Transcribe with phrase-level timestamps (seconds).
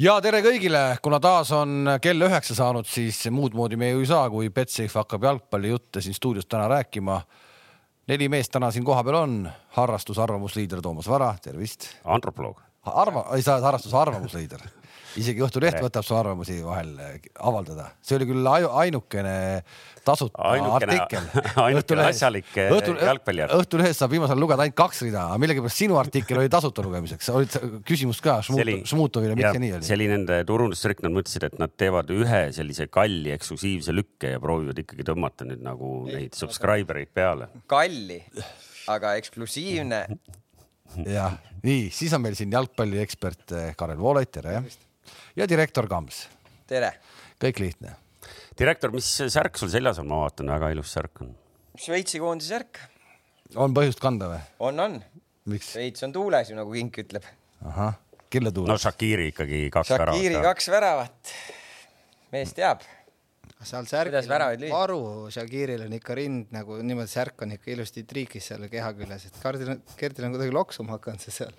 [0.00, 4.08] ja tere kõigile, kuna taas on kell üheksa saanud, siis muud moodi me ju ei
[4.08, 7.20] saa, kui Betsafe hakkab jalgpallijutte siin stuudios täna rääkima.
[8.08, 11.88] neli meest täna siin kohapeal on, harrastus arvamusliider Toomas Vara, tervist.
[12.04, 12.60] antropoloog.
[12.94, 14.66] Arva, ei saa harrastuse arvamusliider
[15.20, 16.94] isegi Õhtuleht võtab su arvamusi vahel
[17.34, 19.36] avaldada, see oli küll ainukene
[20.06, 21.24] tasuta ainukene, artikkel.
[21.66, 23.64] ainukene asjalik eh, Õhtul, jalgpalliartikkel.
[23.64, 27.30] Õhtulehest saab viimasel ajal lugeda ainult kaks rida, aga millegipärast sinu artikkel oli tasuta lugemiseks,
[27.34, 27.56] olid
[27.88, 29.88] küsimust ka Šmutovile, miks see nii oli?
[29.88, 34.42] see oli nende turundustrikk, nad mõtlesid, et nad teevad ühe sellise kalli eksklusiivse lükke ja
[34.42, 37.50] proovivad ikkagi tõmmata nüüd nagu neid subscriber eid peale.
[37.70, 38.22] kalli,
[38.92, 40.04] aga eksklusiivne
[41.06, 44.60] jah, nii, siis on meil siin jalgpalliekspert eh, Karel Voolaid, tere
[45.36, 46.26] ja direktor Kams.
[46.66, 46.92] tere.
[47.42, 47.96] kõik lihtne.
[48.58, 51.34] direktor, mis särk sul seljas on, ma vaatan, väga ilus särk on.
[51.76, 52.80] Šveitsi koondise särk.
[53.54, 54.42] on põhjust kanda või?
[54.70, 54.98] on, on.
[55.62, 57.26] Šveits on tuules ju nagu Kink ütleb.
[57.64, 57.98] ahah,
[58.30, 58.72] kelle tuules?
[58.72, 60.20] no Shakiri ikkagi kaks Shakiri väravat.
[60.22, 61.34] Shakiri kaks väravat.
[62.32, 62.82] mees teab
[63.64, 65.00] seal särgil varu,
[65.32, 69.38] Shakiril on ikka rind nagu niimoodi, särk on ikka ilusti triikis seal keha küljes, et
[69.42, 71.54] Kardil, Gerdil on kuidagi loksuma hakanud see seal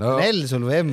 [0.00, 0.16] no,.
[0.22, 0.92] L sul või M?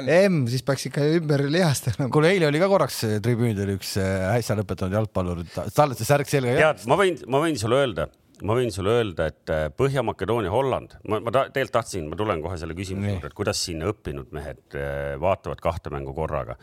[0.00, 2.08] M, siis peaks ikka ümber lihastama.
[2.12, 5.44] kuule, eile oli ka korraks äh, tribüünidel üks äh, äsja lõpetanud jalgpallur,
[5.76, 6.88] talle see särk selga ei jäänud.
[6.90, 8.06] ma võin, ma võin sulle öelda,
[8.46, 12.44] ma võin sulle öelda, et äh, Põhja-Makedoonia, Holland, ma, ma ta, tegelikult tahtsin, ma tulen
[12.44, 14.80] kohe selle küsimuse juurde, et kuidas siin õppinud mehed
[15.22, 16.56] vaatavad kahte mängu korraga.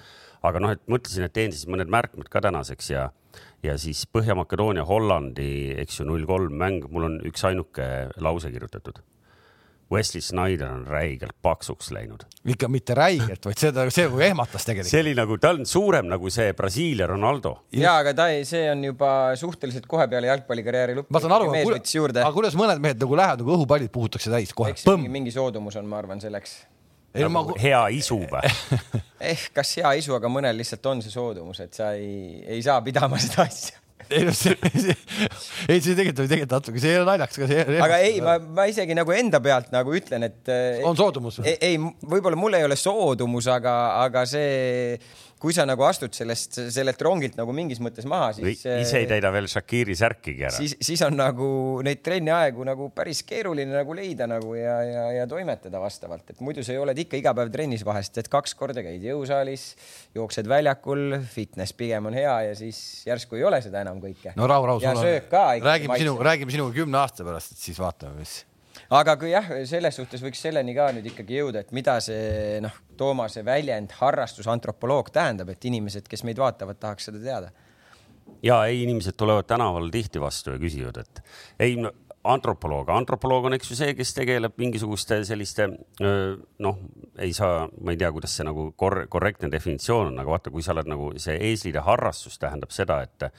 [0.45, 3.09] Aga noh, et mõtlesin, et teen siis mõned märkmed ka tänaseks ja,
[3.65, 5.51] ja siis Põhja-Makedoonia, Hollandi,
[5.83, 7.87] eks ju, null kolm mäng, mul on üksainuke
[8.23, 9.01] lause kirjutatud
[9.91, 12.25] Wesley Snyder on räigelt paksuks läinud.
[12.45, 14.91] ikka mitte räigelt, vaid seda, see nagu ehmatas tegelikult.
[14.91, 17.53] see oli nagu, ta on suurem nagu see Brasiilia Ronaldo.
[17.71, 21.15] ja, aga ta ei, see on juba suhteliselt kohe peale jalgpallikarjääri lõppu.
[21.15, 24.75] ma saan aru, aga kuidas mõned mehed nagu lähevad nagu õhupallid puhutakse täis kohe.
[24.75, 26.59] mingi, mingi soodumus on, ma arvan, selleks.
[27.17, 27.57] Nagu ma...
[27.61, 28.53] hea isu või
[29.31, 32.79] eh, kas hea isu, aga mõnel lihtsalt on see soodumus, et sa ei, ei saa
[32.85, 33.83] pidama seda asja
[34.15, 34.95] ei noh, see, see,
[35.67, 37.79] ei see tegelikult oli tegelikult natuke, see ei ole naljakas, aga see.
[37.83, 40.51] aga ei, ma, ma isegi nagu enda pealt nagu ütlen, et.
[40.87, 43.73] on soodumus ei, ei, võib-olla mul ei ole soodumus, aga,
[44.05, 44.95] aga see
[45.41, 48.63] kui sa nagu astud sellest, sellelt rongilt nagu mingis mõttes maha, siis.
[48.65, 50.55] ise ei täida veel Shakiri särkigi ära.
[50.55, 51.49] siis, siis on nagu
[51.85, 56.65] neid trenniaegu nagu päris keeruline nagu leida nagu ja, ja, ja toimetada vastavalt, et muidu
[56.65, 59.69] sa ju oled ikka iga päev trennis vahest, et kaks korda käid jõusaalis,
[60.17, 64.33] jooksed väljakul, fitness pigem on hea ja siis järsku ei ole seda enam kõike.
[64.39, 64.85] no rahu, rahu.
[64.85, 65.47] ja söök ka.
[65.61, 68.39] räägime sinu, räägime sinuga kümne aasta pärast, et siis vaatame, mis
[68.89, 72.83] aga kui jah, selles suhtes võiks selleni ka nüüd ikkagi jõuda, et mida see noh,
[72.97, 77.51] Toomase väljend harrastusantropoloog tähendab, et inimesed, kes meid vaatavad, tahaks seda teada.
[78.43, 81.23] ja ei, inimesed tulevad tänaval tihti vastu ja küsivad, et
[81.59, 81.91] ei no,
[82.27, 86.81] antropoloog, antropoloog on, eks ju see, kes tegeleb mingisuguste selliste noh,
[87.19, 90.65] ei saa, ma ei tea, kuidas see nagu kor korrektne definitsioon on, aga vaata, kui
[90.65, 93.29] sa oled nagu see eeslide harrastus tähendab seda, et,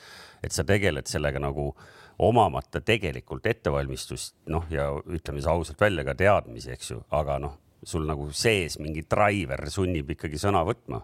[0.45, 6.05] et sa tegeled sellega nagu äh, omamata tegelikult ettevalmistust, noh, ja ütleme siis ausalt välja
[6.07, 7.55] ka teadmisi, eks ju, aga noh,
[7.87, 11.01] sul nagu sees mingi driver sunnib ikkagi sõna võtma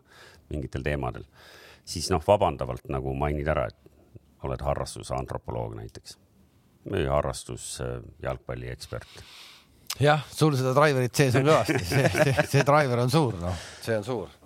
[0.50, 1.26] mingitel teemadel,
[1.86, 6.18] siis noh, vabandavalt nagu mainid ära, et oled harrastuse antropoloog näiteks
[6.90, 7.78] või harrastus
[8.22, 9.22] jalgpalliekspert.
[10.02, 13.96] jah, sul seda driverit sees on kõvasti, see, see, see driver on suur, noh, see
[14.02, 14.40] on suur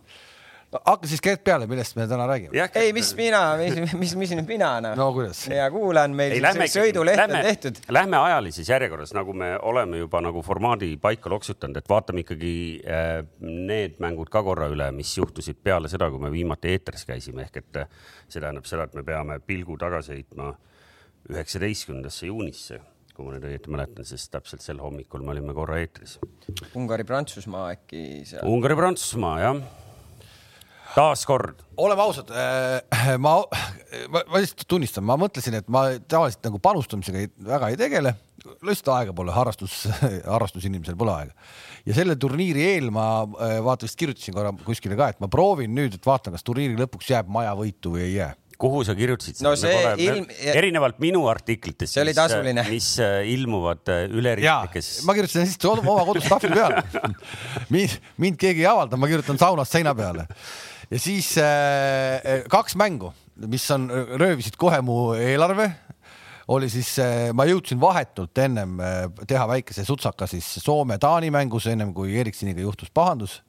[0.72, 2.68] hakka siis Gert peale, millest me täna räägime.
[2.76, 4.96] ei, mis mina, mis, mis, mis nüüd mina noh.
[4.98, 5.46] no kuidas?
[5.52, 7.80] ja kuulan, meil ei, lähme, sõiduleht lähme, on tehtud.
[7.94, 12.52] Lähme ajalises järjekorras, nagu me oleme juba nagu formaadi paika loksutanud, et vaatame ikkagi
[12.84, 17.48] äh, need mängud ka korra üle, mis juhtusid peale seda, kui me viimati eetris käisime,
[17.48, 17.90] ehk et äh,
[18.28, 20.52] see tähendab seda, et me peame pilgu tagasi heitma
[21.32, 22.82] üheksateistkümnendasse juunisse
[23.18, 26.20] kui ma nüüd õieti mäletan, sest täpselt sel hommikul me olime korra eetris.
[26.78, 28.46] Ungari-Prantsusmaa äkki seal?
[28.46, 29.58] Ungari-Prantsusmaa jah
[30.94, 31.60] taaskord.
[31.76, 33.36] oleme ausad, äh, ma,
[34.08, 38.14] ma, ma lihtsalt tunnistan, ma mõtlesin, et ma tavaliselt nagu panustamisega ei, väga ei tegele,
[38.66, 39.84] lihtsalt aega pole, harrastus,
[40.34, 41.54] harrastusinimesel pole aega.
[41.86, 45.74] ja selle turniiri eel ma äh, vaata vist kirjutasin korra kuskile ka, et ma proovin
[45.74, 49.38] nüüd, et vaatan, kas turniiri lõpuks jääb maja võitu või ei jää kuhu sa kirjutasid
[49.46, 50.24] no see ilm...
[50.50, 52.64] erinevalt minu artiklitest, see oli tasuline.
[52.66, 55.04] mis äh, ilmuvad üleriiklikes.
[55.06, 56.82] ma kirjutasin lihtsalt oma kodus tahvli peale
[57.74, 60.26] mind, mind keegi ei avalda, ma kirjutan saunas seina peale
[60.90, 61.44] ja siis äh,
[62.16, 63.12] äh, kaks mängu,
[63.46, 65.70] mis on, röövisid kohe mu eelarve
[66.48, 71.92] oli siis, äh, ma jõudsin vahetult ennem äh, teha väikese sutsaka siis Soome-Taani mängus, ennem
[71.96, 73.42] kui Eriksoniga juhtus pahandus.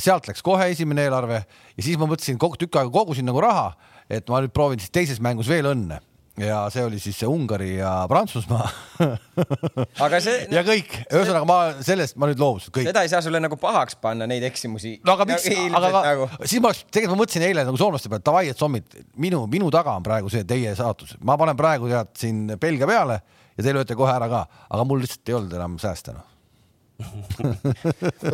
[0.00, 1.36] sealt läks kohe esimene eelarve
[1.76, 3.68] ja siis ma mõtlesin, kogu tükk aega kogusin nagu raha,
[4.10, 6.00] et ma nüüd proovin siis teises mängus veel õnne
[6.42, 8.68] ja see oli siis see Ungari ja Prantsusmaa.
[10.04, 12.88] Aga see ja kõik, ühesõnaga ma sellest ma nüüd loobusin, kõik.
[12.90, 14.96] seda ei saa sulle nagu pahaks panna, neid eksimusi.
[15.06, 15.48] no aga miks?
[15.50, 16.30] No,, aga nagu...
[16.44, 19.70] siis ma oleks, tegelikult ma mõtlesin eile nagu soomlaste peale, davai, et sommid, minu, minu
[19.74, 23.20] taga on praegu see teie saatus, ma panen praegu tead siin Belgia peale
[23.58, 26.26] ja te lööte kohe ära ka, aga mul lihtsalt ei olnud enam sääste noh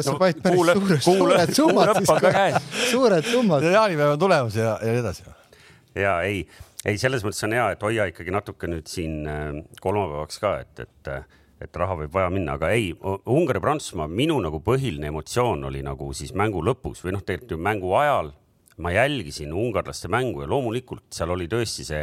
[0.01, 3.67] sa panid päris suured, suured summad siis, suured summad.
[3.75, 5.27] jaanipäev on tulemas ja, ja nii edasi.
[6.01, 6.47] ja ei,
[6.85, 9.49] ei, selles mõttes on hea, et hoia ikkagi natuke nüüd siin äh,
[9.81, 11.13] kolmapäevaks ka, et, et,
[11.65, 16.35] et raha võib vaja minna, aga ei, Ungari-Prantsusmaa, minu nagu põhiline emotsioon oli nagu siis
[16.37, 18.35] mängu lõpus või noh, tegelikult ju mängu ajal
[18.77, 22.03] ma jälgisin ungarlaste mängu ja loomulikult seal oli tõesti see,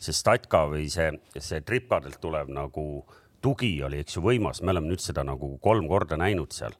[0.00, 2.84] see statka või see, see tripkadelt tulev nagu
[3.42, 6.74] tugi oli, eks ju, võimas, me oleme nüüd seda nagu kolm korda näinud seal.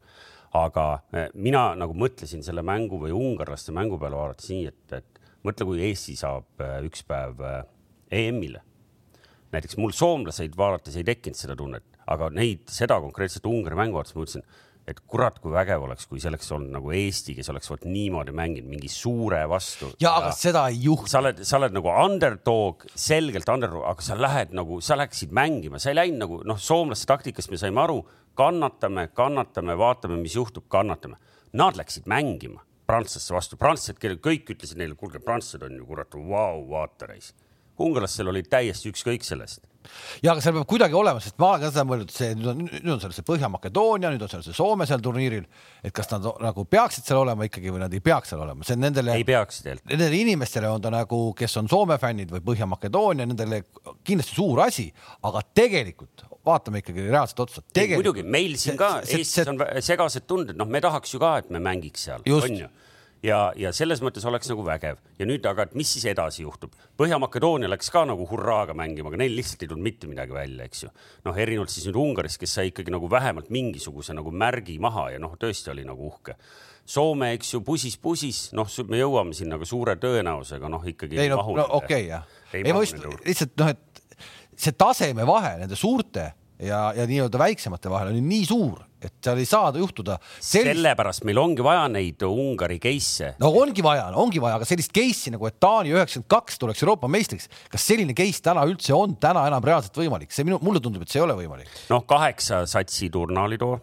[0.59, 5.18] aga eh, mina nagu mõtlesin selle mängu või ungarlaste mängu peale vaadates nii, et, et
[5.47, 7.61] mõtle, kui Eesti saab eh, üks päev eh,
[8.25, 8.63] EM-ile.
[9.53, 14.17] näiteks mul soomlaseid vaadates ei tekkinud seda tunnet, aga neid, seda konkreetset Ungari mängu vaadates
[14.17, 14.49] ma mõtlesin
[14.89, 18.33] et kurat, kui vägev oleks, kui see oleks olnud nagu Eesti, kes oleks vot niimoodi
[18.37, 19.91] mänginud mingi suure vastu.
[20.01, 21.11] ja aga seda ei juhtu.
[21.13, 25.81] sa oled, sa oled nagu underdog, selgelt underdog, aga sa lähed nagu, sa läksid mängima,
[25.83, 28.01] sa ei läinud nagu noh, soomlaste taktikast me saime aru,
[28.39, 31.21] kannatame, kannatame, vaatame, mis juhtub, kannatame.
[31.59, 36.15] Nad läksid mängima prantslaste vastu, prantslased, kellel kõik ütlesid neile, kuulge, prantslased on ju kurat,
[36.33, 37.35] vau, vaata reis.
[37.79, 39.68] ungarlastel oli täiesti ükskõik sellest
[40.23, 42.63] ja aga seal peab kuidagi olema, sest ma olen ka seda mõelnud, see nüüd on,
[42.69, 45.45] nüüd on seal see Põhja-Makedoonia, nüüd on seal see Soome seal turniiril,
[45.85, 48.79] et kas nad nagu peaksid seal olema ikkagi või nad ei peaks seal olema, see
[48.79, 49.15] on nendele.
[49.19, 49.93] ei peaks tegelikult.
[49.93, 53.63] Nendele inimestele on ta nagu, kes on Soome fännid või Põhja-Makedoonia, nendele
[54.07, 54.89] kindlasti suur asi,
[55.29, 57.65] aga tegelikult vaatame ikkagi reaalselt otsa.
[57.95, 61.39] muidugi, meil siin ka see, Eestis see, on segased tunded, noh, me tahaks ju ka,
[61.43, 62.69] et me mängiks seal, on ju
[63.25, 66.75] ja, ja selles mõttes oleks nagu vägev ja nüüd aga, et mis siis edasi juhtub?
[67.01, 70.85] Põhja-Makedoonia läks ka nagu hurraaga mängima, aga neil lihtsalt ei tulnud mitte midagi välja, eks
[70.87, 70.93] ju.
[71.27, 75.23] noh, erinevalt siis nüüd Ungarist, kes sai ikkagi nagu vähemalt mingisuguse nagu märgi maha ja
[75.23, 76.39] noh, tõesti oli nagu uhke.
[76.89, 81.19] Soome, eks ju, pusis-pusis, noh, me jõuame sinna ka suure tõenäosusega, noh ikkagi.
[81.21, 82.39] ei no, no okei okay, jah.
[82.55, 83.89] ei, ei ma just lihtsalt noh, et
[84.59, 89.49] see tasemevahe nende suurte ja, ja nii-öelda väiksemate vahel on nii suur, et seal ei
[89.49, 90.73] saa juhtuda sellist....
[90.73, 93.35] sellepärast meil ongi vaja neid Ungari case'e.
[93.43, 97.11] no ongi vaja, ongi vaja, aga sellist case'i nagu, et Taani üheksakümmend kaks tuleks Euroopa
[97.11, 101.05] meistriks, kas selline case täna üldse on täna enam reaalselt võimalik, see minu, mulle tundub,
[101.05, 101.71] et see ei ole võimalik.
[101.93, 103.79] noh, kaheksa satsi turna oli too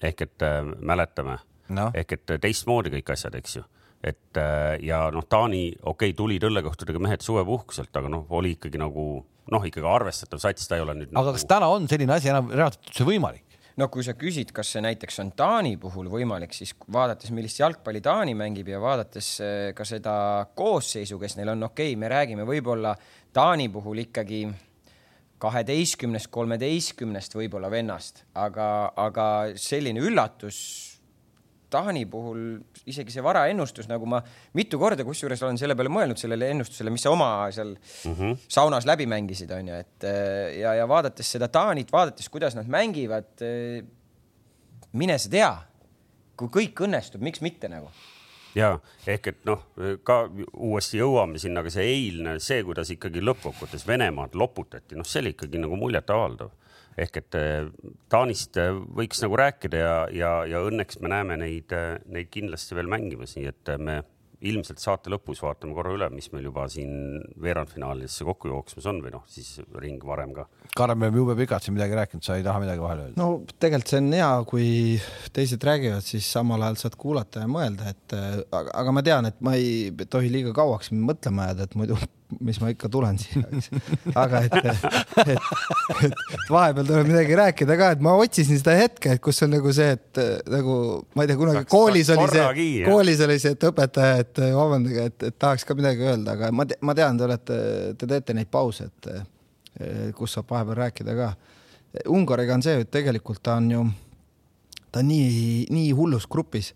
[0.00, 1.36] ehk et äh, mäletame
[1.76, 3.66] no., ehk et teistmoodi kõik asjad, eks ju
[4.00, 8.80] et äh, ja noh, Taani, okei okay,, tulid õllekohtadega mehed suvepuhkuselt, aga noh, oli ikkagi
[8.80, 9.04] nagu
[9.50, 11.12] noh, ikkagi arvestatav sats, ta ei ole nüüd.
[11.12, 11.36] aga nagu...
[11.36, 13.49] kas täna on selline asi enam reaalselt üldse võimalik?
[13.76, 18.02] No kui sa küsid, kas see näiteks on Taani puhul võimalik, siis vaadates, millist jalgpalli
[18.04, 20.14] Taani mängib ja vaadates eh, ka seda
[20.56, 22.96] koosseisu, kes neil on, okei okay,, me räägime võib-olla
[23.32, 24.44] Taani puhul ikkagi
[25.40, 29.26] kaheteistkümnest, kolmeteistkümnest võib-olla vennast, aga, aga
[29.56, 30.58] selline üllatus
[31.70, 32.42] Taani puhul
[32.90, 34.20] isegi see varaennustus, nagu ma
[34.58, 38.36] mitu korda kusjuures olen selle peale mõelnud, sellele ennustusele, mis sa oma seal mm -hmm.
[38.48, 42.68] saunas läbi mängisid, on ju, et äh, ja, ja vaadates seda Taanit, vaadates, kuidas nad
[42.68, 43.84] mängivad, äh,
[44.92, 45.52] mine sa tea,
[46.36, 47.90] kui kõik õnnestub, miks mitte nagu
[48.54, 49.62] ja ehk et noh,
[50.04, 50.24] ka
[50.56, 55.34] uuesti jõuame sinna, aga see eilne, see, kuidas ikkagi lõppkokkuvõttes Venemaad loputati, noh, see oli
[55.36, 56.50] ikkagi nagu muljetavaldav
[56.98, 57.66] ehk et eh,
[58.10, 62.78] Taanist eh, võiks nagu rääkida ja, ja, ja õnneks me näeme neid, eh, neid kindlasti
[62.78, 64.00] veel mängimas, nii et me
[64.40, 69.12] ilmselt saate lõpus vaatame korra üle, mis meil juba siin veerandfinaalidesse kokku jooksmas on või
[69.12, 70.46] noh, siis ring varem ka.
[70.72, 73.20] Karl, me oleme jube pikalt siin midagi rääkinud, sa ei taha midagi vahele öelda?
[73.20, 74.70] no tegelikult see on hea, kui
[75.36, 79.44] teised räägivad, siis samal ajal saad kuulata ja mõelda, et aga, aga ma tean, et
[79.44, 82.00] ma ei tohi liiga kauaks mõtlema jääda, et muidu
[82.38, 83.70] mis ma ikka tulen siia, eks.
[84.14, 84.84] aga et, et,
[85.24, 89.52] et, et vahepeal tuleb midagi rääkida ka, et ma otsisin seda hetke, et kus on
[89.54, 90.20] nagu see, et
[90.52, 90.76] nagu
[91.18, 95.06] ma ei tea, kunagi Saks, koolis oli see, koolis oli see, et õpetaja, et vabandage,
[95.10, 97.58] et, et tahaks ka midagi öelda, aga ma, ma tean, te olete,
[97.98, 101.32] te teete neid pause, et kus saab vahepeal rääkida ka.
[102.10, 103.84] Ungariga on see, et tegelikult ta on ju,
[104.92, 106.72] ta on nii, nii hullus grupis,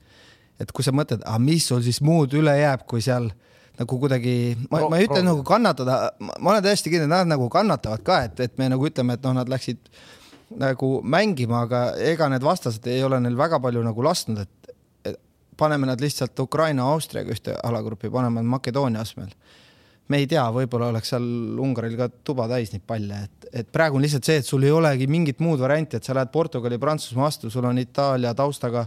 [0.59, 3.31] et kui sa mõtled, aga mis sul siis muud üle jääb, kui seal
[3.79, 4.35] nagu kuidagi,
[4.71, 8.45] ma, ma ei ütle nagu kannatada, ma olen täiesti kindel, nad nagu kannatavad ka, et,
[8.47, 9.81] et me nagu ütleme, et noh, nad läksid
[10.61, 11.81] nagu mängima, aga
[12.13, 14.77] ega need vastased ei ole neil väga palju nagu lasknud, et,
[15.11, 15.19] et
[15.59, 19.35] paneme nad lihtsalt Ukraina, Austriaga ühte alagrupi, paneme Makedoonia asemel.
[20.09, 21.27] me ei tea, võib-olla oleks seal
[21.65, 24.71] Ungaril ka tuba täis neid palle, et, et praegu on lihtsalt see, et sul ei
[24.71, 28.85] olegi mingit muud varianti, et sa lähed Portugali, Prantsusmaa vastu, sul on Itaalia taustaga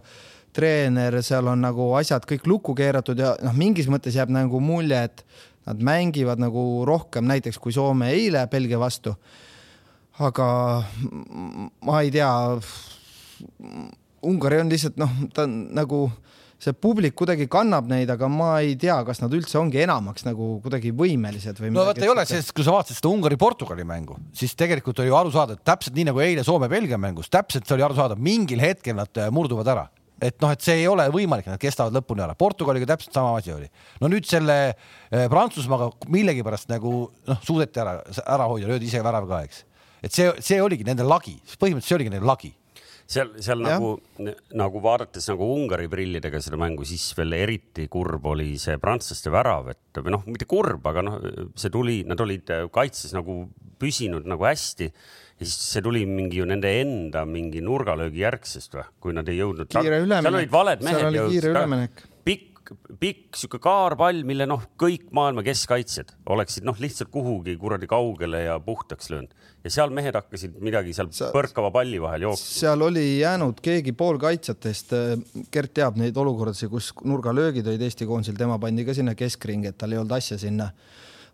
[0.57, 5.03] treener, seal on nagu asjad kõik lukku keeratud ja noh, mingis mõttes jääb nagu mulje,
[5.09, 5.23] et
[5.67, 9.15] nad mängivad nagu rohkem näiteks kui Soome eile Belgia vastu.
[10.17, 10.47] aga
[11.85, 12.29] ma ei tea.
[14.25, 16.07] Ungari on lihtsalt noh, ta on nagu
[16.57, 20.55] see publik kuidagi kannab neid, aga ma ei tea, kas nad üldse ongi enamaks nagu
[20.63, 21.69] kuidagi võimelised või.
[21.75, 25.19] no vot ei ole, sest kui sa vaatasid seda Ungari-Portugali mängu, siis tegelikult oli ju
[25.19, 28.63] aru saada, et täpselt nii nagu eile Soome-Belgia mängus, täpselt see oli aru saada, mingil
[28.63, 29.85] hetkel nad äh, murduvad ära
[30.21, 32.35] et noh, et see ei ole võimalik, nad kestavad lõpuni ära.
[32.37, 33.69] Portugaliga täpselt sama asi oli.
[34.01, 36.93] no nüüd selle äh, Prantsusmaaga millegipärast nagu
[37.29, 39.65] noh, suudeti ära, ära hoida, löödi ise värav ka, eks.
[40.01, 42.53] et see, see oligi nende lagi, põhimõtteliselt see oligi nende lagi
[43.07, 43.77] seal, seal ja.
[43.77, 43.93] nagu,
[44.59, 49.71] nagu vaadates nagu Ungari prillidega seda mängu, siis veel eriti kurb oli see prantslaste värav,
[49.73, 51.21] et või noh, mitte kurb, aga noh,
[51.57, 53.45] see tuli, nad olid kaitses nagu
[53.77, 54.91] püsinud nagu hästi
[55.37, 59.39] ja siis see tuli mingi ju nende enda mingi nurgalöögi järgsest või, kui nad ei
[59.41, 59.69] jõudnud.
[59.69, 60.25] kiire üleminek.
[60.25, 60.97] seal olid valed mehed.
[60.97, 62.05] seal oli kiire üleminek.
[62.99, 68.57] Pikk sihuke kaarpall, mille noh, kõik maailma keskkaitsjad oleksid noh, lihtsalt kuhugi kuradi kaugele ja
[68.63, 69.33] puhtaks löönud
[69.63, 72.53] ja seal mehed hakkasid midagi seal sa, põrkava palli vahel jooksma.
[72.61, 74.95] seal oli jäänud keegi poolkaitsjatest,
[75.53, 79.79] Gert teab neid olukordasid, kus nurgalöögid olid Eesti koondisel, tema pandi ka sinna keskringi, et
[79.79, 80.71] tal ei olnud asja sinna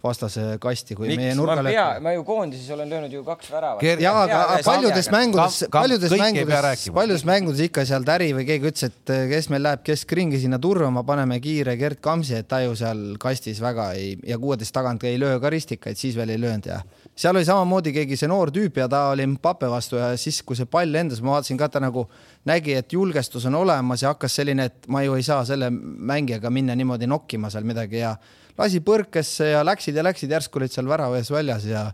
[0.04, 1.22] vastase kasti, kui Miks?
[1.22, 1.74] meie nurgale.
[2.04, 3.84] ma ju koondises olen löönud ju kaks väravat.
[4.02, 9.14] ja aga paljudes mängudes, paljudes mängudes, paljudes mängudes ikka seal Täri või keegi ütles, et
[9.16, 13.14] eh, kes meil läheb keskringi sinna turvama, paneme kiire Gerd Kamsi, et ta ju seal
[13.22, 16.82] kastis väga ei ja kuueteist tagant ei löö ka ristikaid, siis veel ei löönud ja
[17.16, 20.58] seal oli samamoodi keegi see noor tüüp ja ta oli Mbappe vastu ja siis, kui
[20.58, 22.08] see pall lendas, ma vaatasin ka, ta nagu
[22.50, 26.52] nägi, et julgestus on olemas ja hakkas selline, et ma ju ei saa selle mängijaga
[26.52, 28.16] minna niimoodi nokkima seal midagi ja
[28.58, 31.88] lasi põrkesse ja läksid ja läksid, järsku olid seal värava ees väljas ja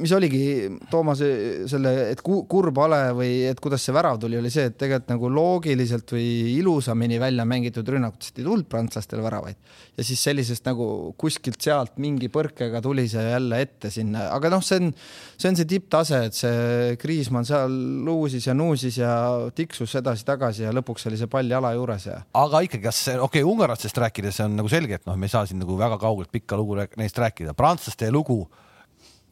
[0.00, 1.28] mis oligi Toomase
[1.70, 5.30] selle, et kurb ale või et kuidas see värav tuli, oli see, et tegelikult nagu
[5.34, 6.26] loogiliselt või
[6.56, 9.56] ilusamini välja mängitud rünnakutest ei tulnud prantslastel väravaid.
[9.96, 14.64] ja siis sellisest nagu kuskilt sealt mingi põrkega tuli see jälle ette sinna, aga noh,
[14.64, 14.92] see on,
[15.36, 17.74] see on see tipptase, et see Kriismann seal
[18.06, 19.12] luusis ja nuusis ja
[19.56, 22.22] tiksus edasi-tagasi ja lõpuks oli see pall jala juures ja.
[22.34, 25.46] aga ikkagi, kas okei okay,, ungarlastest rääkides on nagu selge, et noh, me ei saa
[25.48, 28.44] siin nagu väga kaugelt pikka lugu neist rääkida, prantslaste lugu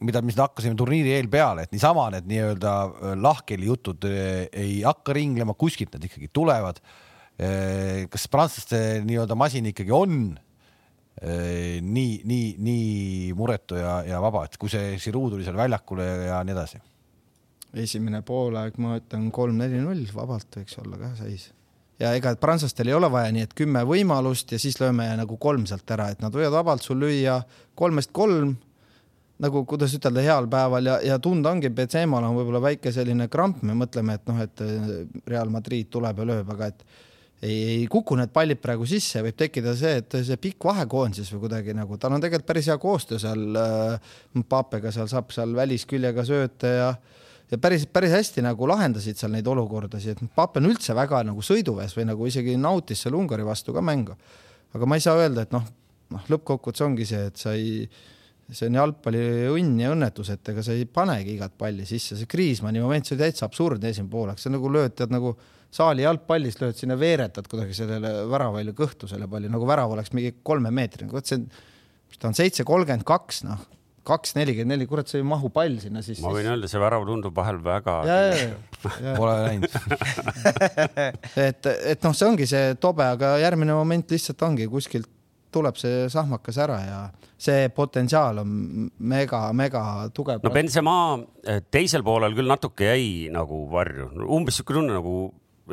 [0.05, 4.47] mida, mis me hakkasime turniiri eel peale, et niisama need nii-öelda äh, lahkheli jutud äh,
[4.51, 6.81] ei hakka ringlema, kuskilt nad ikkagi tulevad.
[7.39, 10.21] Äh, kas prantslaste nii-öelda masin ikkagi on
[11.19, 16.37] nii, nii, nii muretu ja, ja vaba, et kui see Giroud tuli seal väljakule ja
[16.47, 16.79] nii edasi?
[17.83, 21.49] esimene poolaeg, ma ütlen kolm-neli-null, vabalt võiks olla ka seis
[21.99, 25.67] ja ega prantslastel ei ole vaja nii, et kümme võimalust ja siis lööme nagu kolm
[25.67, 27.41] sealt ära, et nad võivad vabalt sul lüüa
[27.77, 28.55] kolmest kolm
[29.39, 33.61] nagu kuidas ütelda, heal päeval ja, ja tunda ongi, Benzema'l on võib-olla väike selline kramp,
[33.63, 34.89] me mõtleme, et noh, et äh,
[35.29, 36.83] Real Madrid tuleb ja lööb, aga et
[37.41, 41.31] ei, ei kuku need pallid praegu sisse, võib tekkida see, et see pikk vahe koondises
[41.35, 45.55] või kuidagi nagu, tal on tegelikult päris hea koostöö seal äh, Mpapega, seal saab seal
[45.55, 46.91] välisküljega sööta ja
[47.49, 51.41] ja päris, päris hästi nagu lahendasid seal neid olukordasid, et Pape on üldse väga nagu
[51.45, 54.17] sõiduvees või nagu isegi nautis seal Ungari vastu ka mängu.
[54.73, 55.63] aga ma ei saa öelda, et noh,
[56.13, 57.87] noh, lõppkokkuvõttes ongi see, et sa ei
[58.55, 59.21] see on jalgpalli
[59.53, 63.15] õnn ja õnnetus, et ega sa ei panegi igat palli sisse, see Kriismanni moment, see
[63.15, 65.35] oli täitsa absurdne esimene poolek, see nagu lööd, tead nagu
[65.73, 70.39] saali jalgpallist lööd sinna, veeretad kuidagi sellele väravale kõhtu selle palli, nagu värav oleks mingi
[70.45, 71.43] kolmemeetrine, vot see,
[72.17, 73.61] ta on seitse kolmkümmend kaks, noh,
[74.09, 76.23] kaks nelikümmend neli, kurat, see ei mahu pall sinna sisse.
[76.25, 77.99] ma võin öelda, see värav tundub vahel väga.
[79.19, 79.73] Pole läinud.
[81.49, 85.09] Et, et noh, see ongi see tobe, aga järgmine moment lihtsalt ongi kuskilt
[85.53, 87.01] tuleb see sahmakas ära ja
[87.39, 88.55] see potentsiaal on
[89.11, 89.83] mega-mega
[90.15, 90.43] tugev.
[90.43, 90.95] no Benzema
[91.43, 95.13] eh, teisel poolel küll natuke jäi nagu varju, umbes sihuke tunne nagu,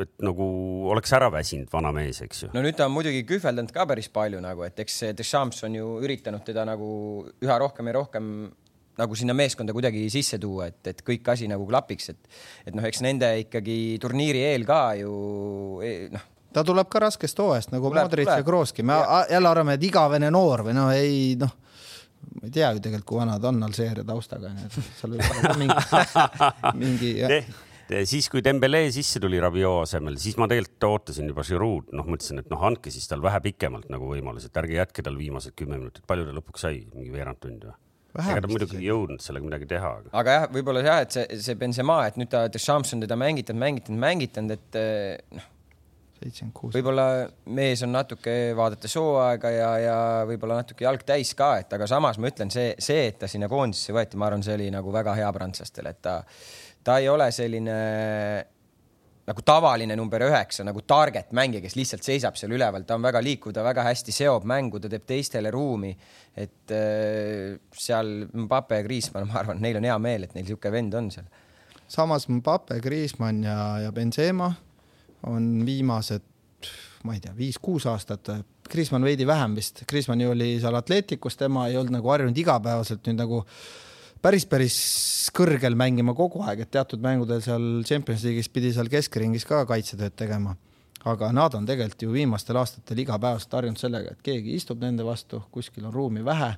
[0.01, 0.47] et nagu
[0.93, 2.53] oleks ära väsinud vana mees, eks ju.
[2.55, 5.97] no nüüd ta on muidugi kühveldanud ka päris palju nagu, et eks Deschamps on ju
[6.05, 6.89] üritanud teda nagu
[7.43, 8.31] üha rohkem ja rohkem
[8.97, 12.85] nagu sinna meeskonda kuidagi sisse tuua, et, et kõik asi nagu klapiks, et, et noh,
[12.87, 15.13] eks nende ikkagi turniiri eel ka ju
[15.85, 18.97] e, noh ta tuleb ka raskest hooajast nagu Modric ja Krooski, me
[19.29, 21.53] jälle arvame, et igavene noor või no ei noh,
[22.33, 25.31] ma ei tea ju tegelikult, kui vana ta on Alžeeria taustaga, nii et seal võib
[25.31, 26.03] olla mingi,
[26.83, 27.55] mingi jah.
[27.87, 32.41] Siis, kui Dembele sisse tuli Rabiot asemel, siis ma tegelikult ootasin juba Giroud, noh, mõtlesin,
[32.41, 35.77] et noh, andke siis tal vähe pikemalt nagu võimalus, et ärge jätke tal viimased kümme
[35.79, 37.77] minutit, palju ta lõpuks sai, mingi veerand tundi või?
[38.17, 39.91] ega ta muidugi ei jõudnud sellega midagi teha.
[39.99, 43.15] aga, aga jah, võib-olla jah, et see, see Benzema, et nüüd ta Deschamps on teda
[43.19, 44.79] mängitanud, mängitanud, mängitanud, et
[45.37, 45.51] noh
[46.17, 46.75] seitsekümmend kuus.
[46.75, 47.07] võib-olla
[47.57, 49.97] mees on natuke, vaadates hooaega ja, ja
[50.29, 53.49] võib-olla natuke jalg täis ka, et aga samas ma ütlen, see, see, et ta sinna
[53.51, 56.19] koondisesse võeti, ma arvan, see oli nagu väga hea prantslastele, et ta,
[56.83, 57.79] ta ei ole selline
[59.27, 63.19] nagu tavaline number üheksa nagu target mängija, kes lihtsalt seisab seal üleval, ta on väga
[63.23, 65.91] liikuv, ta väga hästi seob mängu, ta teeb teistele ruumi.
[66.37, 70.71] et äh, seal Mbappe ja Kriismann, ma arvan, neil on hea meel, et neil niisugune
[70.71, 71.27] vend on seal.
[71.91, 74.53] samas Mbappe, Kriismann ja, ja Benzema
[75.27, 76.23] on viimased,
[77.05, 78.31] ma ei tea, viis-kuus aastat,
[78.67, 83.19] Kriismann veidi vähem vist, Kriismanni oli seal Atleticus, tema ei olnud nagu harjunud igapäevaselt nüüd
[83.21, 83.43] nagu
[84.23, 84.77] päris, päris
[85.35, 90.17] kõrgel mängima kogu aeg, et teatud mängudel seal Champions League'is pidi seal keskringis ka kaitsetööd
[90.17, 90.55] tegema.
[91.07, 95.39] aga nad on tegelikult ju viimastel aastatel igapäevaselt harjunud sellega, et keegi istub nende vastu,
[95.53, 96.49] kuskil on ruumi vähe.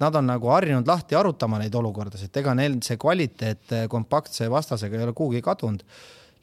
[0.00, 5.06] Nad on nagu harjunud lahti arutama neid olukordasid, ega neil see kvaliteet kompaktse vastasega ei
[5.06, 5.86] ole kuhugi kadunud.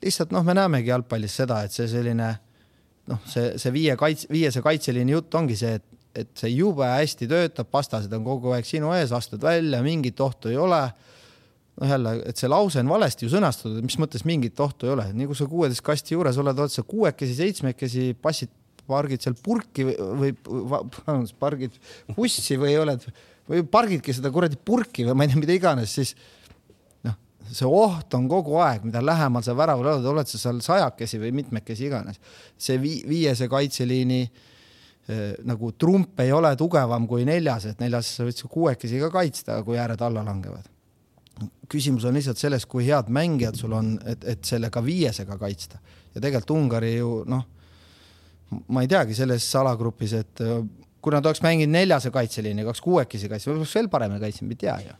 [0.01, 2.29] Lihtsalt noh, me näemegi jalgpallis seda, et see selline
[3.11, 7.27] noh, see, see viie kaitse, viiese kaitseliini jutt ongi see, et et see jube hästi
[7.31, 10.81] töötab, vastased on kogu aeg sinu ees, astud välja, mingit ohtu ei ole.
[11.79, 15.05] Noh, jälle, et see lause on valesti ju sõnastatud, mis mõttes mingit ohtu ei ole,
[15.15, 18.51] nii kui sa kuueteist kasti juures oled, oled sa kuuekesi, seitsmekesi, passid,
[18.91, 21.77] pargid seal purki või, või pargid
[22.17, 23.05] bussi või oled
[23.47, 26.11] või pargidki seda kuradi purki või ma ei tea, mida iganes, siis
[27.51, 31.33] see oht on kogu aeg, mida lähemal sa väravale oled, oled sa seal sajakesi või
[31.41, 32.19] mitmekesi iganes.
[32.57, 38.27] see vi viiese kaitseliini eh, nagu trump ei ole tugevam kui neljas, et neljas sa
[38.27, 40.69] võid kuuekesi ka kaitsta, kui ääred alla langevad
[41.71, 45.79] küsimus on lihtsalt selles, kui head mängijad sul on, et, et sellega viiesega kaitsta.
[46.13, 47.45] ja tegelikult Ungari ju noh,
[48.67, 50.59] ma ei teagi selles alagrupis, et äh,
[51.01, 54.77] kui nad oleks mänginud neljase kaitseliini, kaks kuuekesi kaitse, oleks veel paremini kaitsnud, ei tea
[54.85, 54.97] ju.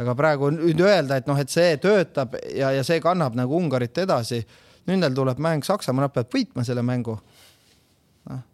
[0.00, 3.98] Aga praegu nüüd öelda, et noh, et see töötab ja, ja see kannab nagu Ungarit
[3.98, 4.42] edasi.
[4.88, 7.18] nüüd neil tuleb mäng Saksamaa, nad peavad võitma selle mängu
[8.30, 8.44] noh.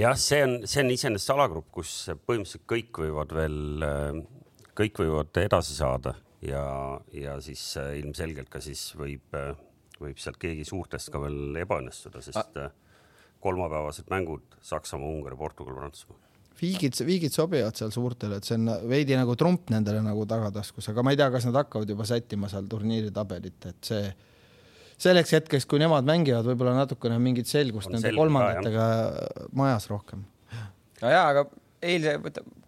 [0.00, 4.24] jah, see on, see on iseenesest alagrupp, kus põhimõtteliselt kõik võivad veel
[4.74, 6.14] kõik võivad edasi saada
[6.44, 6.64] ja,
[7.14, 9.54] ja siis äh, ilmselgelt ka siis võib, äh,
[10.00, 12.72] võib sealt keegi suurtest ka veel ebaõnnestuda, sest äh,
[13.44, 16.20] kolmapäevased mängud Saksamaa, Ungari, Portugal, Prantsusmaa.
[16.60, 21.04] Viigid, viigid sobivad seal suurtele, et see on veidi nagu trump nendele nagu tagataskus, aga
[21.04, 24.04] ma ei tea, kas nad hakkavad juba sättima seal turniiri tabelit, et see
[25.04, 29.44] selleks hetkeks, kui nemad mängivad, võib-olla natukene mingit selgust on nende kolmandatega jah.
[29.56, 30.24] majas rohkem.
[31.02, 31.46] no jaa, aga
[31.84, 32.14] eilse,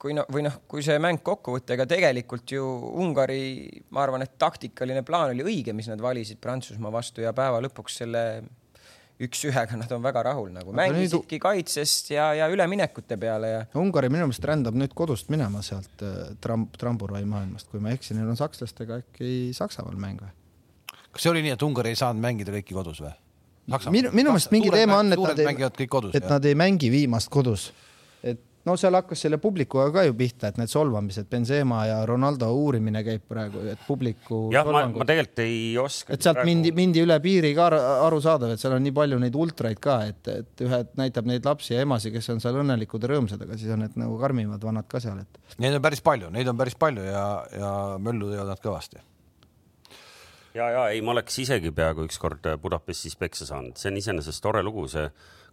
[0.02, 2.66] kui noh, või noh, kui see mäng kokku võtta, ega tegelikult ju
[3.00, 3.40] Ungari,
[3.94, 8.02] ma arvan, et taktikaline plaan oli õige, mis nad valisid Prantsusmaa vastu ja päeva lõpuks
[8.02, 8.25] selle
[9.22, 13.60] üks-ühega nad on väga rahul nagu, mängisidki kaitsest ja, ja üleminekute peale ja.
[13.80, 18.00] Ungari minu meelest rändab nüüd kodust minema sealt äh, tramp, tramburai maailmast, kui ma ei
[18.00, 20.34] eksi, neil on sakslastega äkki Saksamaal mäng või?
[21.16, 23.14] kas see oli nii, et Ungari ei saanud mängida kõiki kodus või?
[23.88, 25.68] minu, minu meelest mingi teema on, et nad ei,
[26.20, 27.70] et nad ei mängi viimast kodus
[28.66, 33.02] no seal hakkas selle publikuga ka ju pihta, et need solvamised, Benzema ja Ronaldo uurimine
[33.06, 34.46] käib praegu, et publiku.
[34.54, 36.14] jah, ma, ma tegelikult ei oska.
[36.14, 36.50] et sealt praegu...
[36.50, 37.70] mindi, mindi üle piiri ka
[38.08, 41.76] arusaadav, et seal on nii palju neid ultraid ka, et, et ühed näitab neid lapsi
[41.76, 44.88] ja emasid, kes on seal õnnelikud ja rõõmsad, aga siis on need nagu karmimad vanad
[44.90, 45.42] ka seal, et.
[45.62, 49.02] Neid on päris palju, neid on päris palju ja, ja möllu teevad nad kõvasti
[50.56, 54.62] ja, ja ei, ma oleks isegi peaaegu ükskord Budapestis peksa saanud, see on iseenesest tore
[54.64, 55.06] lugu, see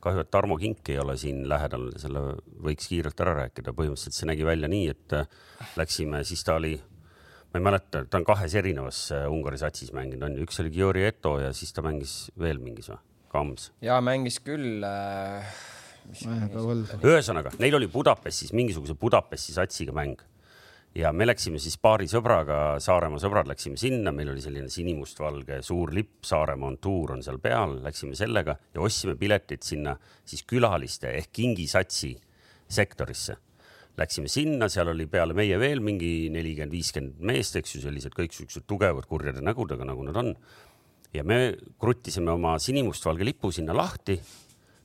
[0.03, 2.23] kahju, et Tarmo Kink ei ole siin lähedal, selle
[2.63, 5.29] võiks kiirelt ära rääkida, põhimõtteliselt see nägi välja nii, et äh,
[5.79, 6.73] läksime, siis ta oli,
[7.51, 10.73] ma ei mäleta, ta on kahes erinevas äh, Ungari satsis mänginud, on ju, üks oli
[10.75, 12.99] Giori Eto ja siis ta mängis veel mingis või,
[13.33, 13.71] Kams.
[13.83, 15.55] ja mängis küll äh,.
[16.99, 20.21] ühesõnaga, neil oli Budapestis mingisuguse Budapesti satsiga mäng
[20.95, 25.93] ja me läksime siis paari sõbraga, Saaremaa sõbrad läksime sinna, meil oli selline sinimustvalge suur
[25.95, 31.11] lipp, Saaremaa on tuur on seal peal, läksime sellega ja ostsime piletid sinna siis külaliste
[31.17, 32.13] ehk kingisatsi
[32.69, 33.37] sektorisse.
[33.97, 38.33] Läksime sinna, seal oli peale meie veel mingi nelikümmend, viiskümmend meest, eks ju, sellised kõik
[38.33, 40.33] siuksed tugevad kurjade nägudega, nagu nad on.
[41.13, 44.17] ja me kruttisime oma sinimustvalge lipu sinna lahti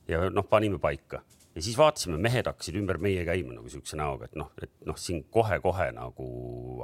[0.07, 1.23] ja noh, panime paika
[1.55, 4.97] ja siis vaatasime, mehed hakkasid ümber meie käima nagu siukse näoga, et noh, et noh,
[4.99, 6.27] siin kohe-kohe nagu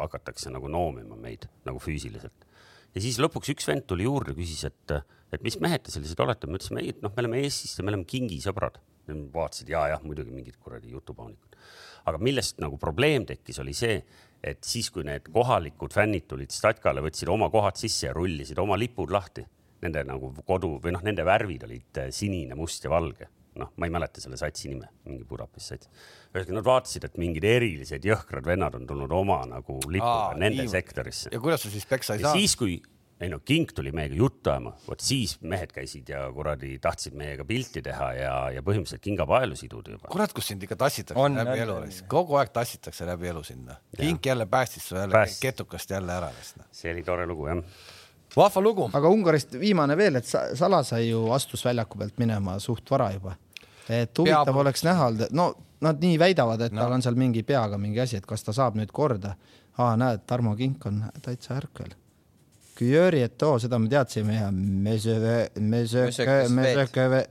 [0.01, 2.47] hakatakse nagu noomima meid nagu füüsiliselt.
[2.95, 4.97] ja siis lõpuks üks vend tuli juurde, küsis, et,
[5.36, 7.86] et mis mehed te sellised olete, me ütlesime ei, et noh, me oleme Eestist ja
[7.86, 8.82] me oleme kingisõbrad.
[9.34, 11.58] vaatasid ja, jah, muidugi mingid kuradi jutupaunikud.
[12.06, 13.99] aga millest nagu probleem tekkis, oli see,
[14.43, 18.78] et siis, kui need kohalikud fännid tulid Statkale, võtsid oma kohad sisse ja rullisid oma
[18.78, 19.45] lipud lahti,
[19.82, 23.94] nende nagu kodu või noh, nende värvid olid sinine, must ja valge noh, ma ei
[23.94, 25.91] mäleta selle satsi nime, mingi Budapesti sats.
[26.34, 30.74] ühesõnaga nad vaatasid, et mingid erilised jõhkrad vennad on tulnud oma nagu lipuga nende nii.
[30.74, 31.32] sektorisse.
[31.34, 32.41] ja kuidas sa siis peksa ei saanud?
[32.41, 32.78] siis, kui
[33.20, 37.46] ei no King tuli meiega juttu ajama, vot siis mehed käisid ja kuradi tahtsid meiega
[37.48, 40.12] pilti teha ja, ja põhimõtteliselt kingapaelu siduda juba.
[40.12, 41.78] kurat, kus sind ikka tassitakse on, läbi elu,
[42.12, 43.80] kogu aeg tassitakse läbi elu sinna.
[43.96, 45.39] King jälle päästis su jälle Pääst.
[45.41, 46.32] ketukast jälle ära.
[46.72, 47.63] see oli tore lugu jah
[48.36, 48.89] vahva lugu.
[48.94, 53.36] aga Ungarist viimane veel, et Salasai ju astus väljaku pealt minema suht vara juba.
[53.89, 54.62] Et huvitav Peab...
[54.63, 55.54] oleks näha no
[55.86, 56.84] nad nii väidavad, et no.
[56.84, 59.36] tal on seal mingi peaga mingi asi, et kas ta saab nüüd korda.
[59.78, 61.91] aa, näed, Tarmo Kink on täitsa ärkvel.
[62.76, 67.26] Küjöri Eto, seda me teadsime ja Mesöve, Mesöke, Mesöke.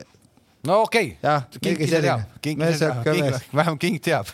[0.65, 3.41] no okei okay., jah, keegi selline.
[3.55, 4.31] vähemalt King teab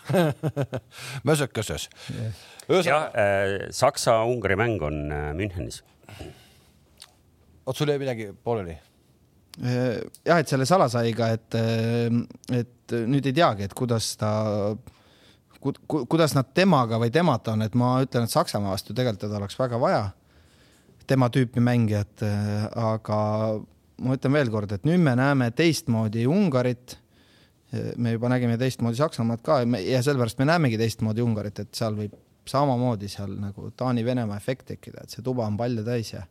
[1.26, 1.88] Mesököses
[2.68, 2.86] yes..
[2.86, 5.82] jah äh,, Saksa-Ungari mäng on äh, Münchenis.
[7.66, 8.78] oot, sul jäi midagi pooleli?
[9.58, 14.30] Äh, jah, et selle salasaiga, et, äh, et nüüd ei teagi, et kuidas ta
[15.58, 19.26] ku,, ku, kuidas nad temaga või temata on, et ma ütlen, et Saksamaa vastu tegelikult
[19.26, 20.06] teda oleks väga vaja
[21.10, 23.20] tema tüüpi mängijat, äh, aga
[24.00, 26.96] ma ütlen veel kord, et nüüd me näeme teistmoodi Ungarit.
[27.70, 32.16] me juba nägime teistmoodi Saksamaad ka ja sellepärast me näemegi teistmoodi Ungarit, et seal võib
[32.50, 36.24] samamoodi seal nagu Taani-Venemaa efekt tekkida, et see tuba on palju täis ja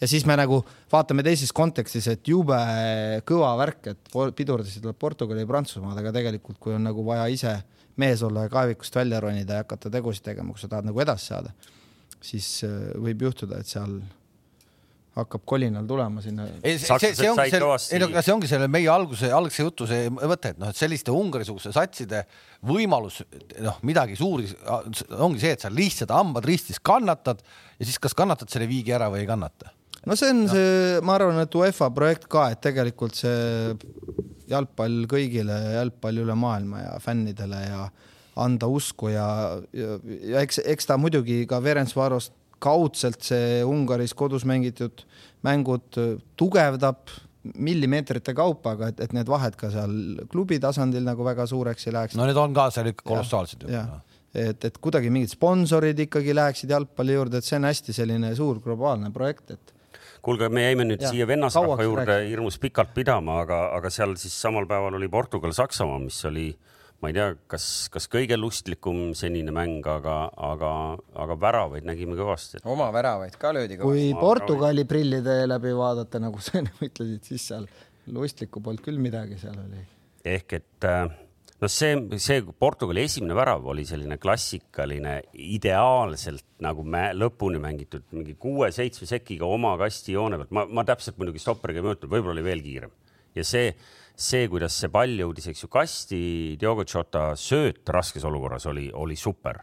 [0.00, 0.60] ja siis me nagu
[0.92, 2.58] vaatame teises kontekstis, et jube
[3.28, 7.56] kõva värk, et pidurdasid Portugali ja Prantsusmaad, aga tegelikult, kui on nagu vaja ise
[7.98, 11.32] mees olla ja kaevikust välja ronida ja hakata tegusid tegema, kui sa tahad nagu edasi
[11.32, 11.50] saada,
[12.22, 13.98] siis äh, võib juhtuda, et seal
[15.18, 16.46] hakkab kolinal tulema sinna.
[16.62, 19.88] ei, see, see, see ongi selle, ei no see ongi selle meie alguse, algse jutu
[19.90, 22.22] see mõte, et noh, et selliste Ungari-suguste satside
[22.68, 23.20] võimalus
[23.64, 24.46] noh, midagi suuri
[25.18, 29.10] ongi see, et sa lihtsalt hambad ristis kannatad ja siis kas kannatad selle viigi ära
[29.12, 29.74] või ei kannata.
[30.08, 30.52] No see on no.
[30.52, 33.76] see, ma arvan, et UEFA projekt ka, et tegelikult see
[34.48, 37.86] jalgpall kõigile, jalgpall üle maailma ja fännidele ja
[38.38, 39.28] anda usku ja,
[39.74, 39.96] ja,
[40.32, 45.04] ja eks, eks ta muidugi ka Ferencvarost kaudselt see Ungaris kodus mängitud
[45.46, 45.98] mängud
[46.38, 47.14] tugevdab
[47.54, 49.94] millimeetrite kaupa, aga et, et need vahed ka seal
[50.30, 52.18] klubi tasandil nagu väga suureks ei läheks.
[52.18, 53.82] no need on ka seal ikka kolossaalsed ju.
[54.34, 58.60] et, et kuidagi mingid sponsorid ikkagi läheksid jalgpalli juurde, et see on hästi selline suur
[58.64, 59.74] globaalne projekt, et
[60.28, 62.30] kuulge, me jäime nüüd ja, siia vennasrahva juurde rääks.
[62.30, 67.10] hirmus pikalt pidama, aga, aga seal siis samal päeval oli Portugal-Saksamaa, mis oli äh, ma
[67.12, 67.64] ei tea, kas,
[67.94, 70.16] kas kõige lustlikum senine mäng, aga,
[70.48, 70.72] aga,
[71.22, 72.62] aga väravaid nägime kõvasti.
[72.66, 74.08] oma väravaid ka löödi kõvasti.
[74.10, 77.68] kui Portugali prillide läbi vaadata, nagu sa enne ütlesid, siis seal
[78.10, 79.84] lustlikku polnud küll midagi, seal oli.
[80.26, 80.88] ehk et
[81.58, 88.36] noh, see, see Portugali esimene värav oli selline klassikaline, ideaalselt nagu me lõpuni mängitud mingi
[88.40, 90.54] kuue-seitsme sekiga oma kasti joone pealt.
[90.54, 92.94] ma, ma täpselt muidugi stopperiga ei mõõtnud, võib-olla oli veel kiirem
[93.38, 93.72] ja see
[94.18, 96.20] see, kuidas see pall jõudis, eks ju, kasti,
[96.60, 99.62] Diogo Jota sööt raskes olukorras oli, oli super.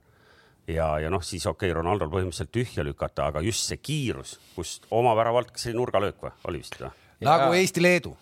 [0.67, 4.87] ja, ja noh, siis okei okay,, Ronaldo'l põhimõtteliselt tühja lükata, aga just see kiirus, kust
[4.95, 6.89] oma väravalt, kas see oli nurgalöök või, oli vist või?
[7.27, 8.15] nagu Eesti-Leedu.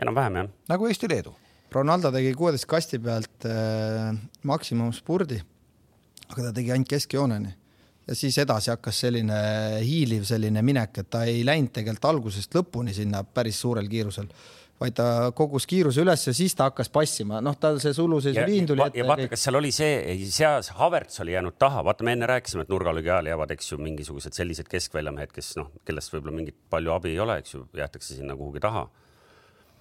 [0.00, 0.52] enam-vähem jah.
[0.70, 1.34] nagu Eesti-Leedu.
[1.72, 4.14] Ronaldo tegi kuueteist kasti pealt äh,
[4.46, 5.40] maksimumspurdi,
[6.30, 7.54] aga ta tegi ainult keskjooneni.
[8.04, 9.36] Ja siis edasi hakkas selline
[9.80, 14.28] hiiliv selline minek, et ta ei läinud tegelikult algusest lõpuni sinna päris suurel kiirusel
[14.80, 18.66] vaid ta kogus kiiruse üles ja siis ta hakkas passima, noh, tal see suluseisu liin
[18.68, 18.98] tuli ette.
[18.98, 22.66] ja vaata, kas seal oli see, seal Havertz oli jäänud taha, vaata, me enne rääkisime,
[22.66, 26.94] et nurgalöögi ajal jäävad, eks ju, mingisugused sellised keskväljamehed, kes noh, kellest võib-olla mingit palju
[26.96, 28.88] abi ei ole, eks ju, jäetakse sinna kuhugi taha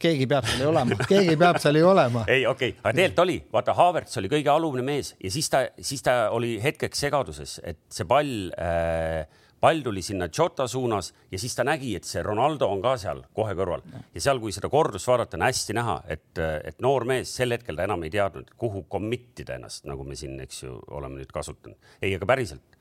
[0.01, 2.25] keegi peab seal ju olema, keegi peab seal ju olema.
[2.33, 5.65] ei, okei okay., aga tegelikult oli, vaata, Havertz oli kõige alumine mees ja siis ta,
[5.79, 9.23] siis ta oli hetkeks segaduses, et see pall äh,
[9.63, 13.23] pall tuli sinna Jota suunas ja siis ta nägi, et see Ronaldo on ka seal
[13.35, 17.31] kohe kõrval ja seal, kui seda kordust vaadata, on hästi näha, et, et noor mees
[17.31, 20.75] sel hetkel ta enam ei teadnud, kuhu commit ida ennast, nagu me siin, eks ju,
[20.91, 21.79] oleme nüüd kasutanud.
[22.01, 22.79] ei, aga päriselt,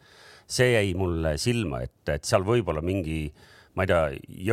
[0.50, 4.00] see jäi mulle silma, et, et seal võib-olla mingi äh, ma ei tea,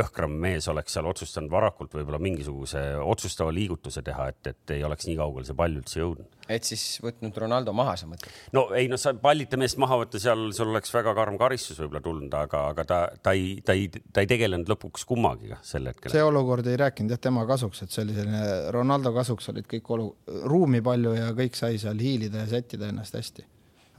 [0.00, 5.08] jõhkram mees oleks seal otsustanud varakult võib-olla mingisuguse otsustava liigutuse teha, et, et ei oleks
[5.08, 6.38] nii kaugele see pall üldse jõudnud.
[6.48, 8.32] et siis võtnud Ronaldo maha, sa mõtled?
[8.56, 12.02] no ei, no sa pallita meest maha võtta, seal sul oleks väga karm karistus võib-olla
[12.06, 16.14] tulnud, aga, aga ta, ta ei, ta ei, ta ei tegelenud lõpuks kummagiga sel hetkel.
[16.14, 19.92] see olukord ei rääkinud jah tema kasuks, et see oli selline Ronaldo kasuks olid kõik
[19.98, 20.14] olu-,
[20.48, 23.44] ruumi palju ja kõik sai seal hiilida ja sättida ennast hästi.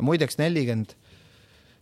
[0.01, 0.97] muideks nelikümmend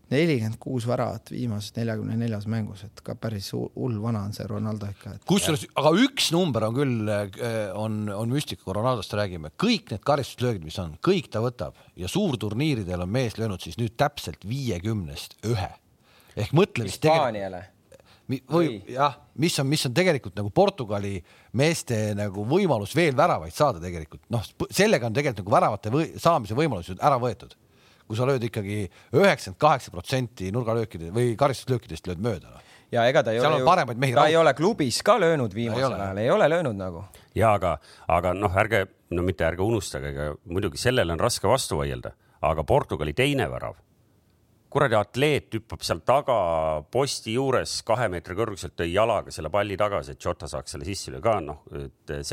[0.10, 4.90] nelikümmend kuus väravat viimases neljakümne neljas mängus, et ka päris hull vana on see Ronaldo
[4.90, 5.26] ikka et....
[5.30, 10.06] kusjuures, aga üks number on küll, äh, on, on müstika, kui Ronaldost räägime, kõik need
[10.08, 15.40] karistuslöögid, mis on, kõik ta võtab ja suurturniiridel on mees löönud siis nüüd täpselt viiekümnest
[15.50, 15.74] ühe.
[16.40, 17.68] Ehk mõtle, mis Hispaaniale.
[18.30, 21.16] Või jah, mis on, mis on tegelikult nagu Portugali
[21.58, 26.58] meeste nagu võimalus veel väravaid saada tegelikult, noh, sellega on tegelikult nagu väravate või, saamise
[26.58, 27.58] võimalus ära võetud
[28.10, 28.82] kui sa lööd ikkagi
[29.14, 32.64] üheksakümmend kaheksa protsenti nurgalöökide või karistuslöökidest lööd mööda no.
[32.96, 34.32] ja ega ta ei Seal ole ju, ta raud.
[34.32, 37.04] ei ole klubis ka löönud viimasel ajal, ei ole löönud nagu.
[37.38, 37.76] ja aga,
[38.10, 42.16] aga noh, ärge, no mitte ärge unustage, ega muidugi sellele on raske vastu vaielda,
[42.50, 43.78] aga Portugali teine värav
[44.70, 46.36] kuradi atleet hüppab seal taga
[46.94, 51.14] posti juures kahe meetri kõrguselt, tõi jalaga selle palli tagasi, et Jota saaks selle sisse
[51.14, 51.64] lüüa ka, noh.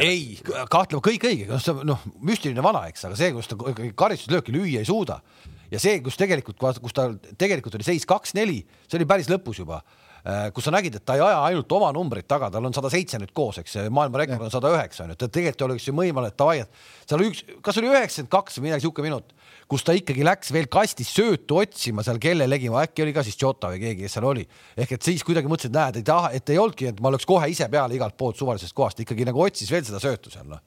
[0.05, 3.57] ei, kahtlema kõik õige, noh, noh, müstiline vana, eks, aga see, kus ta
[3.97, 5.21] karistuslööki lüüa ei suuda
[5.71, 9.83] ja see, kus tegelikult, kus ta tegelikult oli seis kaks-neli, see oli päris lõpus juba
[10.27, 12.89] Äh, kus sa nägid, et ta ei aja ainult oma numbreid taga, tal on sada
[12.91, 15.95] seitse nüüd koos, eks maailma rekord on sada üheksa on ju, et tegelikult oleks ju
[15.95, 19.31] võimalik, et davai, et seal üks, kas oli üheksakümmend kaks või midagi sihuke minut,
[19.71, 23.71] kus ta ikkagi läks veel kastis söötu otsima seal kellelegi, äkki oli ka siis Jota
[23.71, 24.43] või keegi, kes seal oli.
[24.75, 27.47] ehk et siis kuidagi mõtlesid, näed, ei taha, et ei olnudki, et ma lööks kohe
[27.53, 30.59] ise peale igalt poolt suvalisest kohast, ikkagi nagu otsis veel seda söötu seal noh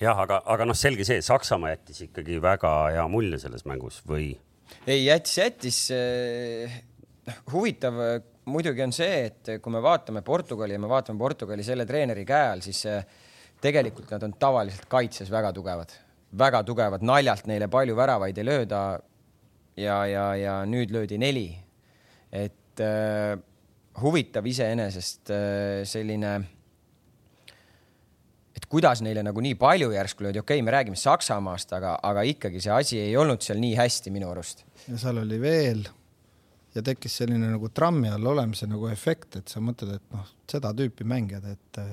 [0.00, 4.32] jah, aga, aga noh, selge see, Saksamaa jättis ikkagi väga hea mulje selles mängus või?
[4.86, 6.80] ei, jättis, jättis äh,
[7.52, 7.96] huvitav
[8.48, 12.52] muidugi on see, et kui me vaatame Portugali ja me vaatame Portugali selle treeneri käe
[12.52, 13.04] all, siis eh,
[13.62, 15.94] tegelikult nad on tavaliselt kaitses väga tugevad,
[16.38, 18.82] väga tugevad, naljalt neile palju väravaid ei lööda.
[19.78, 21.48] ja, ja, ja nüüd löödi neli.
[22.32, 23.38] et äh,
[24.02, 26.40] huvitav iseenesest äh, selline,
[28.58, 32.26] et kuidas neile nagu nii palju järsku löödi, okei okay,, me räägime Saksamaast, aga, aga
[32.26, 34.66] ikkagi see asi ei olnud seal nii hästi minu arust.
[34.88, 35.86] ja seal oli veel
[36.74, 40.74] ja tekkis selline nagu trammi all olemise nagu efekt, et sa mõtled, et noh, seda
[40.76, 41.90] tüüpi mängijad, et äh,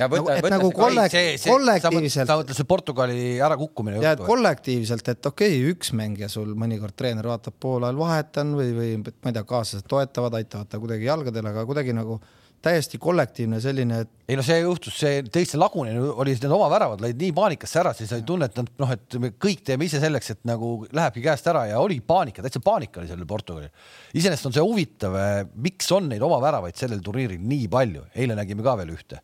[0.00, 2.28] ja võta, nagu, võta nagu kollek see, see, kollektiivselt.
[2.28, 3.98] sa mõtled see Portugali ärakukkumine.
[4.04, 8.72] ja, et kollektiivselt, et okei okay,, üks mängija sul mõnikord treener vaatab poolajal vahetan või,
[8.76, 12.20] või ma ei tea, kaaslased toetavad, aitavad ta kuidagi jalgadele, aga kuidagi nagu
[12.64, 14.10] täiesti kollektiivne selline et....
[14.28, 17.92] ei no see juhtus, see teiste lagunemine oli, need oma väravad lõid nii paanikasse ära,
[17.96, 21.24] siis oli tunne, et nad noh, et me kõik teeme ise selleks, et nagu lähebki
[21.24, 23.70] käest ära ja oli paanika, täitsa paanika oli sellel Portugalil.
[24.14, 28.38] iseenesest on see huvitav, eh, miks on neid oma väravaid sellel turniiril nii palju, eile
[28.38, 29.20] nägime ka veel ühte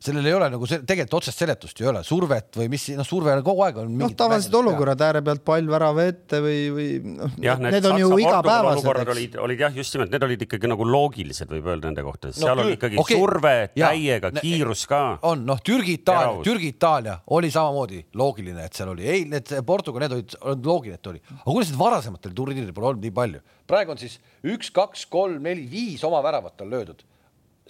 [0.00, 3.04] sellel ei ole nagu see, tegelikult otsest seletust ju ei ole, survet või mis, noh,
[3.06, 3.90] surve on kogu aeg on.
[4.00, 6.86] noh, tavalised olukorrad ääre pealt pall värava ette või, või
[7.18, 7.34] noh,
[7.66, 8.80] need on ju igapäevased.
[8.80, 12.32] olukorrad olid, olid jah, just nimelt, need olid ikkagi nagu loogilised, võib öelda nende kohta,
[12.36, 13.20] seal no, oli ikkagi okay.
[13.20, 15.02] surve täiega, kiirus ka.
[15.28, 20.06] on, noh, Türgi, Itaalia, Türgi, Itaalia oli samamoodi loogiline, et seal oli, ei, need Portugal,
[20.06, 23.44] need olid, loogiline, et oli, aga kuidas need varasematel turniiridel pole olnud nii palju?
[23.70, 24.16] praegu on siis
[24.48, 27.04] üks, kaks, kolm, neli, viis oma väravat on löödud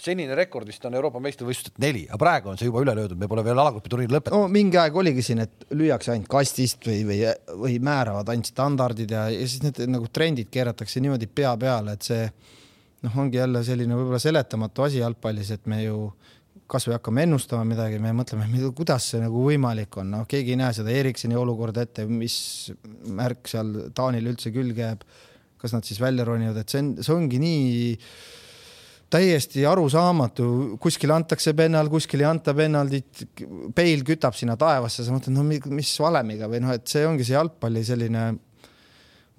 [0.01, 3.29] senine rekord vist on Euroopa meistrivõistlused neli, aga praegu on see juba üle löödud, me
[3.31, 4.53] pole veel alagrupi turniiri lõpetanud no,.
[4.53, 7.21] mingi aeg oligi siin, et lüüakse ainult kastist või, või,
[7.65, 12.09] või määravad ainult standardid ja, ja siis need nagu trendid keeratakse niimoodi pea peale, et
[12.09, 12.25] see
[13.05, 16.11] noh, ongi jälle selline võib-olla seletamatu asi jalgpallis, et me ju
[16.71, 20.75] kasvõi hakkame ennustama midagi, me mõtleme, kuidas see nagu võimalik on, noh, keegi ei näe
[20.77, 22.37] seda Eriksoni olukorda ette, mis
[23.11, 25.05] märk seal Taanil üldse külge jääb.
[25.61, 27.97] kas nad siis välja ronivad, et see on, see ongi nii
[29.11, 30.45] täiesti arusaamatu,
[30.83, 33.25] kuskil antakse pennal, kuskil ei anta pennaldit,
[33.75, 35.45] peil kütab sinna taevasse, sa mõtled, no
[35.75, 38.29] mis valemiga või noh, et see ongi see jalgpalli selline.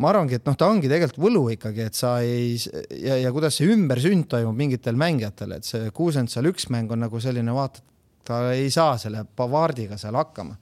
[0.02, 3.60] ma arvangi, et noh, ta ongi tegelikult võlu ikkagi, et sa ei ja, ja kuidas
[3.60, 7.84] see ümbersünd toimub mingitel mängijatel, et see kuusend seal üks mäng on nagu selline, vaata,
[8.26, 10.58] ta ei saa selle Bavardiga seal hakkama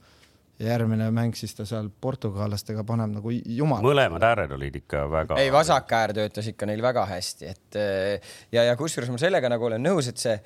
[0.60, 3.82] ja järgmine mäng siis ta seal portugallastega paneb nagu jumal.
[3.84, 5.38] mõlemad ääred olid ikka väga.
[5.40, 9.50] ei, vasak äär töötas ikka neil väga hästi, et eh, ja, ja kusjuures ma sellega
[9.52, 10.36] nagu olen nõus, et see,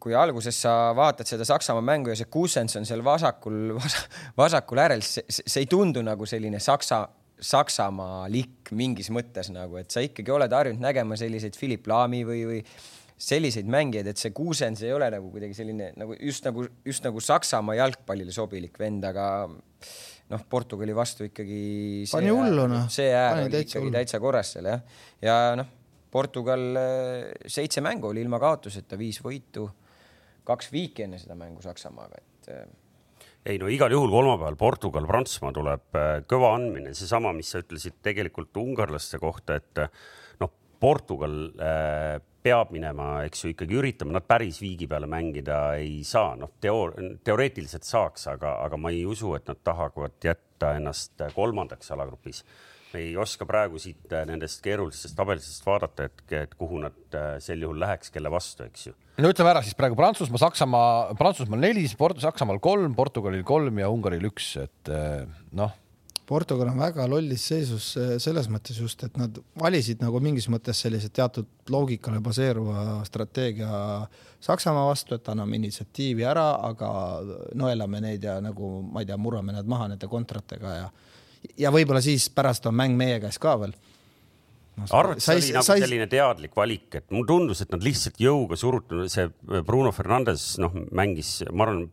[0.00, 3.98] kui alguses sa vaatad seda Saksamaa mängu ja see Kussens on seal vasakul vas,,
[4.38, 7.02] vasakul äärel, see ei tundu nagu selline Saksa,
[7.40, 12.62] Saksamaalik mingis mõttes nagu, et sa ikkagi oled harjunud nägema selliseid Philip Laami või, või
[13.20, 17.20] selliseid mängijaid, et see Kuusens ei ole nagu kuidagi selline nagu just nagu, just nagu
[17.20, 19.26] Saksamaa jalgpallile sobilik vend, aga
[20.30, 21.60] noh, Portugali vastu ikkagi.
[22.12, 22.88] pani hullu noh.
[22.92, 23.96] see äär oli ikkagi hullu.
[23.98, 24.84] täitsa korras seal jah,
[25.24, 25.68] ja noh,
[26.10, 29.68] Portugal äh, seitse mängu oli ilma kaotuseta, viis võitu,
[30.48, 32.64] kaks viiki enne seda mängu Saksamaaga, et äh,
[33.50, 38.00] ei no igal juhul kolmapäeval Portugal, Prantsusmaa tuleb äh, kõva andmine, seesama, mis sa ütlesid
[38.04, 39.84] tegelikult ungarlaste kohta, et
[40.40, 46.00] noh, Portugal äh, peab minema, eks ju, ikkagi üritama, nad päris viigi peale mängida ei
[46.06, 46.92] saa, noh, teo-,
[47.24, 52.44] teoreetiliselt saaks, aga, aga ma ei usu, et nad tahavad jätta ennast kolmandaks alagrupis.
[52.90, 57.62] me ei oska praegu siit nendest keerulistest tabelitest vaadata, et, et kuhu nad äh, sel
[57.62, 58.94] juhul läheks, kelle vastu, eks ju.
[59.18, 64.26] no ütleme ära siis praegu Prantsusmaa, Saksamaa, Prantsusmaal neli, Saksamaal kolm, Portugalil kolm ja Ungaril
[64.32, 65.22] üks, et äh,
[65.52, 65.76] noh
[66.30, 67.88] Portugal on väga lollis seisus
[68.22, 73.70] selles mõttes just, et nad valisid nagu mingis mõttes sellise teatud loogikale baseeruva strateegia
[74.40, 76.90] Saksamaa vastu, et anname initsiatiivi ära, aga
[77.58, 80.86] nõelame neid ja nagu ma ei tea, murrame nad maha nende kontratega ja
[81.58, 83.74] ja võib-olla siis pärast on mäng meie käes ka veel.
[84.80, 84.88] No,.
[84.96, 85.82] arvad, see oli nagu sai...
[85.82, 89.28] selline teadlik valik, et mulle tundus, et nad lihtsalt jõuga surutud, see
[89.66, 91.84] Bruno Fernandes noh, mängis, ma arvan,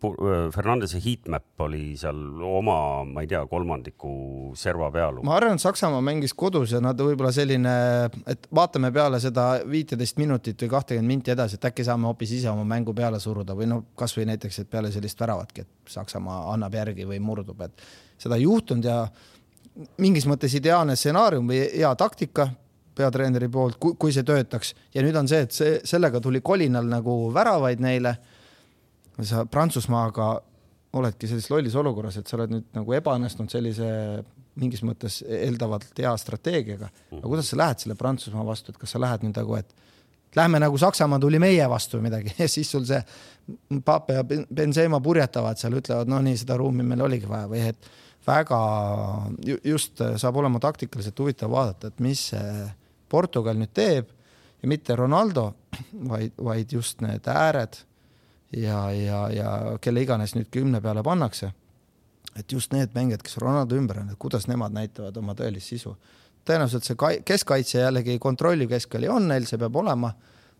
[0.56, 4.12] Fernandese heatmap oli seal oma, ma ei tea, kolmandiku
[4.60, 5.22] serva peal.
[5.28, 7.78] ma arvan, et Saksamaa mängis kodus ja nad võib-olla selline,
[8.30, 12.52] et vaatame peale seda viiteist minutit või kahtekümmet minti edasi, et äkki saame hoopis ise
[12.52, 16.76] oma mängu peale suruda või noh, kasvõi näiteks, et peale sellist väravatki, et Saksamaa annab
[16.78, 17.90] järgi või murdub, et
[18.22, 19.02] seda ei juhtunud ja
[20.02, 22.50] mingis mõttes ideaalne stsenaarium või hea taktika
[22.98, 27.20] peatreeneri poolt, kui see töötaks ja nüüd on see, et see, sellega tuli kolinal nagu
[27.34, 28.18] väravaid neile.
[29.22, 30.42] sa Prantsusmaaga
[30.94, 33.88] oledki sellises lollis olukorras, et sa oled nüüd nagu ebaõnnestunud sellise
[34.58, 36.90] mingis mõttes eeldavalt hea strateegiaga.
[37.12, 39.74] aga kuidas sa lähed selle Prantsusmaa vastu, et kas sa lähed nüüd nagu, et
[40.36, 43.02] lähme nagu Saksamaa tuli meie vastu või midagi ja siis sul see
[43.86, 47.90] Pape ja Benzema purjetavad seal, ütlevad, no nii, seda ruumi meil oligi vaja või et
[48.28, 48.60] väga
[49.64, 52.66] just saab olema taktikaliselt huvitav vaadata, et mis see
[53.10, 54.10] Portugal nüüd teeb
[54.62, 55.52] ja mitte Ronaldo,
[56.10, 57.80] vaid, vaid just need ääred
[58.58, 61.52] ja, ja, ja kelle iganes nüüd kümne peale pannakse.
[62.38, 65.96] et just need mängijad, kes Ronaldo ümber on, et kuidas nemad näitavad oma tõelist sisu.
[66.46, 70.14] tõenäoliselt see keskkaitse jällegi kontrolliv keskväli on neil, see peab olema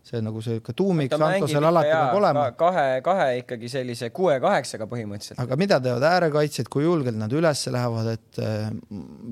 [0.06, 2.44] see nagu sihuke tuumik Santosel alati peab olema.
[2.58, 5.40] kahe, kahe ikkagi sellise kuue-kaheksaga põhimõtteliselt.
[5.42, 8.40] aga mida teevad äärekaitsjad, kui julgelt nad üles lähevad, et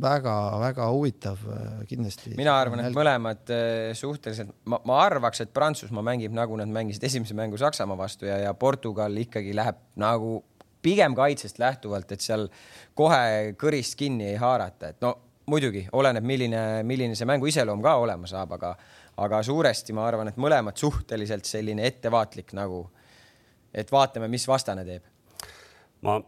[0.07, 2.35] väga-väga äh, huvitav äh, kindlasti.
[2.39, 7.07] mina arvan, et mõlemad äh, suhteliselt, ma, ma arvaks, et Prantsusmaa mängib nagu nad mängisid
[7.09, 10.41] esimese mängu Saksamaa vastu ja, ja Portugal ikkagi läheb nagu
[10.87, 12.47] pigem kaitsest lähtuvalt, et seal
[12.95, 15.17] kohe kõrist kinni ei haarata, et no
[15.51, 18.75] muidugi oleneb, milline, milline see mängu iseloom ka olema saab, aga
[19.17, 22.85] aga suuresti ma arvan, et mõlemad suhteliselt selline ettevaatlik nagu,
[23.75, 25.05] et vaatame, mis vastane teeb.
[26.05, 26.21] ma,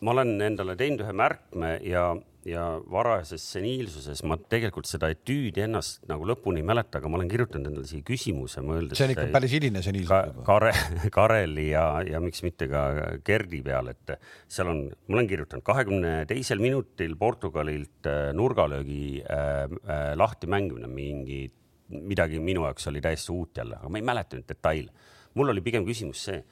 [0.00, 2.04] ma olen endale teinud ühe märkme ja,
[2.46, 7.30] ja varajases seniilsuses ma tegelikult seda etüüdi ennast nagu lõpuni ei mäleta, aga ma olen
[7.30, 8.98] kirjutanud endale siia küsimuse, mõeldes.
[8.98, 10.22] see on ikka päris hiline seniilsus ka,.
[10.46, 10.72] Kare,
[11.14, 12.86] Kareli ja, ja miks mitte ka
[13.26, 14.14] Gerdi peal, et
[14.46, 20.90] seal on, ma olen kirjutanud kahekümne teisel minutil Portugalilt äh, nurgalöögi äh, äh, lahti mängimine,
[20.90, 21.48] mingi
[21.88, 24.92] midagi minu jaoks oli täiesti uut jälle, aga ma ei mäleta nüüd detaile.
[25.34, 26.42] mul oli pigem küsimus see,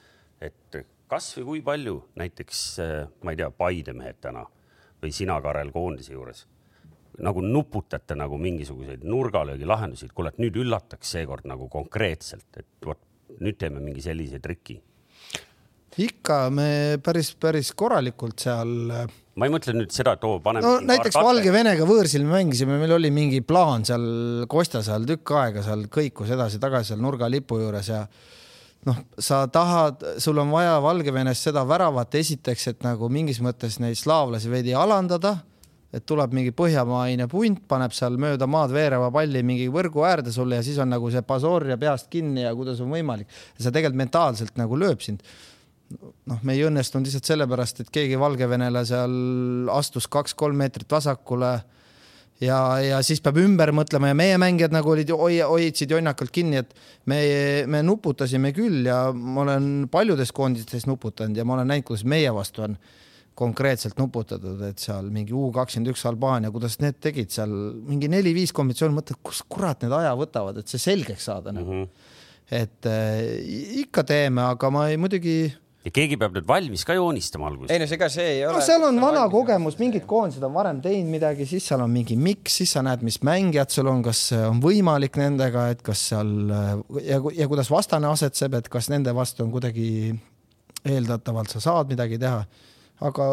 [0.41, 2.61] et kas või kui palju näiteks,
[3.23, 4.45] ma ei tea, Paide mehed täna
[5.01, 6.45] või sina, Karel, koondise juures
[7.17, 12.85] nagu nuputate nagu mingisuguseid nurgalöögi lahendusi, et kuule, et nüüd üllataks seekord nagu konkreetselt, et
[12.85, 13.01] vot
[13.41, 14.77] nüüd teeme mingi sellise triki
[16.03, 16.69] ikka me
[17.03, 18.71] päris, päris korralikult seal.
[19.37, 20.65] ma ei mõtle nüüd seda, et oo, paneme.
[20.65, 25.65] no näiteks Valgevenega võõrsil me mängisime, meil oli mingi plaan seal Kostja seal tükk aega
[25.65, 28.05] seal kõikus edasi-tagasi seal nurgalipu juures ja
[28.87, 33.99] noh, sa tahad, sul on vaja Valgevenes seda väravat esiteks, et nagu mingis mõttes neid
[33.99, 35.37] slaavlasi veidi alandada
[35.95, 40.59] et tuleb mingi põhjamaine punt, paneb seal mööda maad veereva palli mingi võrgu äärde sulle
[40.59, 43.29] ja siis on nagu see Basoria peast kinni ja kuidas on võimalik.
[43.57, 45.23] see tegelikult mentaalselt nagu lööb sind
[46.27, 49.17] noh, me ei õnnestunud lihtsalt sellepärast, et keegi Valgevenele seal
[49.73, 51.51] astus kaks-kolm meetrit vasakule
[52.43, 56.75] ja, ja siis peab ümber mõtlema ja meie mängijad nagu olid, hoidsid jonnakalt kinni, et
[57.09, 57.19] me,
[57.69, 62.33] me nuputasime küll ja ma olen paljudes koondistes nuputanud ja ma olen näinud, kuidas meie
[62.35, 62.77] vastu on
[63.37, 67.51] konkreetselt nuputatud, et seal mingi U kakskümmend üks Albaania, kuidas need tegid seal
[67.85, 71.67] mingi neli-viis kombinatsiooni, mõtled, kus kurat need aja võtavad, et see selgeks saada mm.
[71.67, 72.15] -hmm.
[72.57, 73.21] et äh,
[73.83, 75.37] ikka teeme, aga ma ei muidugi
[75.85, 77.71] ja keegi peab nüüd valmis ka joonistama alguses.
[77.73, 78.57] ei no ega see ei ole.
[78.57, 82.17] no seal on vana kogemus, mingid koondised on varem teinud midagi, siis seal on mingi
[82.19, 86.33] miks, siis sa näed, mis mängijad sul on, kas on võimalik nendega, et kas seal
[87.05, 89.89] ja, ja kuidas vastane asetseb, et kas nende vastu on kuidagi
[90.87, 92.41] eeldatavalt sa saad midagi teha.
[93.07, 93.29] aga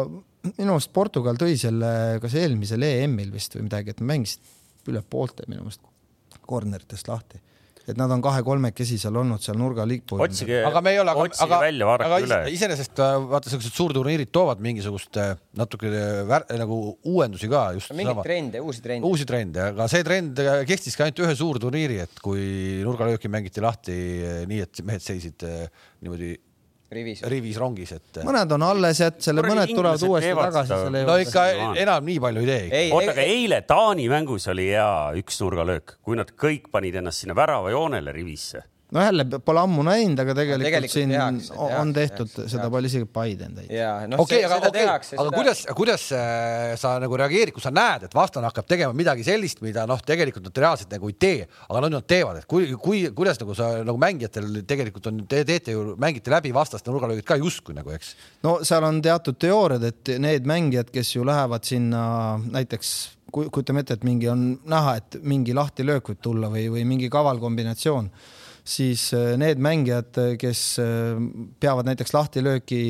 [0.55, 1.89] minu arust Portugal tõi selle,
[2.21, 5.81] kas eelmisel EM-il vist või midagi, et mängisid üle poolte minu meelest
[6.45, 7.41] korneritest lahti
[7.85, 10.21] et nad on kahe-kolmekesi seal olnud seal nurgalipul.
[10.25, 12.39] otsige, otsige aga, välja, vaadake üle.
[12.55, 17.93] iseenesest äh, vaata, siuksed suurturniirid toovad mingisugust äh, natuke äh, vär, nagu uuendusi ka just.
[17.97, 19.09] mingeid trende, uusi trende.
[19.09, 23.95] uusi trende, aga see trend kestiski ainult ühe suurturniiri, et kui nurgalööki mängiti lahti
[24.49, 26.33] nii, et mehed seisid niimoodi
[26.95, 28.21] rivis, rivis rongis, et.
[28.27, 31.09] mõned on alles, et selle mõned tulevad uuesti tagasi selle juurde.
[31.11, 31.47] no ikka
[31.85, 32.85] enam nii palju ei tee.
[32.91, 37.37] oota, aga eile Taani mängus oli hea üks nurgalöök, kui nad kõik panid ennast sinna
[37.37, 38.63] väravajoonele rivisse
[38.95, 42.69] no jälle pole ammu näinud, aga tegelikult, tegelikult siin tehakse, tehakse, on tehtud tehakse, seda
[42.71, 44.15] palju isegi Biden teinud.
[44.23, 45.25] okei, aga, okei, aga seda...
[45.35, 49.59] kuidas, kuidas äh, sa nagu reageerid, kui sa näed, et vastane hakkab tegema midagi sellist,
[49.65, 53.03] mida noh, tegelikult nad reaalselt nagu ei tee, aga no nad teevad, et kui, kui,
[53.17, 57.39] kuidas nagu sa nagu mängijatel tegelikult on, te teete ju, mängite läbi vastaste nurgalöögid ka
[57.41, 58.15] justkui nagu, eks?
[58.47, 62.05] no seal on teatud teooriad, et need mängijad, kes ju lähevad sinna
[62.45, 62.95] näiteks
[63.35, 67.41] kujutame ette, et mingi on näha, et mingi lahtilöök võib tulla või, või mingi kaval
[67.41, 68.09] kombinatsioon
[68.65, 71.19] siis äh, need mängijad, äh, kes äh,
[71.61, 72.81] peavad näiteks lahtilööki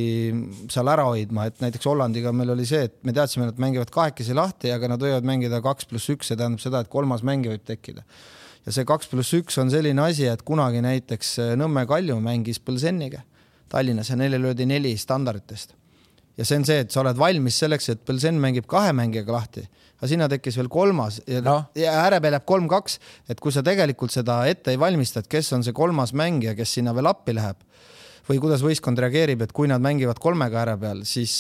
[0.72, 4.38] seal ära hoidma, et näiteks Hollandiga meil oli see, et me teadsime, nad mängivad kahekesi
[4.38, 7.68] lahti, aga nad võivad mängida kaks pluss üks, see tähendab seda, et kolmas mängija võib
[7.68, 8.08] tekkida.
[8.66, 13.22] ja see kaks pluss üks on selline asi, et kunagi näiteks Nõmme Kalju mängis Põlseniga
[13.70, 15.76] Tallinnas ja neile löödi neli standarditest.
[16.38, 19.68] Ja see on see, et sa oled valmis selleks, et Põlsen mängib kahe mängijaga lahti
[19.96, 23.00] aga sinna tekkis veel kolmas ja no., ja ääre peal jääb kolm-kaks,
[23.32, 26.78] et kui sa tegelikult seda ette ei valmista, et kes on see kolmas mängija, kes
[26.78, 27.62] sinna veel appi läheb
[28.26, 31.36] või kuidas võistkond reageerib, et kui nad mängivad kolmega ääre peal, siis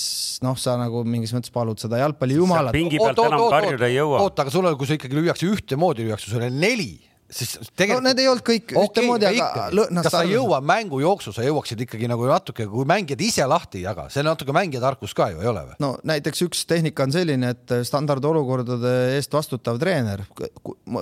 [0.45, 2.75] noh, sa nagu mingis mõttes palud seda jalgpalli jumalat.
[2.75, 4.21] pingi pealt oot, enam karjuda ei jõua.
[4.21, 6.93] oota, aga sul on, kui sa ikkagi lüüakse ühtemoodi, lüüakse sulle neli
[7.29, 8.03] siis tegelikult.
[8.03, 10.07] no need ei olnud kõik okay, ühtemoodi, aga lõhnast.
[10.07, 13.81] kas sa ei jõua mängu jooksu, sa jõuaksid ikkagi nagu natuke, kui mängijad ise lahti
[13.81, 15.79] ei jaga, see natuke mängija tarkus ka ju, ei ole või?
[15.81, 20.25] no näiteks üks tehnika on selline, et standardolukordade eest vastutav treener,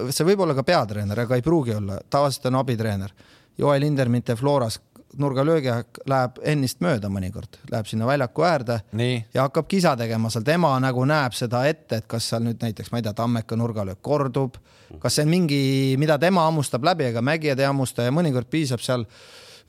[0.10, 3.14] see võib olla ka peatreener, aga ei pruugi olla, tavaliselt on abitreener.
[3.58, 4.80] Joel Inderminte Floras
[5.20, 5.72] nurgalöögi
[6.10, 9.18] läheb ennist mööda mõnikord, läheb sinna väljaku äärde Nii.
[9.34, 12.92] ja hakkab kisa tegema seal, tema nagu näeb seda ette, et kas seal nüüd näiteks,
[12.92, 14.58] ma ei tea, Tammeka nurgalöök kordub
[15.02, 15.62] kas see on mingi,
[16.02, 19.06] mida tema hammustab läbi, ega mägijad ei hammusta ja mõnikord piisab seal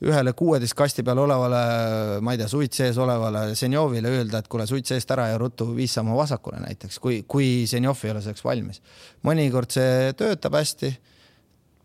[0.05, 1.59] ühele kuueteist kasti peal olevale,
[2.25, 5.69] ma ei tea, suits sees olevale Senjovile öelda, et kuule, suits eest ära ja ruttu
[5.75, 8.81] viis sammu vasakule näiteks, kui, kui Senjov ei ole selleks valmis.
[9.25, 10.91] mõnikord see töötab hästi,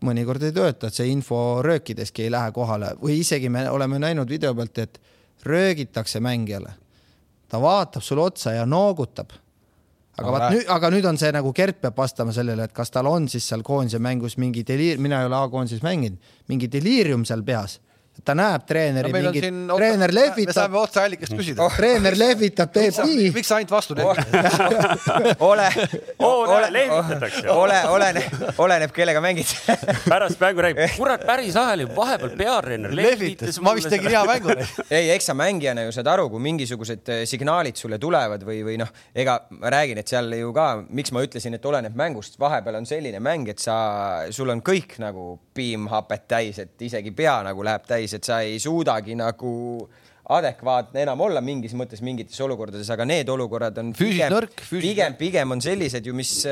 [0.05, 2.95] mõnikord ei tööta, et see info röökideski ei lähe kohale.
[3.01, 5.01] Või isegi me oleme näinud video pealt, et
[5.45, 6.73] röögitakse mängijale.
[7.51, 9.33] ta vaatab sulle otsa ja noogutab.
[10.17, 13.07] Aga vaat nüüd, aga nüüd on see nagu Gert peab vastama sellele, et kas tal
[13.07, 17.43] on siis seal koondise mängus mingi deliir, mina ei ole A-koondises mänginud, mingi deliirium seal
[17.43, 17.79] peas
[18.25, 20.51] ta näeb treeneri no, mingit, treener lehvitab.
[20.51, 21.75] me saame otseallikast küsida oh..
[21.75, 23.29] treener lehvitab, teeb nii.
[23.35, 24.07] miks sa ainult vastu teed
[25.51, 25.67] ole,
[26.27, 27.45] ole, lehvitatakse.
[27.53, 29.51] ole, oleneb, oleneb, kellega mängid
[30.11, 33.59] pärast mängu räägib, kurat, päris lahe oli, vahepeal peatreener lehvitas.
[33.63, 34.53] ma vist tegin hea mängu
[34.97, 38.77] ei, eks sa mängijana ju saad aru, kui mingisugused eh, signaalid sulle tulevad või, või
[38.81, 42.79] noh, ega ma räägin, et seal ju ka, miks ma ütlesin, et oleneb mängust, vahepeal
[42.81, 43.75] on selline mäng, et sa,
[44.33, 48.41] sul on kõik nagu piimhapet täis, et isegi pea nagu läheb täis täis, et sa
[48.43, 49.89] ei suudagi nagu
[50.31, 54.31] adekvaatne enam olla mingis mõttes mingites olukordades, aga need olukorrad on pigem,
[54.69, 56.45] pigem, pigem on sellised ju, mis,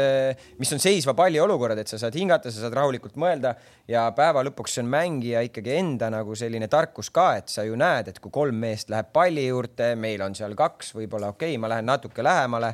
[0.59, 3.53] mis on seisva palli olukorrad, et sa saad hingata, sa saad rahulikult mõelda
[3.87, 8.09] ja päeva lõpuks on mängija ikkagi enda nagu selline tarkus ka, et sa ju näed,
[8.11, 11.71] et kui kolm meest läheb palli juurde, meil on seal kaks, võib-olla okei okay,, ma
[11.71, 12.73] lähen natuke lähemale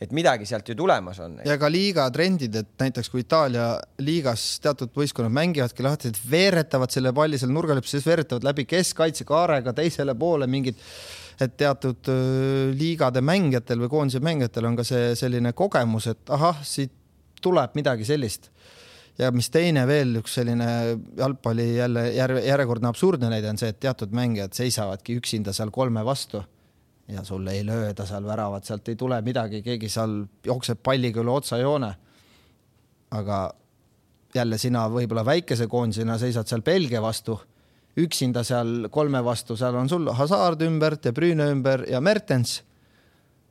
[0.00, 1.38] et midagi sealt ju tulemas on.
[1.44, 3.70] ja ka liiga trendid, et näiteks kui Itaalia
[4.04, 9.74] liigas teatud võistkonnad mängivadki lahti, et veeretavad selle palli seal nurgalippu, siis veeretavad läbi keskkaitsekaarega
[9.80, 10.78] teisele poole mingid
[11.38, 12.08] et teatud
[12.74, 16.94] liigade mängijatel või koondise mängijatel on ka see selline kogemus, et ahah, siit
[17.42, 18.50] tuleb midagi sellist.
[19.18, 20.66] ja mis teine veel üks selline
[21.18, 26.42] jalgpalli jälle järjekordne absurdne näide on see, et teatud mängijad seisavadki üksinda seal kolme vastu
[27.08, 31.32] ja sulle ei lööda seal väravat, sealt ei tule midagi, keegi seal jookseb palliga üle
[31.38, 31.94] otsajoone.
[33.10, 33.38] aga
[34.34, 37.38] jälle sina võib-olla väikese koondisena seisad seal Belgia vastu,
[37.96, 42.62] üksinda seal kolme vastu, seal on sul Hazard ümber, De Bruyne ümber ja Mertens.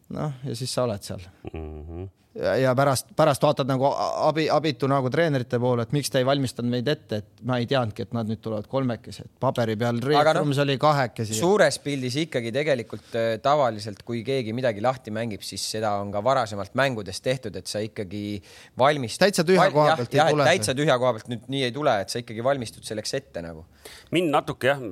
[0.10, 1.82] noh, ja siis sa oled seal mm.
[1.82, 2.08] -hmm
[2.38, 3.88] ja pärast, pärast vaatad nagu
[4.28, 7.68] abi, abitu nagu treenerite poole, et miks te ei valmistanud meid ette, et ma ei
[7.70, 11.38] teadnudki, et nad nüüd tulevad kolmekesi, et paberi peal Reetrumis no, oli kahekesi.
[11.38, 16.22] suures pildis ikkagi tegelikult äh, tavaliselt, kui keegi midagi lahti mängib, siis seda on ka
[16.26, 18.24] varasemalt mängudes tehtud, et sa ikkagi
[18.78, 19.28] valmistad.
[19.28, 20.48] täitsa tühja koha pealt jah, ei tule.
[20.52, 23.66] täitsa tühja koha pealt nüüd nii ei tule, et sa ikkagi valmistud selleks ette nagu.
[24.12, 24.86] mind natuke jah,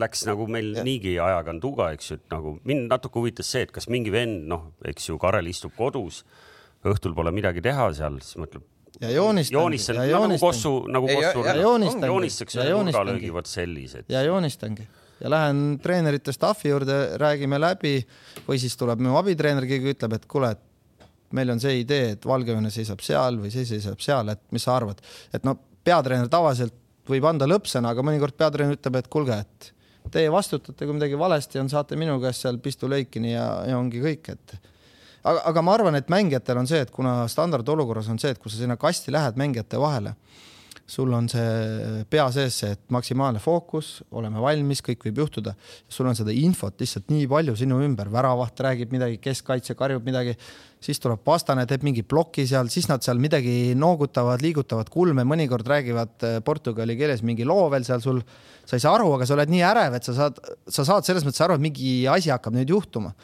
[0.00, 0.84] läks nagu meil ja.
[0.84, 4.12] niigi ajaga on tuga, eks ju, et nagu mind natuke huvitas see, et kas mingi
[4.12, 6.24] vend, noh, eks ju, Karel istub kodus
[6.88, 8.64] õhtul pole midagi teha seal, siis mõtleb.
[9.00, 9.58] ja joonistan.
[9.58, 11.44] joonistan, nagu Kossu, nagu Kossu.
[12.06, 14.08] joonistakse nurgalöögi, vot sellised.
[14.08, 14.88] ja joonistangi
[15.20, 17.98] ja lähen treenerite staffi juurde, räägime läbi
[18.46, 22.24] või siis tuleb minu abitreener, keegi ütleb, et kuule, et meil on see idee, et
[22.26, 25.02] Valgevene seisab seal või see seisab seal, et mis sa arvad,
[25.34, 26.74] et no peatreener tavaliselt
[27.10, 29.70] võib anda lõppsõna, aga mõnikord peatreener ütleb, et kuulge, et
[30.10, 34.32] teie vastutate, kui midagi valesti on, saate minu käest seal pistulõikini ja, ja ongi kõik,
[34.32, 34.56] et
[35.22, 38.52] aga, aga ma arvan, et mängijatel on see, et kuna standardolukorras on see, et kui
[38.52, 40.14] sa sinna kasti lähed mängijate vahele,
[40.90, 45.54] sul on see pea sees see, et maksimaalne fookus, oleme valmis, kõik võib juhtuda.
[45.88, 50.34] sul on seda infot lihtsalt nii palju sinu ümber, väravaht räägib midagi, keskkaitse karjub midagi,
[50.82, 55.68] siis tuleb vastane, teeb mingi ploki seal, siis nad seal midagi noogutavad, liigutavad kulme, mõnikord
[55.70, 58.22] räägivad äh, portugali keeles mingi loo veel seal sul.
[58.66, 61.24] sa ei saa aru, aga sa oled nii ärev, et sa saad, sa saad selles
[61.26, 63.14] mõttes aru, et mingi asi hakkab nüüd juhtuma.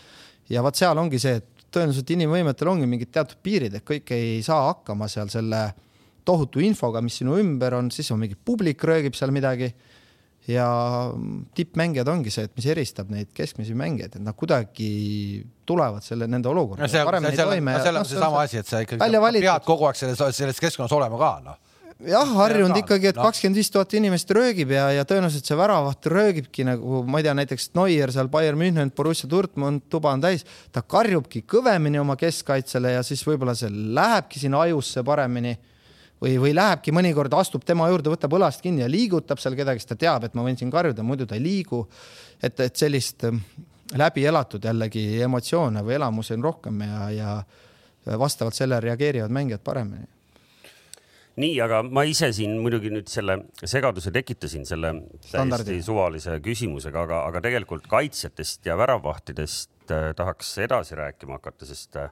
[0.48, 4.40] ja vot seal ongi see, et tõenäoliselt inimvõimetel ongi mingid teatud piirid, et kõik ei
[4.46, 5.68] saa hakkama seal selle
[6.26, 9.74] tohutu infoga, mis sinu ümber on, siis on mingi publik röögib seal midagi.
[10.46, 10.66] ja
[11.58, 16.46] tippmängijad ongi see, et mis eristab neid keskmisi mängijaid, et nad kuidagi tulevad selle, nende
[16.46, 16.86] olukorda.
[17.18, 20.62] on, see on, see on seesama asi, et sa ikkagi pead kogu aeg selles, selles
[20.62, 21.65] keskkonnas olema ka, noh
[22.04, 26.66] jah, harjunud ikkagi, et kakskümmend viis tuhat inimest röögib ja, ja tõenäoliselt see väravaht röögibki
[26.68, 30.82] nagu ma ei tea, näiteks Neuer seal Bayern München, Borussia Dortmund, tuba on täis, ta
[30.84, 35.54] karjubki kõvemini oma keskkaitsele ja siis võib-olla see lähebki sinna ajusse paremini
[36.20, 39.94] või, või lähebki mõnikord, astub tema juurde, võtab õlast kinni ja liigutab seal kedagi, sest
[39.94, 41.86] ta teab, et ma võin siin karjuda, muidu ta ei liigu.
[42.42, 43.40] et, et sellist ähm,
[43.96, 50.15] läbi elatud jällegi emotsioone või elamusi on rohkem ja, ja vastavalt sellele reageerivad mängijad paremini
[51.40, 54.92] nii, aga ma ise siin muidugi nüüd selle segaduse tekitasin selle
[55.28, 61.98] täiesti suvalise küsimusega, aga, aga tegelikult kaitsjatest ja väravahtidest äh, tahaks edasi rääkima hakata, sest,
[62.00, 62.10] äh,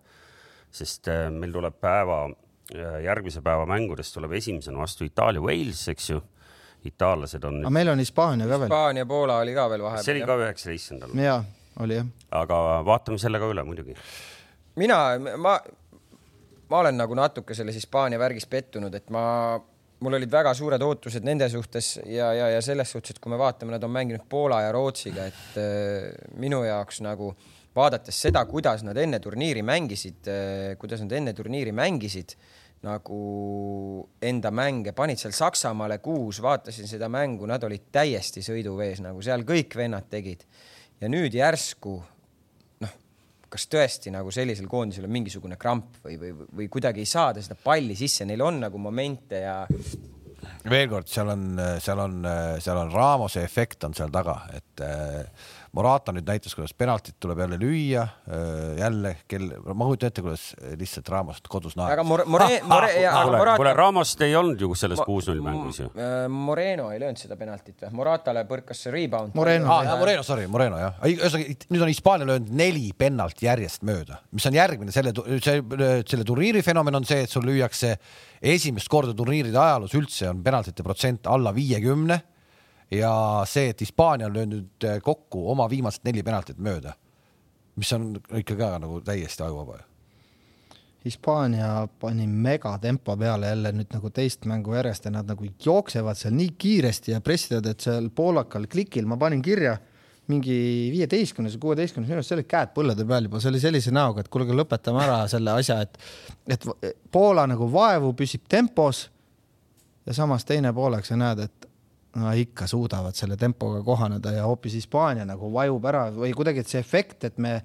[0.75, 2.27] sest äh, meil tuleb päeva
[3.05, 6.23] järgmise päeva mängudest tuleb esimesena vastu Itaalia, Wales, eks ju.
[6.85, 7.59] itaallased on.
[7.61, 8.69] aga meil on Hispaania ka veel.
[8.69, 10.05] Hispaania, Poola oli ka veel vahepeal.
[10.05, 11.21] see oli ka üheksateistkümnendal.
[11.25, 11.37] ja,
[11.81, 12.09] oli jah.
[12.41, 12.59] aga
[12.89, 13.97] vaatame selle ka üle muidugi.
[14.81, 14.99] mina,
[15.37, 15.59] ma,
[16.71, 19.25] ma olen nagu natuke selles Hispaania värgis pettunud, et ma,
[20.05, 23.41] mul olid väga suured ootused nende suhtes ja, ja, ja selles suhtes, et kui me
[23.41, 26.11] vaatame, nad on mänginud Poola ja Rootsiga, et äh,
[26.41, 27.33] minu jaoks nagu
[27.75, 32.37] vaadates seda, kuidas nad enne turniiri mängisid äh,, kuidas nad enne turniiri mängisid
[32.85, 33.19] nagu
[34.21, 39.45] enda mänge, panid seal Saksamaale kuus, vaatasin seda mängu, nad olid täiesti sõiduvees, nagu seal
[39.49, 40.45] kõik vennad tegid.
[41.01, 41.97] ja nüüd järsku
[43.55, 47.57] kas tõesti nagu sellisel koondisel on mingisugune kramp või, või, või kuidagi ei saada seda
[47.61, 49.61] palli sisse, neil on nagu momente ja
[50.71, 51.45] veel kord, seal on,
[51.83, 52.23] seal on,
[52.63, 54.85] seal on Ramose efekt on seal taga, et
[55.75, 60.45] Morata nüüd näitas, kuidas penaltit tuleb jälle lüüa, äh, jälle kell, ma kujutan ette, kuidas
[60.79, 61.97] lihtsalt Ramost kodus naeris.
[61.97, 65.89] aga More-, More-, More-, kuule, kuule Ramost ei olnud ju selles kuus-null mängus ju.
[65.99, 67.91] Äh, Moreno ei löönud seda penaltit või?
[67.99, 69.35] Moratale põrkas see rebound.
[69.35, 71.01] Moreno ah,, Moreno, sorry, Moreno jah.
[71.11, 75.11] ühesõnaga nüüd on Hispaania löönud neli pennalt järjest mööda, mis on järgmine selle,
[75.43, 75.59] see,
[76.07, 77.97] selle turniiri fenomen on see, et sul lüüakse
[78.55, 82.21] esimest korda turniiride ajaloos üldse on penaltite protsent alla viiekümne
[82.95, 83.15] ja
[83.49, 86.95] see, et Hispaania on löönud äh, kokku oma viimased neli penaltit mööda,
[87.77, 89.89] mis on ikka ka nagu täiesti ajuvaba ju.
[91.05, 96.33] Hispaania pani megatempo peale jälle nüüd nagu teist mängu järjest ja nad nagu jooksevad seal
[96.33, 99.77] nii kiiresti ja pressivad, et seal poolakal klikil ma panin kirja
[100.33, 100.55] mingi
[100.95, 104.57] viieteistkümnes kuueteistkümnes minus, seal olid käed põllude peal juba, see oli sellise näoga, et kuulge,
[104.57, 105.99] lõpetame ära selle asja, et,
[106.49, 106.65] et
[107.13, 109.05] Poola nagu vaevu püsib tempos
[110.07, 111.64] ja samas teine poolek sa näed, et
[112.21, 116.71] no ikka suudavad selle tempoga kohaneda ja hoopis Hispaania nagu vajub ära või kuidagi, et
[116.71, 117.59] see efekt, et me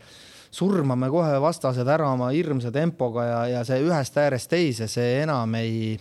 [0.52, 5.54] surmame kohe vastased ära oma hirmsa tempoga ja, ja see ühest äärest teise, see enam
[5.60, 5.98] ei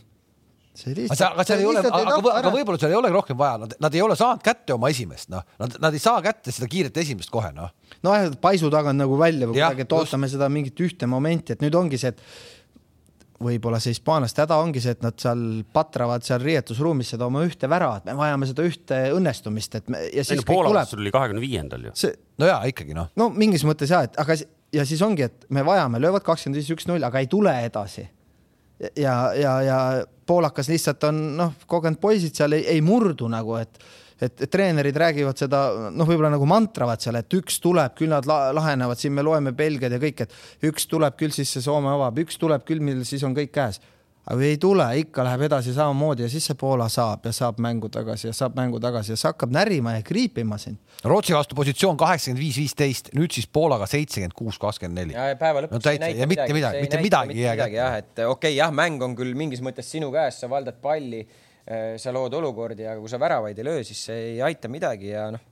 [0.79, 1.25] see lihtsalt.
[1.35, 4.03] aga seal ei ole, aga, aga võib-olla seal ei olegi rohkem vaja, nad, nad ei
[4.05, 7.51] ole saanud kätte oma esimest, noh, nad, nad ei saa kätte seda kiiret esimest kohe,
[7.57, 7.73] noh.
[8.07, 11.77] nojah, paisu tagant nagu välja või kuidagi, et ootame seda mingit ühte momenti, et nüüd
[11.79, 12.23] ongi see, et
[13.43, 15.43] võib-olla see hispaanlaste häda ongi see, et nad seal
[15.75, 20.25] patravad seal riietusruumis seda oma ühte väravat, me vajame seda ühte õnnestumist, et me ja
[20.27, 20.91] siis kõik tuleb.
[20.91, 21.95] sul oli kahekümne viiendal ju.
[21.99, 23.13] see, no jaa, ikkagi noh.
[23.19, 24.37] no mingis mõttes ja, et aga
[24.75, 28.09] ja siis ongi, et me vajame, löövad kakskümmend viis, üks-null, aga ei tule edasi.
[28.97, 29.79] ja, ja, ja
[30.27, 33.81] poolakas lihtsalt on noh, kogenud poisid seal ei, ei murdu nagu, et
[34.23, 38.99] et treenerid räägivad seda noh, võib-olla nagu mantravad seal, et üks tuleb, küll nad lahenevad,
[38.99, 42.41] siin me loeme Belgiad ja kõik, et üks tuleb küll, siis see Soome avab, üks
[42.41, 43.81] tuleb küll, millal siis on kõik käes
[44.29, 47.89] aga ei tule, ikka läheb edasi samamoodi ja siis see Poola saab ja saab mängu
[47.93, 50.77] tagasi ja saab mängu tagasi ja see hakkab närima ja kriipima sind.
[51.09, 55.17] Rootsi vastu positsioon kaheksakümmend viis, viisteist, nüüd siis Poolaga seitsekümmend kuus, kakskümmend neli.
[55.17, 57.79] ja päeva lõpuks no, ei näita mitte midagi, mitte midagi ei jää kätte.
[57.81, 61.25] jah, et okei okay,, jah, mäng on küll mingis mõttes sinu käes, sa valdad palli
[62.01, 65.29] sa lood olukordi, aga kui sa väravaid ei löö, siis see ei aita midagi ja
[65.35, 65.43] noh.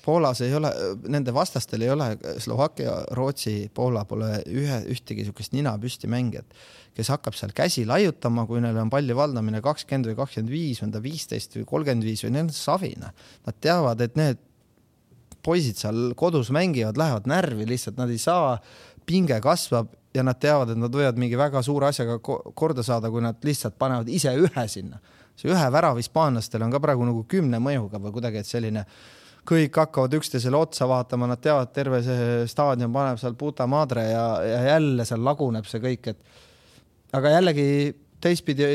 [0.00, 0.70] Poolas ei ole,
[1.12, 2.06] nende vastastel ei ole,
[2.40, 6.56] Slovakkia, Rootsi, Poola pole ühe, ühtegi niisugust nina püsti mängijat,
[6.96, 10.94] kes hakkab seal käsi laiutama, kui neil on palli valdamine kakskümmend või kakskümmend viis, on
[10.94, 13.12] ta viisteist või kolmkümmend viis või neil on savina.
[13.46, 14.40] Nad teavad, et need
[15.44, 18.56] poisid seal kodus mängivad, lähevad närvi lihtsalt, nad ei saa,
[19.08, 23.22] pinge kasvab ja nad teavad, et nad võivad mingi väga suure asjaga korda saada, kui
[23.22, 24.98] nad lihtsalt panevad ise ühe sinna.
[25.40, 28.84] see ühe värav hispaanlastel on ka praegu nagu kümne mõjuga või kuidagi, et selline
[29.48, 34.24] kõik hakkavad üksteisele otsa vaatama, nad teavad, terve see staadion paneb seal puta madre ja,
[34.44, 37.68] ja jälle seal laguneb see kõik, et aga jällegi
[38.20, 38.66] teistpidi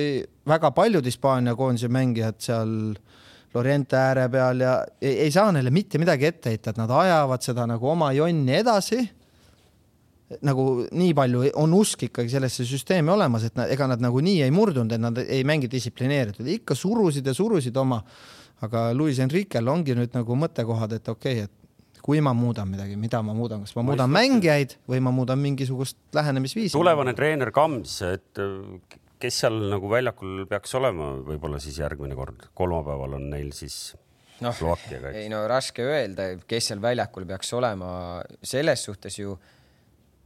[0.48, 2.96] väga paljud Hispaania koondise mängijad seal
[3.56, 7.46] Loriente ääre peal ja ei, ei saa neile mitte midagi ette heita, et nad ajavad
[7.46, 9.00] seda nagu oma jonni edasi.
[10.46, 14.54] Nagu nii palju on usk ikkagi sellesse süsteemi olemas, et nad, ega nad nagunii ei
[14.54, 18.02] murdunud, et nad ei mängi distsiplineeritult, ikka surusid ja surusid oma
[18.64, 22.98] aga Luis Enriquel ongi nüüd nagu mõttekohad, et okei okay,, et kui ma muudan midagi,
[23.02, 26.76] mida ma muudan, kas ma muudan mängijaid või ma muudan mingisugust lähenemisviisi?
[26.78, 32.48] tulevane treener Kams, et äh, kes seal nagu väljakul peaks olema, võib-olla siis järgmine kord,
[32.58, 33.96] kolmapäeval on neil siis
[34.46, 34.62] noh,
[35.16, 37.90] ei no raske öelda, kes seal väljakul peaks olema,
[38.44, 39.34] selles suhtes ju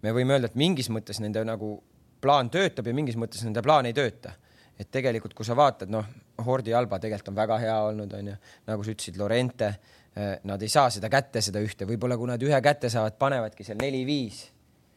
[0.02, 1.78] me võime öelda, et mingis mõttes nende nagu
[2.22, 4.36] plaan töötab ja mingis mõttes nende plaan ei tööta.
[4.80, 6.06] et tegelikult, kui sa vaatad, noh,
[6.45, 8.36] Hordi Alba tegelikult on väga hea olnud, onju,
[8.70, 9.68] nagu sa ütlesid, Lorente,
[10.16, 13.68] eh, nad ei saa seda kätte, seda ühte, võib-olla kui nad ühe kätte saavad, panevadki
[13.68, 14.45] seal neli-viis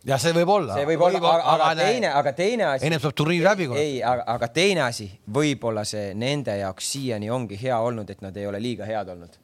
[0.07, 0.77] ja see võib olla.
[0.77, 2.87] see võib olla, aga, aga teine, aga teine asi.
[2.87, 3.83] ennem saab turniir läbi korra.
[3.83, 8.37] ei, aga, aga teine asi, võib-olla see nende jaoks siiani ongi hea olnud, et nad
[8.37, 9.39] ei ole liiga head olnud.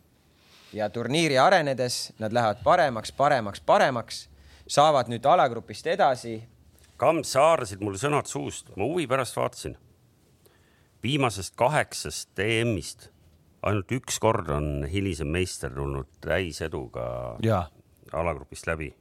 [0.72, 4.26] ja turniiri arenedes nad lähevad paremaks, paremaks, paremaks,
[4.68, 6.38] saavad nüüd alagrupist edasi.
[6.98, 9.76] Kams, sa haarasid mul sõnad suust, ma huvi pärast vaatasin
[11.02, 13.08] viimasest kaheksast EM-ist
[13.66, 17.04] ainult üks kord on hilisem meister tulnud täiseduga
[18.12, 18.94] alagrupist läbi.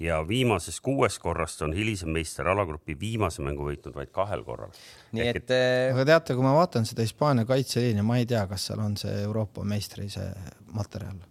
[0.00, 4.72] ja viimasest kuuest korrast on hilisem meister alagrupi viimase mängu võitnud vaid kahel korral.
[5.12, 5.50] nii et, et....
[5.54, 8.96] Äh, aga teate, kui ma vaatan seda Hispaania kaitseliini, ma ei tea, kas seal on
[9.00, 10.26] see Euroopa meistri see
[10.74, 11.22] materjal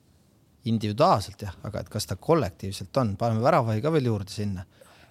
[0.65, 4.65] individuaalselt jah, aga et kas ta kollektiivselt on, paneme väravahi ka veel juurde sinna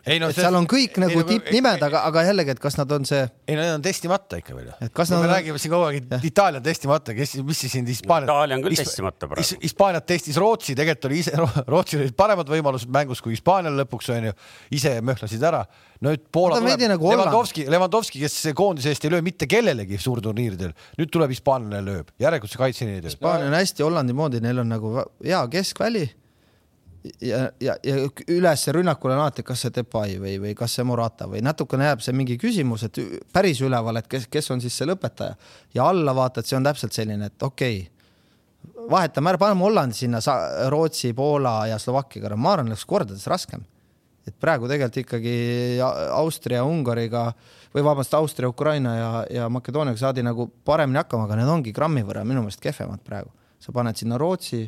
[0.07, 2.91] ei no see, seal on kõik nagu no, tippnimed, aga, aga jällegi, et kas nad
[2.95, 3.23] on see.
[3.47, 4.75] ei no need on testimata ikka veel ju.
[4.89, 5.23] et kas nad.
[5.23, 8.27] me räägime siin kogu aeg, et Itaalia on testimata, kes, mis siis siin Hispaania.
[8.27, 9.59] Itaalia on küll testimata praegu.
[9.63, 11.37] Hispaaniat testis Rootsi, tegelikult oli ise,
[11.73, 14.35] Rootsil olid paremad võimalused mängus kui Hispaanial lõpuks onju,
[14.75, 15.63] ise möhlasid ära.
[16.03, 21.13] nüüd Poola tuleb, nagu Levandovski, Levandovski, kes koondise eest ei löö mitte kellelegi suurturniiridel, nüüd
[21.15, 23.15] tuleb hispaanlane lööb, järelikult see kaitseliin ei töö.
[23.15, 26.09] Hispaania on hästi Hollandi moodi, neil on nagu hea keskväli
[27.21, 27.97] ja, ja, ja
[28.31, 32.05] üles rünnakule on alati, kas see Depay või, või kas see Morata või natukene jääb
[32.05, 33.01] see mingi küsimus, et
[33.35, 35.35] päris üleval, et kes, kes on siis see lõpetaja
[35.75, 39.99] ja alla vaata, et see on täpselt selline, et okei okay,, vahetame ära, paneme Hollandi
[39.99, 40.21] sinna,
[40.71, 43.67] Rootsi, Poola ja Slovakkiaga, ma arvan, oleks kordades raskem.
[44.23, 45.33] et praegu tegelikult ikkagi
[46.15, 47.33] Austria, Ungariga
[47.75, 52.05] või vabandust, Austria, Ukraina ja, ja Makedooniaga saadi nagu paremini hakkama, aga need ongi grammi
[52.07, 53.33] võrra minu meelest kehvemad praegu.
[53.59, 54.63] sa paned sinna Rootsi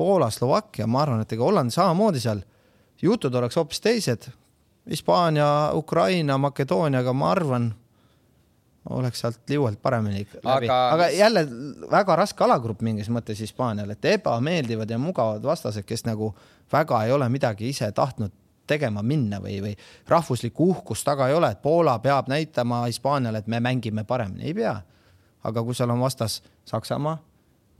[0.00, 2.40] Poola, Slovakkia, ma arvan, et ega Holland samamoodi seal,
[3.02, 4.30] jutud oleks hoopis teised.
[4.88, 5.46] Hispaania,
[5.76, 7.66] Ukraina, Makedooniaga, ma arvan,
[8.90, 11.44] oleks sealt liualt paremini läbi, aga, aga jälle
[11.90, 16.32] väga raske alagrupp mingis mõttes Hispaanial, et ebameeldivad ja mugavad vastased, kes nagu
[16.72, 18.32] väga ei ole midagi ise tahtnud
[18.70, 19.74] tegema minna või, või
[20.08, 24.54] rahvuslikku uhkust taga ei ole, et Poola peab näitama Hispaaniale, et me mängime paremini, ei
[24.54, 24.80] pea.
[25.44, 27.18] aga kui seal on vastas Saksamaa,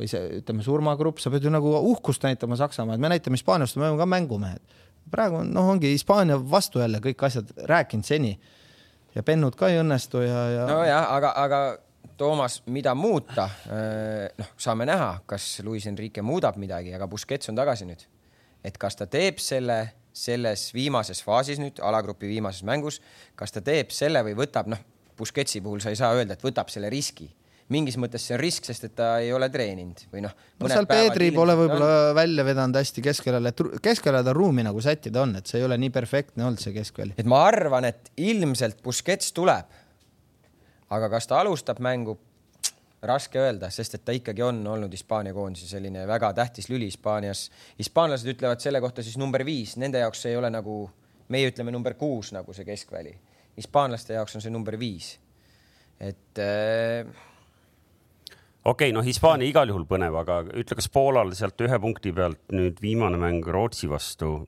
[0.00, 3.76] või see, ütleme, surmagrupp, sa pead ju nagu uhkust näitama Saksamaa, et me näitame Hispaaniast,
[3.76, 4.80] me oleme ka mängumehed.
[5.10, 8.38] praegu noh, ongi Hispaania vastu jälle kõik asjad rääkinud seni
[9.14, 10.66] ja pennud ka ei õnnestu ja, ja.
[10.70, 11.60] nojah, aga, aga
[12.16, 13.48] Toomas, mida muuta?
[14.38, 18.06] noh, saame näha, kas Luis Enrique muudab midagi, aga Busquets on tagasi nüüd.
[18.64, 19.80] et kas ta teeb selle
[20.12, 22.98] selles viimases faasis nüüd, alagrupi viimases mängus,
[23.38, 24.80] kas ta teeb selle või võtab, noh,
[25.16, 27.28] Busquetsi puhul sa ei saa öelda, et võtab selle riski
[27.70, 30.32] mingis mõttes see on risk, sest et ta ei ole treeninud või noh.
[30.60, 32.16] no seal Peedri pole võib-olla on...
[32.18, 35.92] välja vedanud hästi keskelale, et keskelale ruumi nagu sättida on, et see ei ole nii
[35.94, 37.14] perfektne olnud see keskväli.
[37.20, 39.78] et ma arvan, et ilmselt Busquets tuleb.
[40.90, 42.18] aga kas ta alustab mängu?
[43.02, 47.46] raske öelda, sest et ta ikkagi on olnud Hispaania koondise selline väga tähtis lüli Hispaanias.
[47.78, 50.82] hispaanlased ütlevad selle kohta siis number viis, nende jaoks ei ole nagu,
[51.28, 53.14] meie ütleme number kuus nagu see keskväli.
[53.56, 55.18] hispaanlaste jaoks on see number viis.
[56.00, 57.08] et äh,
[58.64, 62.40] okei okay,, no Hispaania igal juhul põnev, aga ütle, kas Poolal sealt ühe punkti pealt
[62.54, 64.46] nüüd viimane mäng Rootsi vastu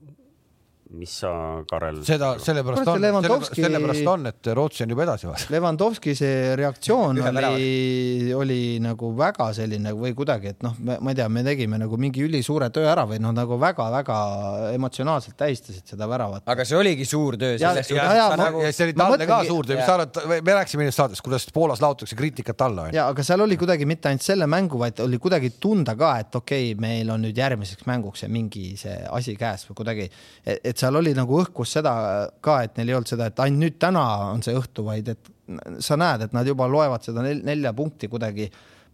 [0.92, 1.30] mis sa,
[1.68, 2.00] Karel?
[2.06, 3.62] seda, sellepärast on, Levandovski...
[3.62, 5.48] sellepärast on, et Rootsi on juba edasi vaata.
[5.54, 11.28] Levandovski see reaktsioon oli, oli nagu väga selline või kuidagi, et noh, ma ei tea,
[11.32, 14.18] me tegime nagu mingi ülisuure töö ära või noh, nagu väga-väga
[14.72, 16.44] emotsionaalselt tähistasid seda väravat.
[16.52, 17.56] aga see oligi suur töö.
[17.60, 18.62] ja, ja, ja, nagu...
[18.66, 21.48] ja see oli talle ka suur töö, mis sa arvad, me rääkisime eelmises saates, kuidas
[21.54, 22.88] Poolas laotakse kriitikat alla.
[22.92, 26.40] ja, aga seal oli kuidagi mitte ainult selle mängu, vaid oli kuidagi tunda ka, et
[26.42, 30.08] okei okay,, meil on nüüd järgmiseks mänguks mingi see asi käes või kuidagi,
[30.44, 31.94] et seal oli nagu õhkus seda
[32.44, 34.02] ka, et neil ei olnud seda, et ainult nüüd täna
[34.32, 35.32] on see õhtu, vaid et
[35.84, 38.50] sa näed, et nad juba loevad seda nel, nelja punkti kuidagi.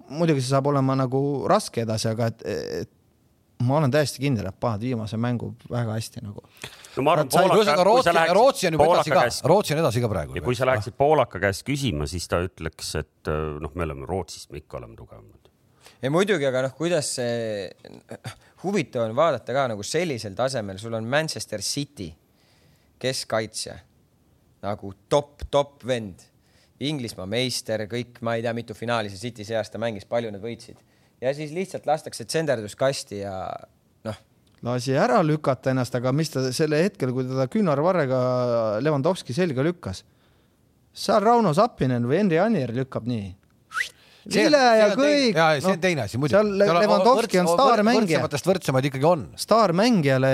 [0.08, 1.20] muidugi see saab olema nagu
[1.50, 2.44] raske edasi, aga et,
[2.82, 2.94] et
[3.66, 6.44] ma olen täiesti kindel, et paned viimase mängu väga hästi nagu.
[6.96, 10.36] no ma arvan, Poolaka, Rootsi, Rootsi on juba edasi ka, Rootsi on edasi ka praegu.
[10.38, 14.50] ja kui sa läheksid Poolaka käest küsima, siis ta ütleks, et noh, me oleme Rootsist,
[14.52, 15.50] me ikka oleme tugevamad.
[16.02, 17.68] ja muidugi, aga noh, kuidas see,
[18.62, 22.10] huvitav on vaadata ka nagu sellisel tasemel, sul on Manchester City,
[22.98, 23.76] keskkaitsja
[24.64, 26.26] nagu top, top vend,
[26.78, 30.42] Inglismaa meister, kõik, ma ei tea, mitu finaali see City see aasta mängis, palju nad
[30.42, 30.78] võitsid.
[31.18, 33.32] Ja siis lihtsalt lastakse tsenderduskasti ja
[34.06, 34.20] noh.
[34.62, 38.20] lasi ära lükata ennast, aga mis ta selle hetkel, kui teda küünarvarrega
[38.82, 40.04] Levanovski selga lükkas,
[40.94, 43.26] seal Rauno Sappinen või Henri Anier lükkab nii
[44.34, 45.36] vile ja kõik.
[45.36, 46.36] ja see on teine asi muidugi.
[46.36, 48.20] seal Levanovski on staarmängija.
[48.20, 49.24] võrdsematest võrdsemaid ikkagi on.
[49.38, 50.32] staarmängijale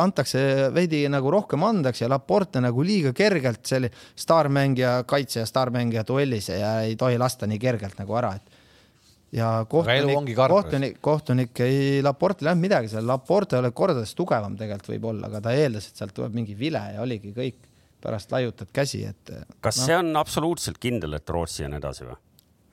[0.00, 0.42] antakse
[0.74, 6.50] veidi nagu rohkem andeks ja Laporte nagu liiga kergelt selline staarmängija, kaitse ja staarmängija duellis
[6.52, 8.56] ja ei tohi lasta nii kergelt nagu ära, et
[9.36, 14.94] ja kohtunik, kohtunik, kohtunik ei, Laporte ei läinud midagi seal, Laporte oli kordades tugevam tegelikult
[14.94, 17.64] võib-olla, aga ta eeldas, et sealt tuleb mingi vile ja oligi kõik.
[18.06, 19.30] pärast laiutad käsi, et.
[19.60, 19.86] kas no.
[19.88, 22.14] see on absoluutselt kindel, et Rootsi on edasi või?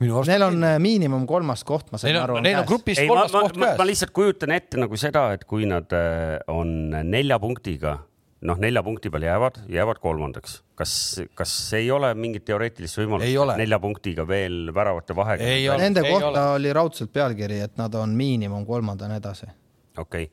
[0.04, 0.80] Neil on kindel.
[0.84, 2.40] miinimum kolmas koht, ma sain aru.
[2.44, 3.78] Neil on grupis kolmas koht käes.
[3.78, 6.74] ma lihtsalt kujutan ette nagu seda, et kui nad äh, on
[7.10, 7.98] nelja punktiga
[8.44, 10.58] noh, nelja punkti peal jäävad, jäävad kolmandaks.
[10.74, 15.78] kas, kas ei ole mingit teoreetilist võimalust nelja punktiga veel väravate vahega?
[15.80, 16.44] Nende kohta ole.
[16.58, 19.48] oli raudselt pealkiri, et nad on miinimum kolmandana edasi.
[19.96, 20.30] okei okay.,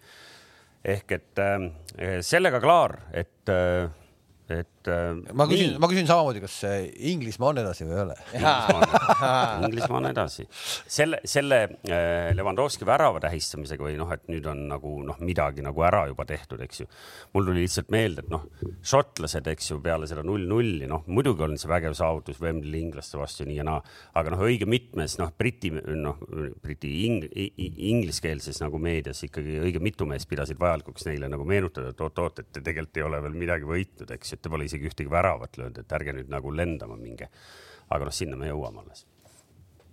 [0.96, 3.90] ehk et äh, sellega klaar, et äh,
[4.52, 6.56] et äh, ma küsin, ma küsin samamoodi, kas
[7.12, 8.16] Inglismaa on edasi või ei ole?
[9.68, 10.46] Inglismaa on edasi.
[10.52, 11.60] selle, selle
[11.90, 16.26] äh, Levanovski värava tähistamisega või noh, et nüüd on nagu noh, midagi nagu ära juba
[16.30, 16.90] tehtud, eks ju.
[17.36, 18.48] mul tuli lihtsalt meelde, et noh,
[18.86, 23.46] šotlased, eks ju, peale seda null-nulli, noh, muidugi on see vägev saavutus Wembley inglaste vastu
[23.48, 23.82] nii ja naa,
[24.18, 26.20] aga noh, õige mitmes noh, Briti noh,
[26.64, 27.28] Briti ing,
[27.92, 32.52] ingliskeelses nagu meedias ikkagi õige mitu meest pidasid vajalikuks neile nagu meenutada, et oot-oot, et
[32.52, 35.60] te tegelikult ei ole veel midagi võitnud, eks ju, et te pole isegi ühtegi väravat
[35.60, 37.30] löönud, et ärge nüüd nagu lendama minge.
[37.92, 39.06] aga noh, sinna me jõuame alles.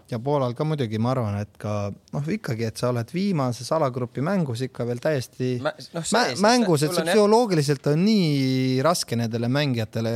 [0.08, 4.24] ja Poolal ka muidugi, ma arvan, et ka noh, ikkagi, et sa oled viimases alagrupi
[4.24, 9.50] mängus ikka veel täiesti Mä, no, see, mängus, et see psühholoogiliselt on nii raske nendele
[9.52, 10.14] mängijatele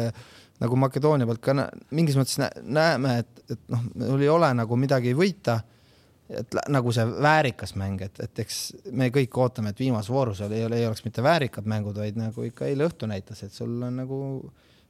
[0.62, 5.14] nagu Makedoonia pealt ka mingis mõttes näeme, et, et noh, mul ei ole nagu midagi
[5.18, 5.58] võita
[6.40, 8.58] et nagu see väärikas mäng, et, et eks
[8.96, 12.68] me kõik ootame, et viimases voorus oli, ei oleks mitte väärikad mängud, vaid nagu ikka
[12.70, 14.18] eile õhtu näitas, et sul on nagu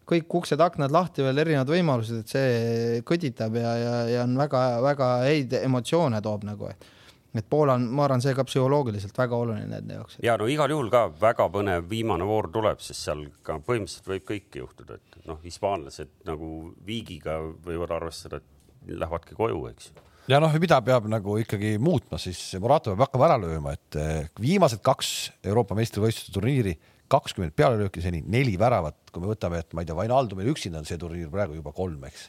[0.08, 5.56] kõik uksed-aknad lahti veel erinevad võimalused, et see kõditab ja, ja, ja on väga-väga häid
[5.62, 6.90] emotsioone toob nagu, et
[7.32, 10.18] et Poola on, ma arvan, see ka psühholoogiliselt väga oluline nende jaoks.
[10.20, 14.26] ja no igal juhul ka väga põnev viimane voor tuleb, sest seal ka põhimõtteliselt võib
[14.28, 16.50] kõike juhtuda, et noh, hispaanlased nagu
[16.84, 22.18] viigiga võivad arvestada, et lähevadki koju, eks ju ja noh, mida peab nagu ikkagi muutma,
[22.20, 25.12] siis Morato peab hakkama ära lööma, et eh, viimased kaks
[25.44, 26.74] Euroopa meistrivõistluste turniiri,
[27.12, 30.88] kakskümmend pealelööki seni, neli väravat, kui me võtame, et ma ei tea, Vainaldumil üksinda on
[30.88, 32.28] see turniir praegu juba kolm, eks.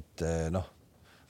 [0.00, 0.66] et eh, noh,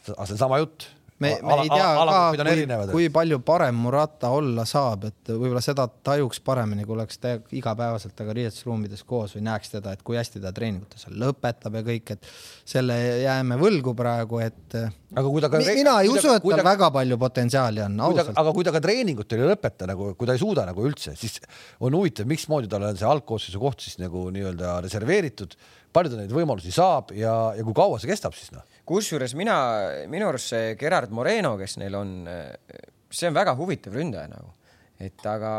[0.02, 0.88] see on sama jutt
[1.18, 5.32] me, me ala, ei tea ala, ka, kui, kui palju parem Murata olla saab, et
[5.32, 10.04] võib-olla seda tajuks paremini, kui oleks ta igapäevaselt temaga riietusruumides koos või näeks teda, et
[10.06, 12.30] kui hästi ta treeningutes lõpetab ja kõik, et
[12.68, 16.68] selle jääme võlgu praegu, et aga kui ta ka mina ei usu, et tal ta...
[16.70, 18.32] väga palju potentsiaali on, ausalt.
[18.44, 21.40] aga kui ta ka treeningutel ei lõpeta nagu, kui ta ei suuda nagu üldse, siis
[21.82, 25.58] on huvitav, mismoodi talle on see algkoosseisu koht siis nagu nii-öelda reserveeritud,
[25.94, 29.58] palju ta neid võimalusi saab ja, ja kui kaua see kestab siis noh kusjuures mina,
[30.10, 32.14] minu arust see Gerard Moreno, kes neil on,
[33.10, 34.54] see on väga huvitav ründaja nagu,
[35.04, 35.52] et aga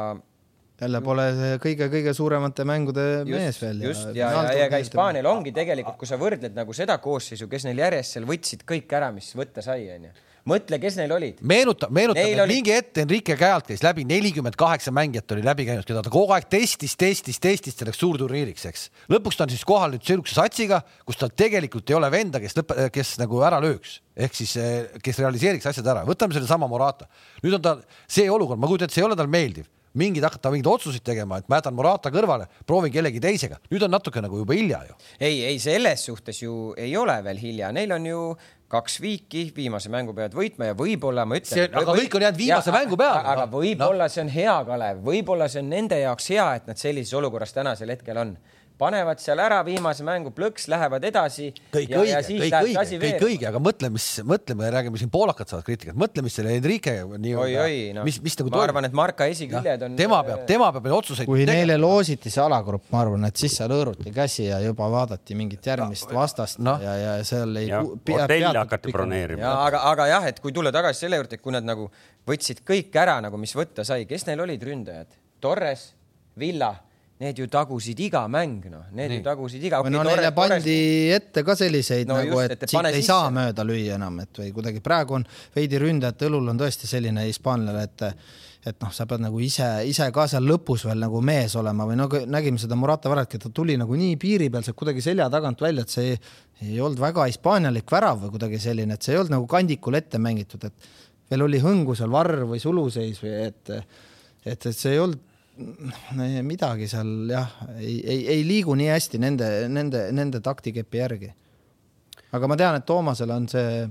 [0.80, 3.84] jälle pole see kõige-kõige suuremate mängude just, mees veel.
[3.90, 7.68] just ja, ja, ja, ka Hispaanial ongi tegelikult, kui sa võrdled nagu seda koosseisu, kes
[7.68, 10.16] neil järjest seal võtsid kõik ära, mis võtta sai, onju
[10.50, 11.40] mõtle, kes neil olid.
[11.42, 12.58] meenuta, meenuta, et oli...
[12.58, 16.36] mingi hetk Enrique Käalt käis läbi, nelikümmend kaheksa mängijat oli läbi käinud, keda ta kogu
[16.36, 18.86] aeg testis, testis, testis selleks suurturniiriks, eks.
[19.14, 22.58] lõpuks ta on siis kohal nüüd sihukese satsiga, kus tal tegelikult ei ole venda, kes
[22.60, 27.08] lõpp, kes nagu ära lööks ehk siis eh, kes realiseeriks asjad ära, võtame sellesama Morata.
[27.44, 27.76] nüüd on ta
[28.10, 31.40] see olukord, ma kujutan ette, see ei ole tal meeldiv mingid hakata mingeid otsuseid tegema,
[31.40, 33.58] et ma jätan Morata kõrvale, proovin kellegi teisega.
[33.72, 34.98] nüüd on natuke nagu juba hilja ju.
[35.20, 38.22] ei, ei selles suhtes ju ei ole veel hilja, neil on ju
[38.70, 41.74] kaks viiki, viimase mängu peavad võitma ja võib-olla ma ütlen.
[41.74, 43.24] aga kõik on jäänud viimase ja, mängu peale.
[43.34, 44.14] aga võib-olla no.
[44.14, 47.90] see on hea, Kalev, võib-olla see on nende jaoks hea, et nad sellises olukorras tänasel
[47.96, 48.36] hetkel on.
[48.80, 51.50] Panevad seal ära viimase mängu plõks, lähevad edasi.
[51.74, 55.68] kõik õige, kõik õige, kõik õige, aga mõtle, mis, mõtle, me räägime siin poolakad saavad
[55.68, 57.68] kriitikat, mõtle, mis selle Enrique nii-öelda,
[58.00, 60.00] no, mis, mis nagu ma arvan, et Marka esiküljed on.
[60.00, 61.28] tema peab, tema peab neid otsuseid.
[61.30, 61.60] kui tegema.
[61.60, 65.72] neile loositi see alagrupp, ma arvan, et siis seal hõõruti käsi ja juba vaadati mingit
[65.74, 66.78] järgmist vastast no.
[66.84, 67.72] ja, ja seal ei.
[67.76, 69.56] hotelli hakati broneerima.
[69.68, 71.92] aga, aga jah, et kui tulla tagasi selle juurde, et kui nad nagu
[72.30, 75.20] võtsid kõik ära nagu, mis võtta sai, kes neil olid ründajad?
[75.40, 75.92] Torres,
[76.40, 76.74] Villa
[77.20, 79.20] need ju tagusid iga mäng, noh, need Nii.
[79.20, 79.82] ju tagusid iga.
[79.84, 80.76] või no neile pandi
[81.12, 83.12] ette ka selliseid no, nagu, et, et siit ei sisse.
[83.12, 87.28] saa mööda lüüa enam, et või kuidagi praegu on veidi ründajate õlul on tõesti selline
[87.28, 88.06] hispaanlane, et
[88.68, 91.96] et noh, sa pead nagu ise, ise ka seal lõpus veel nagu mees olema või
[91.96, 95.64] nagu nägime seda Murata Varatki, ta tuli nagu nii piiri peal sealt kuidagi selja tagant
[95.64, 96.18] välja, et see ei,
[96.68, 100.20] ei olnud väga hispaanialik värav või kuidagi selline, et see ei olnud nagu kandikul ette
[100.20, 100.92] mängitud, et
[101.32, 103.74] veel oli hõngu seal varr või suluseis või et
[104.46, 105.29] et, et see ei olnud
[106.46, 111.34] midagi seal jah, ei, ei, ei liigu nii hästi nende, nende, nende taktikepi järgi.
[112.32, 113.84] aga ma tean, et Toomasel on see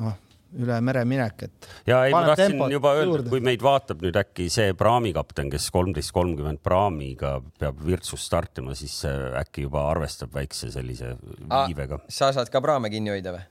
[0.00, 0.16] noh,
[0.60, 1.68] üle mere minek, et.
[1.86, 5.68] ja ei, ma tahtsin juba öelda, et kui meid vaatab nüüd äkki see praamikapten, kes
[5.74, 12.02] kolmteist kolmkümmend praamiga peab Virtsust startima, siis äkki juba arvestab väikse sellise viivega.
[12.08, 13.46] sa saad ka praame kinni hoida või?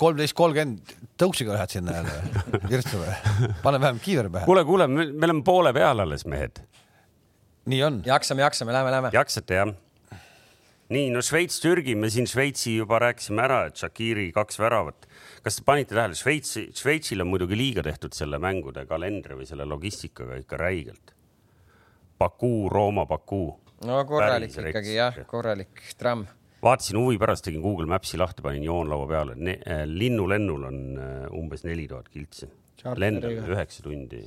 [0.00, 3.14] Kolmteist, kolmkümmend tõuksiga lähed sinna jälle virtsu või?
[3.64, 4.48] pane vähemalt kiiver pähe.
[4.48, 6.62] kuule, kuule, me oleme poole peal alles, mehed.
[7.70, 8.02] nii on.
[8.06, 9.12] jaksame, jaksame, lähme, lähme.
[9.12, 9.72] jaksate jah?
[10.92, 15.08] nii, no Šveits-Türgi, me siin Šveitsi juba rääkisime ära, et Shakiri kaks väravat.
[15.42, 19.66] kas te panite tähele, Šveitsi, Šveitsil on muidugi liiga tehtud selle mängude kalendri või selle
[19.68, 21.16] logistikaga ikka räigelt.
[22.18, 23.46] Baku, Rooma, Baku.
[23.86, 26.28] no korralik Päris ikkagi jah, korralik tramm
[26.62, 29.36] vaatasin huvi pärast, tegin Google Maps'i lahti, panin joonlaua peale.
[29.52, 32.50] Äh, linnulennul on äh, umbes neli tuhat kiltsi.
[32.98, 34.24] lendab üheksa tundi,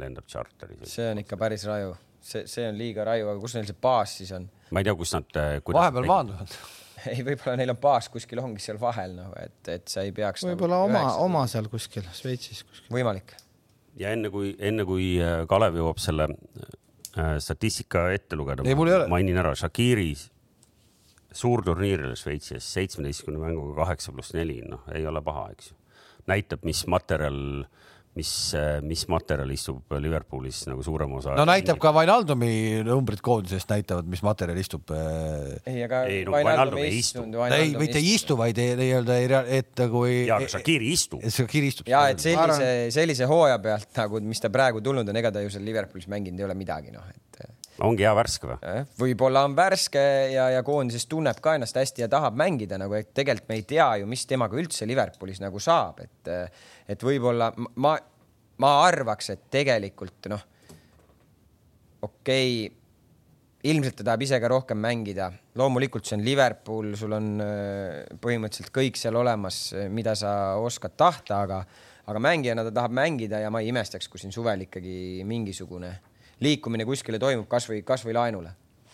[0.00, 0.78] lendab tšarteri.
[0.88, 1.90] see on ikka päris raju,
[2.24, 4.46] see, see on liiga raju, aga kus neil see baas siis on?
[4.70, 5.28] ma ei tea, kus nad.
[5.36, 6.54] Äh, vahepeal maanduvad
[7.12, 10.46] ei, võib-olla neil on baas kuskil ongi seal vahel noh, et, et sa ei peaks.
[10.48, 12.88] võib-olla nagu oma, oma seal kuskil Šveitsis kuskil.
[12.96, 13.36] võimalik.
[14.00, 15.14] ja enne kui, enne kui
[15.52, 16.30] Kalev jõuab selle
[17.44, 18.64] statistika ette lugeda,
[19.12, 20.14] mainin ära Shakiri
[21.36, 25.78] suurturniirile Šveitsis seitsmeteistkümne mänguga kaheksa pluss neli, noh, ei ole paha, eks ju.
[26.30, 27.38] näitab, mis materjal,
[28.14, 28.32] mis,
[28.86, 31.34] mis materjal istub Liverpoolis nagu suurema osa.
[31.38, 34.92] no näitab ka Vainaldumi numbrid koondisest näitavad, mis materjal istub.
[34.94, 37.24] Äh, ei, aga ei, no, Vainaldum ei istu.
[37.48, 39.18] ei, mitte ei istu, vaid nii-öelda,
[39.58, 40.22] et kui.
[40.28, 41.26] ja, aga Shakiri istub.
[41.26, 41.90] Shakiri istub.
[41.90, 45.52] ja, et sellise, sellise hooaja pealt nagu, mis ta praegu tulnud on, ega ta ju
[45.52, 47.22] seal Liverpoolis mänginud ei ole midagi, noh, et
[47.80, 48.82] ongi hea värske või?
[49.00, 50.02] võib-olla on värske
[50.34, 53.66] ja, ja koondises tunneb ka ennast hästi ja tahab mängida nagu, et tegelikult me ei
[53.68, 56.32] tea ju, mis temaga üldse Liverpoolis nagu saab, et,
[56.92, 57.96] et võib-olla ma,
[58.60, 60.46] ma arvaks, et tegelikult noh,
[62.02, 62.78] okei okay,,
[63.72, 65.30] ilmselt ta tahab ise ka rohkem mängida.
[65.54, 71.42] loomulikult see on Liverpool, sul on äh, põhimõtteliselt kõik seal olemas, mida sa oskad tahta,
[71.46, 71.60] aga,
[72.10, 75.92] aga mängijana ta tahab mängida ja ma ei imestaks, kui siin suvel ikkagi mingisugune
[76.42, 78.52] liikumine kuskile toimub, kasvõi, kasvõi laenule.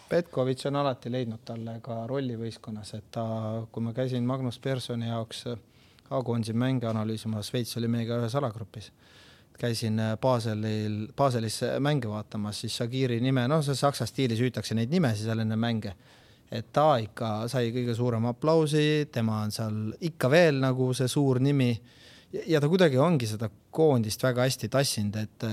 [0.08, 3.24] Petkovitš on alati leidnud talle ka rolli võistkonnas, et ta,
[3.72, 5.44] kui ma käisin Magnus Personi jaoks
[6.08, 8.92] A-koondise mänge analüüsimas, Šveits oli meiega ühes alagrupis.
[9.58, 15.26] käisin Baselil, Baselis mänge vaatamas, siis Shagiri nime, noh, see saksa stiilis hüütakse neid nimesid
[15.26, 15.94] seal enne mänge.
[16.50, 21.40] et ta ikka sai kõige suurema aplausi, tema on seal ikka veel nagu see suur
[21.40, 21.74] nimi
[22.46, 25.44] ja ta kuidagi ongi seda koondist väga hästi tassinud, et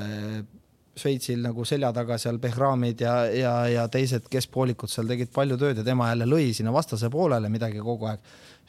[0.96, 5.82] Šveitsil nagu selja taga seal Behramid ja, ja, ja teised keskpoolikud seal tegid palju tööd
[5.82, 8.22] ja tema jälle lõi sinna vastase poolele midagi kogu aeg.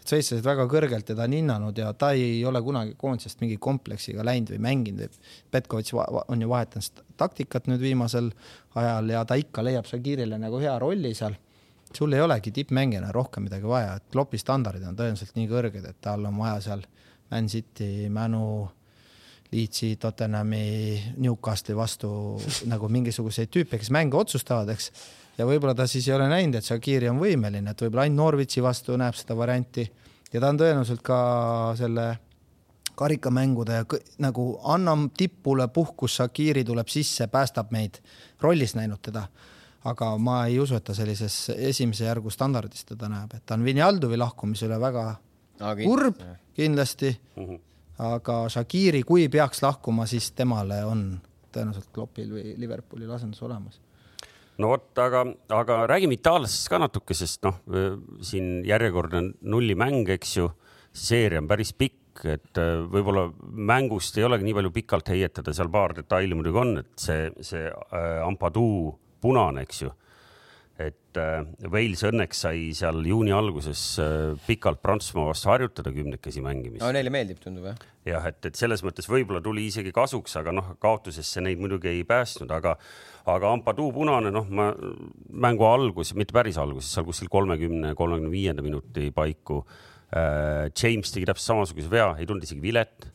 [0.06, 4.52] šveitslased väga kõrgelt teda on hinnanud ja ta ei ole kunagi koondisest mingi kompleksiga läinud
[4.54, 5.18] või mänginud.
[5.50, 5.94] Petkovitš
[6.28, 8.30] on ju vahetanud taktikat nüüd viimasel
[8.74, 11.34] ajal ja ta ikka leiab Shagirile nagu hea rolli seal.
[11.94, 15.96] sul ei olegi tippmängijana rohkem midagi vaja, et klopi standardid on tõenäoliselt nii kõrged, et
[16.00, 16.82] tal on vaja seal
[17.30, 18.68] Man City, Mänu
[19.52, 22.10] Leedsi, Tottenhami, Newcastli vastu
[22.72, 24.90] nagu mingisuguseid tüüpe, kes mänge otsustavad, eks.
[25.38, 28.64] ja võib-olla ta siis ei ole näinud, et Shakiri on võimeline, et võib-olla ainult Norwichi
[28.64, 29.86] vastu näeb seda varianti.
[30.32, 31.18] Ja ta on tõenäoliselt ka
[31.78, 32.06] selle
[32.96, 33.82] karikamängude
[34.24, 38.00] nagu annab tipule puhkus, Shakiri tuleb sisse, päästab meid,
[38.42, 39.26] rollis näinud teda.
[39.86, 43.62] Aga ma ei usu, et ta sellises esimese järgu standardis teda näeb, et ta on
[43.62, 45.04] Vinjaldovi lahkumise üle väga
[45.60, 46.18] no, kurb
[46.56, 47.12] kindlasti.
[47.36, 47.60] Mm.
[48.02, 51.08] Aga Shakiri, kui peaks lahkuma, siis temale on
[51.54, 53.80] tõenäoliselt Kloppil või Liverpoolil asendus olemas.
[54.60, 55.22] No vot, aga,
[55.52, 57.58] aga räägime itaallastest ka natuke, sest noh,
[58.24, 60.48] siin järjekordne nullimäng, eks ju,
[60.96, 65.68] seeria on päris pikk, et äh, võib-olla mängust ei olegi nii palju pikalt heietada, seal
[65.72, 68.64] paar detaili muidugi on, et see, see äh, Ampadu
[69.20, 69.92] punane, eks ju
[71.16, 76.82] et äh, Wales õnneks sai seal juuni alguses äh, pikalt Prantsusmaa vastu harjutada kümnekesi mängimist.
[76.84, 77.80] no neile meeldib, tundub jah?
[78.06, 82.04] jah, et, et selles mõttes võib-olla tuli isegi kasuks, aga noh, kaotusesse neid muidugi ei
[82.08, 82.76] päästnud, aga
[83.26, 84.70] aga Ampadu punane, noh, ma
[85.46, 89.64] mängu algus, mitte päris alguses, seal kuskil kolmekümne, kolmekümne viienda minuti paiku
[90.14, 90.70] äh,.
[90.70, 93.10] James tegi täpselt samasuguse vea, ei tulnud isegi vilet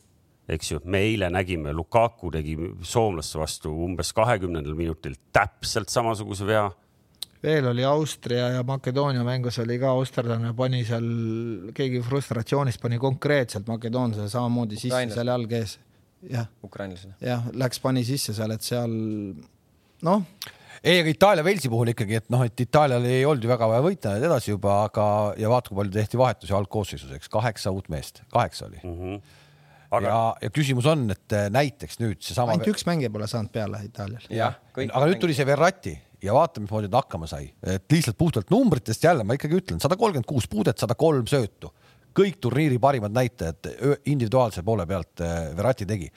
[0.52, 6.66] eks ju, me eile nägime, Lukaku tegi soomlaste vastu umbes kahekümnendal minutil täpselt samasuguse vea
[7.42, 11.08] veel oli Austria ja Makedoonia mängus oli ka austerlane pani seal,
[11.74, 15.76] keegi frustratsioonist pani konkreetselt makedoonlasele samamoodi sisse seal jalg ees.
[16.30, 16.48] jah.
[16.64, 17.14] ukrainlasele.
[17.20, 18.94] jah, läks, pani sisse seal, et seal
[20.06, 20.26] noh
[20.82, 24.14] ei, aga Itaalia-Velsi puhul ikkagi, et noh, et Itaalial ei olnud ju väga vaja võita
[24.16, 25.04] need edasi juba, aga
[25.38, 28.98] ja vaata, kui palju tehti vahetusi algkoosseisus, eks kaheksa uut meest, kaheksa oli mm.
[28.98, 29.38] -hmm.
[29.92, 30.08] Aga...
[30.08, 32.54] ja, ja küsimus on, et näiteks nüüd seesama.
[32.54, 34.26] ainult üks mängija pole saanud peale Itaalial.
[34.30, 38.50] jah, aga nüüd tuli see Verratti ja vaata, mismoodi ta hakkama sai, et lihtsalt puhtalt
[38.52, 41.72] numbritest jälle ma ikkagi ütlen, sada kolmkümmend kuus puudet, sada kolm söötu,
[42.16, 43.70] kõik turniiri parimad näitajad
[44.06, 45.24] individuaalse poole pealt
[45.56, 46.10] Verratti tegi.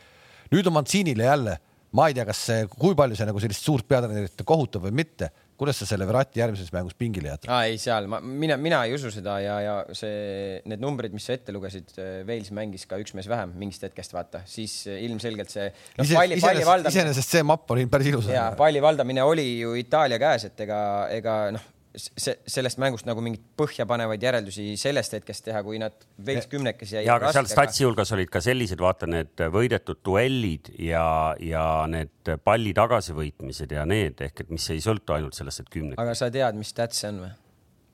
[0.51, 1.57] nüüd on Mantsiinile jälle,
[1.95, 5.31] ma ei tea, kas see, kui palju see nagu sellist suurt peatreenerit kohutab või mitte
[5.59, 7.49] kuidas sa selle Verratti järgmises mängus pingile jätad?
[7.51, 11.27] aa ei, seal ma, mina, mina ei usu seda ja, ja see, need numbrid, mis
[11.27, 15.01] sa ette lugesid, äh, Wales mängis ka üks mees vähem mingist hetkest, vaata, siis äh,
[15.07, 16.07] ilmselgelt see no,.
[16.07, 18.31] iseenesest, iseenesest see mapp oli päris ilus.
[18.33, 20.81] jaa, palli valdamine oli ju Itaalia käes, et ega,
[21.15, 25.95] ega noh see, sellest mängust nagu mingeid põhjapanevaid järeldusi sellest hetkest teha, kui nad
[26.27, 27.07] veits kümnekesi jäid.
[27.09, 31.05] ja, aga seal statsi hulgas olid ka sellised, vaata need võidetud duellid ja,
[31.39, 35.99] ja need palli tagasivõitmised ja need ehk et mis ei sõltu ainult sellest, et kümnek.
[36.01, 37.33] aga sa tead, mis stats see on või?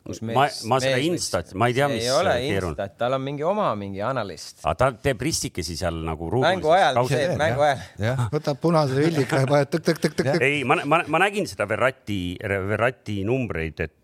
[0.07, 0.35] Kus mees.
[0.35, 2.03] ma, ma seda Instat, ma ei tea, mis.
[2.05, 4.59] ei ole Instat, tal on mingi oma mingi analist.
[4.63, 6.29] aga ta teeb ristikesi seal nagu.
[6.41, 7.01] mängu ajal,
[7.39, 8.27] mängu ajal.
[8.33, 10.35] võtab punase üldika ja paneb tõk-tõk-tõk-tõk.
[10.41, 13.99] ei, ma, ma, ma nägin seda Verratti, Verratti numbreid, et,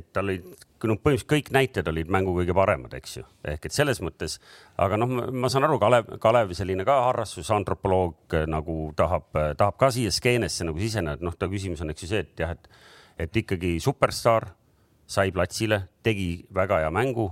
[0.00, 0.50] et tal olid
[0.88, 4.38] noh, põhimõtteliselt kõik näited olid mängu kõige paremad, eks ju, ehk et selles mõttes,
[4.80, 9.28] aga noh, ma saan aru, Kalev, Kalev selline ka harrastusantropoloog nagu tahab,
[9.58, 12.44] tahab ka siia skeenesse nagu siseneda, et noh, ta küsimus on, eks ju see, et
[12.44, 12.80] jah, et,
[13.26, 14.48] et ikkagi superstaar
[15.10, 17.26] sai platsile, tegi väga hea mängu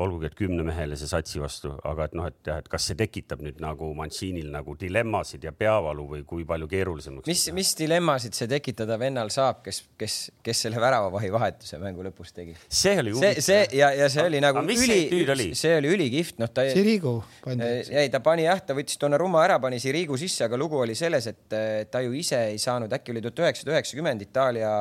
[0.00, 3.58] olgugi, et kümnemehelise satsi vastu, aga et noh, et jah, et kas see tekitab nüüd
[3.60, 7.28] nagu Mancini'l nagu dilemmasid ja peavalu või kui palju keerulisemaks?
[7.28, 12.32] mis, mis dilemmasid see tekitada vennal saab, kes, kes, kes selle väravavahi vahetuse mängu lõpus
[12.32, 12.56] tegi?
[12.68, 16.52] see oli see, see ja, ja see oli nagu aga üli, see oli ülikihvt, noh
[16.52, 16.64] ta.
[16.72, 17.68] Sirigu pandi.
[17.92, 21.28] ei, ta pani jah, ta võttis Donnarumma ära, pani Sirigu sisse, aga lugu oli selles,
[21.28, 21.58] et
[21.92, 24.72] ta ju ise ei saanud, äkki oli tuhat üheksasada üheksakümmend Itaalia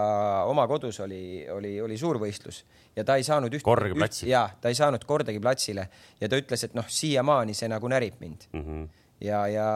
[0.47, 2.64] oma kodus oli, oli, oli suurvõistlus
[2.96, 5.88] ja ta ei saanud üht, üht, ja ta ei saanud kordagi platsile
[6.22, 8.66] ja ta ütles, et noh, siiamaani see nagu närib mind mm.
[8.66, 8.89] -hmm
[9.22, 9.70] ja, ja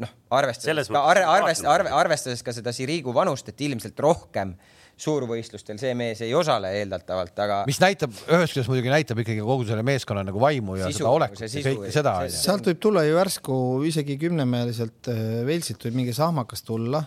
[0.00, 4.54] noh, arvestades ka arve, arvest, arve, arvestades ka seda Sirigu vanust, et ilmselt rohkem
[5.00, 7.56] suurvõistlustel see mees ei osale eeldatavalt, aga.
[7.66, 11.14] mis näitab, ühest küljest muidugi näitab ikkagi kogu selle meeskonna nagu vaimu ja sisu, seda
[11.16, 12.14] olekut ja kõike seda.
[12.30, 13.56] sealt võib tulla ju järsku
[13.90, 15.10] isegi kümnemeheliselt
[15.48, 17.02] Velsilt äh, võib mingi sahmakas tulla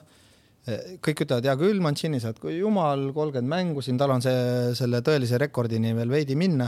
[1.04, 5.02] kõik ütlevad, hea küll, Mancini saad kui jumal, kolmkümmend mängu siin, tal on see, selle
[5.06, 6.68] tõelise rekordini veel veidi minna,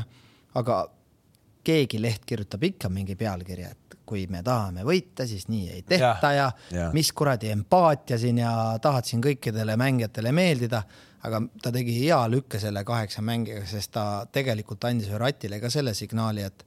[0.59, 0.81] aga
[1.65, 6.31] keegi leht kirjutab ikka mingi pealkirja, et kui me tahame võita, siis nii ei tehta
[6.33, 6.87] ja, ja, ja.
[6.95, 10.81] mis kuradi empaatia siin ja tahad siin kõikidele mängijatele meeldida,
[11.27, 15.93] aga ta tegi hea lükke selle kaheksa mängijaga, sest ta tegelikult andis Ratile ka selle
[15.97, 16.65] signaali, et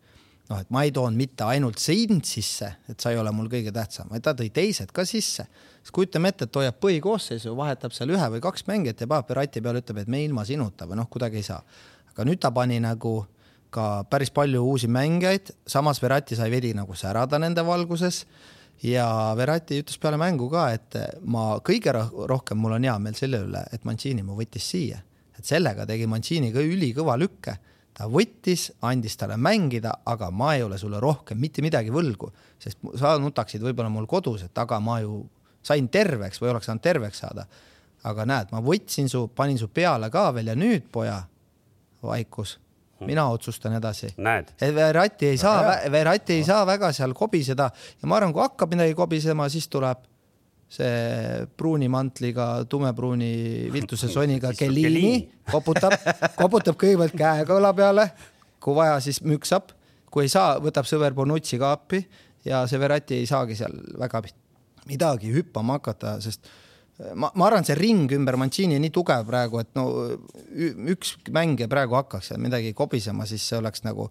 [0.51, 3.73] noh, et ma ei toonud mitte ainult sind sisse, et sa ei ole mul kõige
[3.75, 5.47] tähtsam, vaid ta tõi teised ka sisse.
[5.83, 9.63] Siis kujutame ette, et hoiab põhikoosseisu, vahetab seal ühe või kaks mängijat ja paneb Verratti
[9.65, 11.63] peale, ütleb, et me ilma sinuta või noh, kuidagi ei saa.
[12.13, 13.23] aga nüüd ta pani nagu
[13.73, 18.27] ka päris palju uusi mängijaid, samas Verratti sai veidi nagu särada nende valguses.
[18.83, 21.93] Ja Verratti ütles peale mängu ka, et ma kõige
[22.29, 24.99] rohkem, mul on hea meel selle üle, et Mancini mu võttis siia,
[25.39, 27.57] et sellega tegi Mancini ka ülikõva lükke
[27.97, 32.31] ta võttis, andis talle mängida, aga ma ei ole sulle rohkem mitte midagi võlgu,
[32.63, 35.23] sest sa nutaksid võib-olla mul kodus, et aga ma ju
[35.63, 37.47] sain terveks või oleks saanud terveks saada.
[38.03, 41.21] aga näed, ma võtsin su, panin su peale ka veel ja nüüd, poja,
[42.03, 42.57] vaikus,
[43.07, 44.09] mina otsustan edasi.
[44.59, 47.71] Verratti ei saa, Verratti ei saa väga seal kobiseda
[48.03, 50.03] ja ma arvan, kui hakkab midagi kobisema, siis tuleb
[50.73, 55.19] see pruuni mantliga, tumepruuni viltuse soniga Kellini,
[55.51, 55.99] koputab,
[56.39, 58.07] koputab kõigepealt käega õla peale,
[58.63, 59.75] kui vaja, siis müksab,
[60.13, 62.01] kui ei saa, võtab sõber Bonucci ka appi
[62.49, 64.23] ja see Verratti ei saagi seal väga
[64.89, 69.61] midagi hüppama hakata, sest äh, ma, ma arvan, see ring ümber Mancini nii tugev praegu,
[69.63, 69.87] et no
[70.95, 74.09] üks mängija praegu hakkaks seal midagi kobisema, siis see oleks nagu,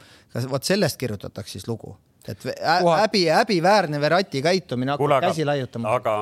[0.54, 1.98] vot sellest kirjutataks siis lugu,
[2.30, 5.96] et häbi, häbiväärne Verratti käitumine hakkab käsi laiutama.
[5.96, 6.16] aga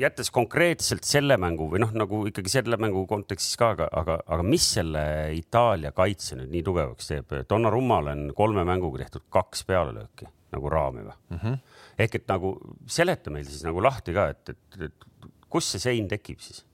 [0.00, 4.46] jättes konkreetselt selle mängu või noh, nagu ikkagi selle mängu kontekstis ka, aga, aga, aga
[4.46, 5.04] mis selle
[5.38, 7.34] Itaalia kaitse nüüd nii tugevaks teeb?
[7.50, 11.40] Donnarummal on kolme mänguga tehtud kaks pealelööki nagu raami või mm?
[11.40, 11.58] -hmm.
[11.98, 12.54] ehk et nagu
[12.86, 16.64] seleta meil siis nagu lahti ka, et, et, et kust see sein tekib siis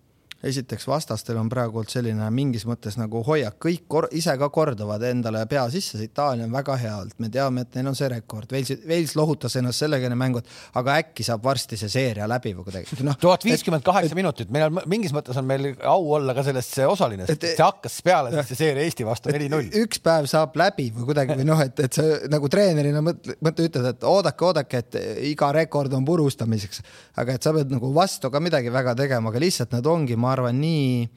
[0.42, 5.42] esiteks vastastel on praegu selline mingis mõttes nagu hoiak, kõik kor ise ka kordavad endale
[5.50, 8.48] pea sisse, see Itaalia on väga hea olnud, me teame, et neil on see rekord,
[8.54, 12.54] Wales, Wales lohutas ennast sellega enne mängu, et aga äkki saab varsti see seeria läbi
[12.56, 13.00] või kuidagi.
[13.04, 13.14] No,.
[13.20, 17.28] tuhat viiskümmend kaheksa minutit, meil on mingis mõttes on meil au olla ka sellest osaline,
[17.28, 19.68] sest see hakkas peale see seeria Eesti vastu neli-null.
[19.82, 23.68] üks päev saab läbi või kuidagi või noh, et, et sa nagu treenerina mõtle, mõtle,
[23.68, 24.98] ütled, et oodake, oodake, et
[25.30, 26.80] iga rekord on purustamiseks,
[27.20, 30.29] aga et sa pead nagu vastu ka midagi väga tegema, aga lihtsalt nad ongi, ma
[30.34, 31.08] arvan, nii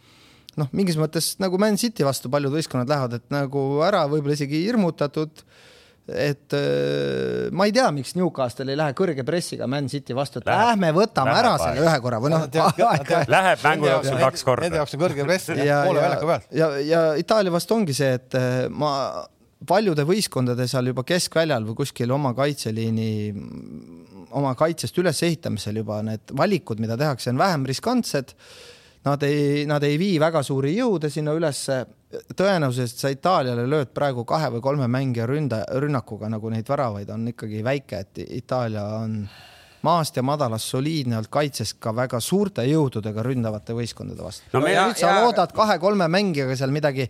[0.59, 4.64] noh, mingis mõttes nagu Man City vastu paljud võistkonnad lähevad, et nagu ära võib-olla isegi
[4.68, 5.43] hirmutatud.
[6.03, 10.49] et äh, ma ei tea, miks Newcastle ei lähe kõrge pressiga Man City vastu, et
[10.51, 12.47] lähme võtame läheb ära selle ühe korra või noh.
[13.32, 14.68] Läheb mängu jooksul kaks korda.
[14.68, 16.49] Nende jaoks on kõrge press poole väljaku pealt.
[16.51, 18.91] ja, ja, ja Itaalia vastu ongi see, et äh, ma
[19.64, 23.09] paljude võistkondade seal juba keskväljal või kuskil oma kaitseliini,
[24.36, 28.36] oma kaitsest ülesehitamisel juba need valikud, mida tehakse, on vähem riskantsed
[29.04, 31.86] nad ei, nad ei vii väga suuri jõude sinna ülesse.
[32.38, 37.10] tõenäosus, et sa Itaaliale lööd praegu kahe või kolme mängija ründa, rünnakuga nagu neid väravaid
[37.10, 39.24] on ikkagi väike, et Itaalia on
[39.84, 44.64] maast ja madalast soliidne olnud kaitses ka väga suurte jõududega ründavate võistkondade vastu no,.
[44.95, 45.24] sa ja...
[45.24, 47.10] loodad kahe-kolme mängijaga seal midagi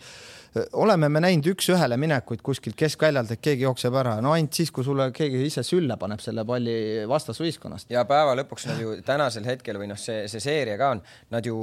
[0.73, 4.85] oleme me näinud üks-ühele minekuid kuskilt keskväljalt, et keegi jookseb ära, no ainult siis, kui
[4.85, 6.75] sulle keegi ise sülle paneb selle palli
[7.09, 7.89] vastasvõistkonnast.
[7.93, 11.01] ja päeva lõpuks nad ju tänasel hetkel või noh, see, see seeria ka on,
[11.33, 11.57] nad ju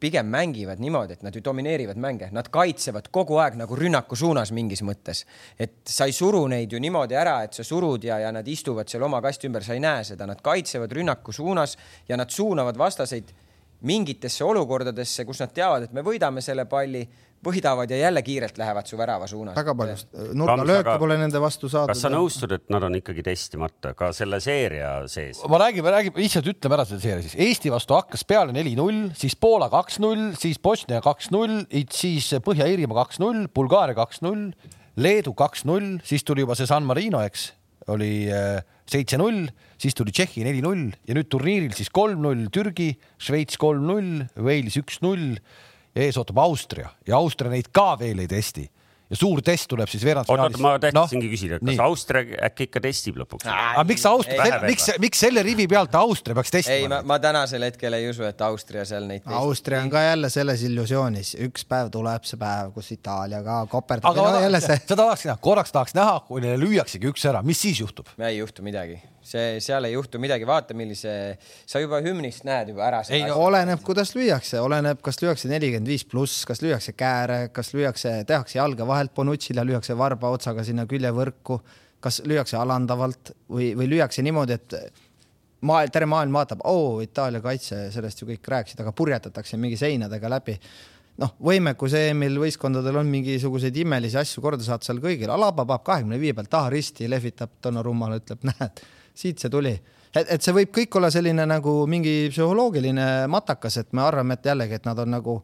[0.00, 4.52] pigem mängivad niimoodi, et nad ju domineerivad mänge, nad kaitsevad kogu aeg nagu rünnaku suunas
[4.56, 5.26] mingis mõttes.
[5.58, 8.88] et sa ei suru neid ju niimoodi ära, et sa surud ja, ja nad istuvad
[8.88, 11.76] seal oma kasti ümber, sa ei näe seda, nad kaitsevad rünnaku suunas
[12.08, 13.34] ja nad suunavad vastaseid
[13.80, 17.04] mingitesse olukordadesse, kus nad teavad, et me võidame selle palli
[17.44, 19.56] võidavad ja jälle kiirelt lähevad su värava suunas.
[19.56, 19.96] väga palju
[20.36, 21.92] nurgalööke pole nende vastu saadud.
[21.94, 25.40] kas sa nõustud, et nad on ikkagi testimata ka selle seeria sees?
[25.48, 27.38] ma räägin, räägin, lihtsalt ütleme ära selle seeria siis.
[27.40, 31.62] Eesti vastu hakkas peale neli-null, siis Poola kaks-null, siis Bosnia kaks-null,
[31.94, 34.50] siis Põhja-Iirimaa kaks-null, Bulgaaria kaks-null,
[35.00, 37.50] Leedu kaks-null, siis tuli juba see San Marino, eks,
[37.88, 38.60] oli äh,
[38.90, 39.46] seitse-null,
[39.80, 45.38] siis tuli Tšehhi neli-null ja nüüd turniiril siis kolm-null Türgi, Šveits kolm-null, Wales üks-null
[45.94, 48.68] ja ees ootab Austria ja Austria neid ka veel ei testi
[49.10, 50.56] ja suur test tuleb siis veerandfinaalis.
[50.56, 51.78] oota, ma tahtsingi no, küsida, kas nii.
[51.82, 53.48] Austria äkki ikka testib lõpuks?
[53.50, 56.76] aga miks Austria, miks, miks selle rivi pealt Austria peaks testima?
[56.76, 59.38] ei, ma, ma tänasel hetkel ei usu, et Austria seal neid testib.
[59.40, 64.14] Austria on ka jälle selles illusioonis, üks päev tuleb see päev, kus Itaalia ka koperdab.
[64.14, 64.78] aga jälle see.
[64.84, 68.14] seda tahaks näha, korraks tahaks näha, kui neile lüüaksegi üks ära, mis siis juhtub?
[68.22, 69.00] ei juhtu midagi
[69.30, 71.12] see, seal ei juhtu midagi, vaata, millise,
[71.68, 73.02] sa juba hümnist näed juba ära.
[73.12, 78.20] ei, oleneb, kuidas lüüakse, oleneb, kas lüüakse nelikümmend viis pluss, kas lüüakse kääre, kas lüüakse,
[78.28, 81.60] tehakse jalga vahelt Bonucci'le, lüüakse varba otsaga sinna küljevõrku,
[82.00, 84.78] kas lüüakse alandavalt või, või lüüakse niimoodi, et
[85.66, 90.32] maailm, terve maailm vaatab, oo, Itaalia kaitse, sellest ju kõik rääkisid, aga purjetatakse mingi seinadega
[90.32, 90.56] läbi.
[91.20, 96.20] Noh, võimekus EM-il võistkondadel on mingisuguseid imelisi asju korda saata seal kõigil, Alaba paneb kahekümne
[96.22, 98.80] viie pealt taha risti, lehvitab Donnarummale, ütleb, näed
[99.14, 99.74] siit see tuli.
[100.14, 104.50] et, et see võib kõik olla selline nagu mingi psühholoogiline matakas, et me arvame, et
[104.52, 105.42] jällegi, et nad on nagu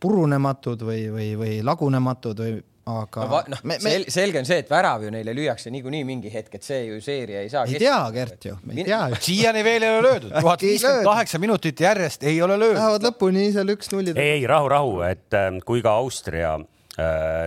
[0.00, 2.56] purunematud või, või, või lagunematud või
[2.86, 3.94] aga no, noh, me, me...
[4.12, 7.42] selge on see, et värav ju neile lüüakse niikuinii mingi hetk, et see ju seeria
[7.42, 7.64] ei saa.
[7.66, 9.18] ei tea, Gert ju, me ei tea ju.
[9.26, 12.78] siiani veel ei ole löödud, tuhat viiskümmend kaheksa minutit järjest ei ole löödud.
[12.78, 14.20] Lähevad lõpuni seal üks-nullid.
[14.22, 16.54] ei, ei rahu, rahu, et ähm, kui ka Austria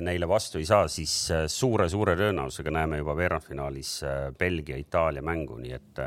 [0.01, 1.13] neile vastu ei saa, siis
[1.49, 6.01] suure-suure äh, tõenäosusega näeme juba veerandfinaalis äh, Belgia-Itaalia mängu, nii et,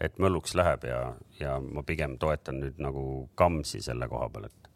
[0.00, 1.02] et mölluks läheb ja,
[1.40, 3.04] ja ma pigem toetan nüüd nagu
[3.36, 4.72] Kamsi selle koha peal, et,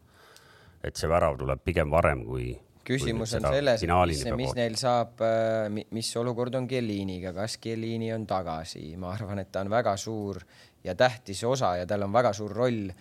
[0.91, 2.51] et see värav tuleb pigem varem kui.
[2.85, 5.25] küsimus on selles, mis, mis neil saab,
[5.73, 10.43] mis olukord on Chielliniga, kas Chiellini on tagasi, ma arvan, et ta on väga suur
[10.85, 12.93] ja tähtis osa ja tal on väga suur roll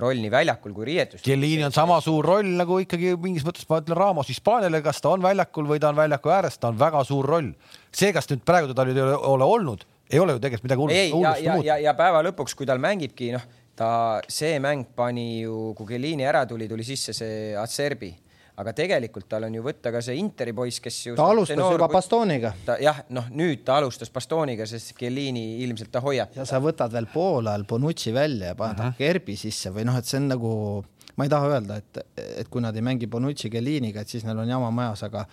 [0.00, 1.24] roll nii väljakul kui riietustes.
[1.24, 5.12] Chiellini on sama suur roll nagu ikkagi mingis mõttes ma ütlen Ramos Hispaaniale, kas ta
[5.14, 7.52] on väljakul või ta on väljaku ääres, ta on väga suur roll.
[7.94, 10.82] see, kas nüüd praegu teda nüüd ei ole, ole olnud, ei ole ju tegelikult midagi
[10.82, 11.22] hullust.
[11.22, 13.46] ja, ja, ja, ja päeva lõpuks, kui tal mängibki, noh,
[13.78, 18.14] ta, see mäng pani ju, kui Chiellini ära tuli, tuli sisse see Acerbi
[18.60, 21.14] aga tegelikult tal on ju võtta ka see Interi poiss, kes ju.
[21.18, 22.52] ta alustas noor, juba Bastoniga.
[22.82, 26.36] jah, noh, nüüd ta alustas Bastoniga, sest Chiellini ilmselt ta hoiab.
[26.38, 28.98] ja sa võtad veel poole ajal Bonucci välja ja paned uh -huh.
[28.98, 30.52] Gerbi sisse või noh, et see on nagu,
[31.16, 34.38] ma ei taha öelda, et, et kui nad ei mängi Bonucci Chielliniga, et siis neil
[34.38, 35.26] on jama majas, aga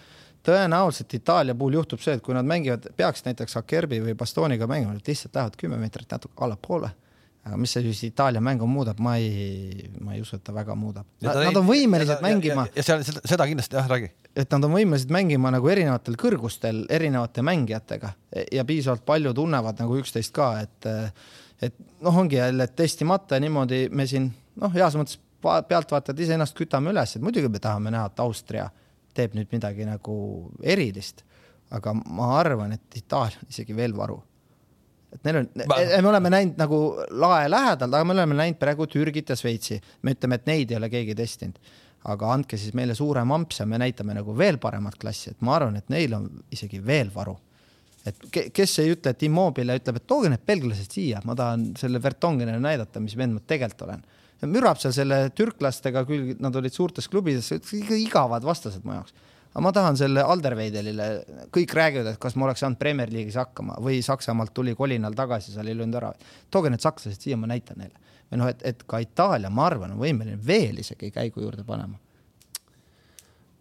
[0.43, 4.93] tõenäoliselt Itaalia puhul juhtub see, et kui nad mängivad, peaks näiteks Akerbi või Bastoniga mängima,
[4.93, 6.89] nad lihtsalt lähevad kümme meetrit natuke allapoole
[7.45, 10.75] aga mis see siis Itaalia mängu muudab, ma ei, ma ei usu, et ta väga
[10.77, 11.07] muudab.
[11.25, 12.67] Nad on võimelised ja, mängima.
[12.75, 14.11] ja seal seda, seda kindlasti jah, räägi.
[14.35, 18.13] et nad on võimelised mängima nagu erinevatel kõrgustel erinevate mängijatega
[18.53, 20.91] ja piisavalt palju tunnevad nagu üksteist ka, et
[21.61, 24.31] et noh, ongi jälle testimata ja niimoodi me siin
[24.61, 28.67] noh, heas mõttes pealtvaatajad iseennast kütame üles, et muidugi me tahame näha, et Austria
[29.17, 30.15] teeb nüüd midagi nagu
[30.61, 31.25] erilist.
[31.71, 34.17] aga ma arvan, et Itaalia on isegi veel varu
[35.11, 36.79] et neil on, me oleme näinud nagu
[37.23, 39.79] lae lähedal, aga me oleme näinud praegu Türgit ja Šveitsi.
[40.01, 41.59] me ütleme, et neid ei ole keegi testinud.
[42.11, 45.55] aga andke siis meile suurem amps ja me näitame nagu veel paremat klassi, et ma
[45.59, 47.37] arvan, et neil on isegi veel varu.
[48.05, 48.23] et
[48.53, 52.59] kes ei ütle, et Immobile ütleb, et tooge need belglased siia, ma tahan selle Vertongenile
[52.59, 54.05] näidata, mis vend ma tegelikult olen.
[54.49, 57.51] mürab seal selle türklastega küll, nad olid suurtes klubides,
[57.99, 59.13] igavad vastased mu jaoks
[59.51, 61.07] aga ma tahan selle Alderweidelile,
[61.53, 65.51] kõik räägivad, et kas ma oleks saanud Premier League'is hakkama või Saksamaalt tuli kolinal tagasi,
[65.51, 66.13] seal ei löönud ära.
[66.51, 67.99] tooge need sakslased siia, ma näitan neile.
[68.31, 71.99] või noh, et, et ka Itaalia, ma arvan, on võimeline veel isegi käigu juurde panema.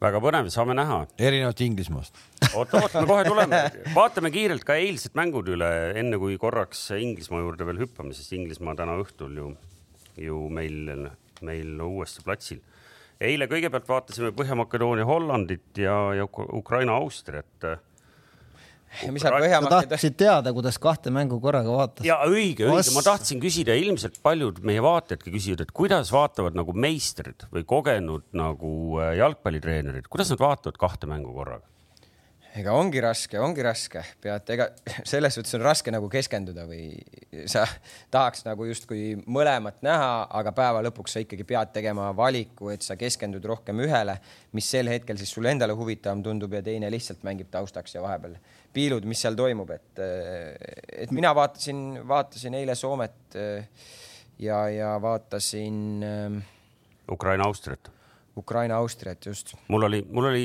[0.01, 1.01] väga põnev, saame näha.
[1.19, 2.23] erinevalt Inglismaast.
[2.55, 3.63] oot, oot, me kohe tuleme,
[3.95, 8.79] vaatame kiirelt ka eilsed mängud üle, enne kui korraks Inglismaa juurde veel hüppame, sest Inglismaa
[8.79, 9.55] täna õhtul ju,
[10.23, 11.09] ju meil,
[11.43, 12.63] meil uuesti platsil
[13.21, 16.27] eile kõigepealt vaatasime Põhja-Makedoonia Hollandit ja, ja
[16.57, 17.69] Ukraina Austriat.
[19.13, 19.91] mis sa Põhja-Makedoonia.
[19.93, 22.09] tahtsid teada, kuidas kahte mängu korraga vaatasid?
[22.09, 26.75] ja õige, õige, ma tahtsin küsida, ilmselt paljud meie vaatajadki küsivad, et kuidas vaatavad nagu
[26.75, 28.73] meistrid või kogenud nagu
[29.03, 31.67] äh, jalgpallitreenerid, kuidas nad vaatavad kahte mängu korraga?
[32.59, 34.67] Ega ongi raske, ongi raske, pead, ega
[35.13, 36.89] selles suhtes on raske nagu keskenduda või
[37.51, 37.63] sa
[38.11, 42.99] tahaks nagu justkui mõlemat näha, aga päeva lõpuks sa ikkagi pead tegema valiku, et sa
[43.01, 44.17] keskendud rohkem ühele,
[44.57, 48.35] mis sel hetkel siis sulle endale huvitavam tundub ja teine lihtsalt mängib taustaks ja vahepeal
[48.75, 50.03] piilud, mis seal toimub, et,
[51.05, 53.39] et mina vaatasin, vaatasin eile Soomet
[54.39, 56.03] ja, ja vaatasin.
[56.07, 56.43] Ähm,
[57.11, 57.91] Ukraina-Austriat.
[58.39, 59.55] Ukraina-Austriat, just.
[59.69, 60.45] mul oli, mul oli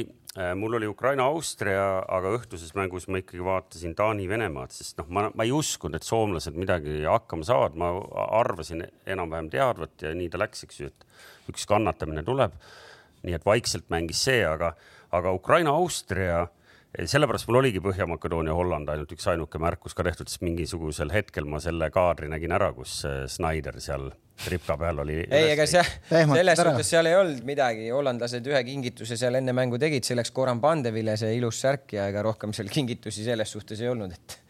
[0.60, 5.54] mul oli Ukraina-Austria, aga õhtuses mängus ma ikkagi vaatasin Taani-Venemaad, sest noh, ma, ma ei
[5.56, 7.94] uskunud, et soomlased midagi hakkama saavad, ma
[8.42, 12.58] arvasin enam-vähem teadvat ja nii ta läks, eks ju, et üks kannatamine tuleb.
[13.26, 14.76] nii et vaikselt mängis see, aga,
[15.16, 16.44] aga Ukraina-Austria
[17.04, 21.90] sellepärast mul oligi Põhja-Makedoonia, Holland ainult üksainuke märkus ka tehtud, sest mingisugusel hetkel ma selle
[21.92, 24.12] kaadri nägin ära, kus äh, Snyder seal
[24.44, 25.20] tripka peal oli.
[25.24, 29.80] ei, ega see, selles suhtes seal ei olnud midagi, hollandlased ühe kingituse seal enne mängu
[29.82, 33.84] tegid, see läks Goran Pandevile, see ilus särk ja ega rohkem seal kingitusi selles suhtes
[33.84, 34.42] ei olnud, et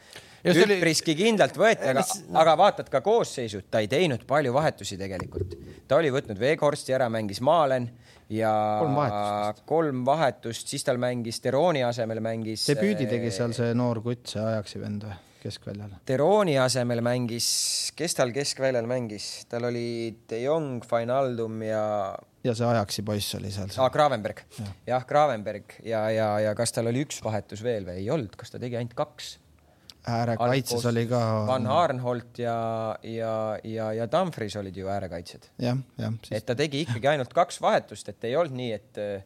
[0.54, 2.04] üpriski kindlalt võeti, aga,
[2.42, 5.56] aga vaatad ka koosseisud, ta ei teinud palju vahetusi tegelikult.
[5.88, 7.90] ta oli võtnud Veghorsti ära, mängis Maalen
[8.30, 8.52] ja
[8.82, 12.66] kolm vahetust, kolm vahetust, siis tal mängis Teroni asemel mängis.
[12.70, 15.22] debüüdi tegi seal see noor kutt, see Ajaxi vend või?
[15.46, 15.94] Keskväljal.
[16.08, 17.48] Teroni asemel mängis,
[17.98, 19.88] kes tal keskväljal mängis, tal oli
[20.30, 21.86] De Jong, Finaldum ja.
[22.46, 23.72] ja see Ajaxi poiss oli seal.
[23.78, 28.04] aa, Gravenberg ja., jah, Gravenberg ja, ja, ja kas tal oli üks vahetus veel või
[28.04, 29.36] ei olnud, kas ta tegi ainult kaks?
[30.06, 31.20] äärekaitses oli ka.
[31.48, 32.58] Van Harnholt ja,
[33.02, 33.36] ja,
[33.66, 35.50] ja, ja Dumfries olid ju äärekaitsjad.
[35.62, 36.38] jah, jah siis....
[36.40, 39.26] et ta tegi ikkagi ainult kaks vahetust, et ei olnud nii, et äh,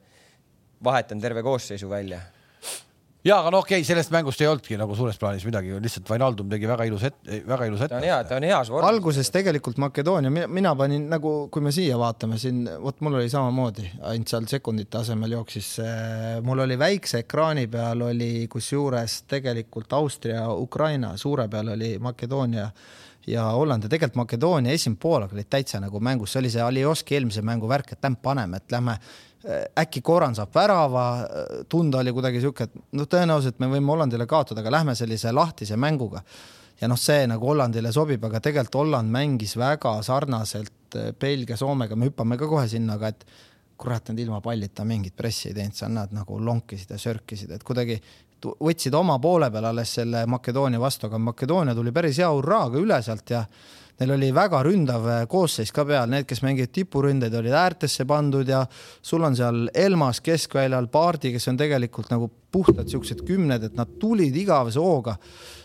[0.83, 2.21] vahetan terve koosseisu välja
[3.25, 6.49] ja aga no okei okay,, sellest mängust ei olnudki nagu suures plaanis midagi, lihtsalt Vainaldum
[6.51, 7.91] tegi väga ilus ette, väga ilus ette.
[7.91, 8.89] ta on hea, ta on heas vormis.
[8.93, 13.89] alguses tegelikult Makedoonia, mina panin nagu, kui me siia vaatame siin, vot mul oli samamoodi,
[14.11, 15.73] ainult seal sekundite asemel jooksis,
[16.47, 22.69] mul oli väikse ekraani peal oli kusjuures tegelikult Austria, Ukraina, suure peal oli Makedoonia
[23.27, 27.19] ja Holland ja tegelikult Makedoonia esimene poolaeg olid täitsa nagu mängus, see oli see Alioski
[27.19, 29.28] eelmise mängu värk, et lämp paneme, et lähme Äh,
[29.79, 34.27] äkki Koran saab värava, äh, tunda oli kuidagi sihuke, et noh, tõenäoliselt me võime Hollandile
[34.27, 36.23] kaotada, aga lähme sellise lahtise mänguga.
[36.81, 41.95] ja noh, see nagu Hollandile sobib, aga tegelikult Holland mängis väga sarnaselt äh, Belgia, Soomega,
[41.95, 43.25] me hüppame ka kohe sinna, aga et
[43.79, 47.63] kurat, nad ilma pallita mingit pressi ei teinud, seal nad nagu lonkisid ja sörkisid, et
[47.63, 47.99] kuidagi
[48.43, 52.99] võtsid oma poole peal alles selle Makedoonia vastu, aga Makedoonia tuli päris hea hurraaga üle
[53.03, 53.45] sealt ja
[53.99, 58.47] Neil oli väga ründav äh, koosseis ka peal, need, kes mängivad tipuründeid, olid äärtesse pandud
[58.47, 58.63] ja
[59.01, 63.97] sul on seal Elmas keskväljal, Paardi, kes on tegelikult nagu puhtalt siuksed kümned, et nad
[64.01, 65.17] tulid igavese hooga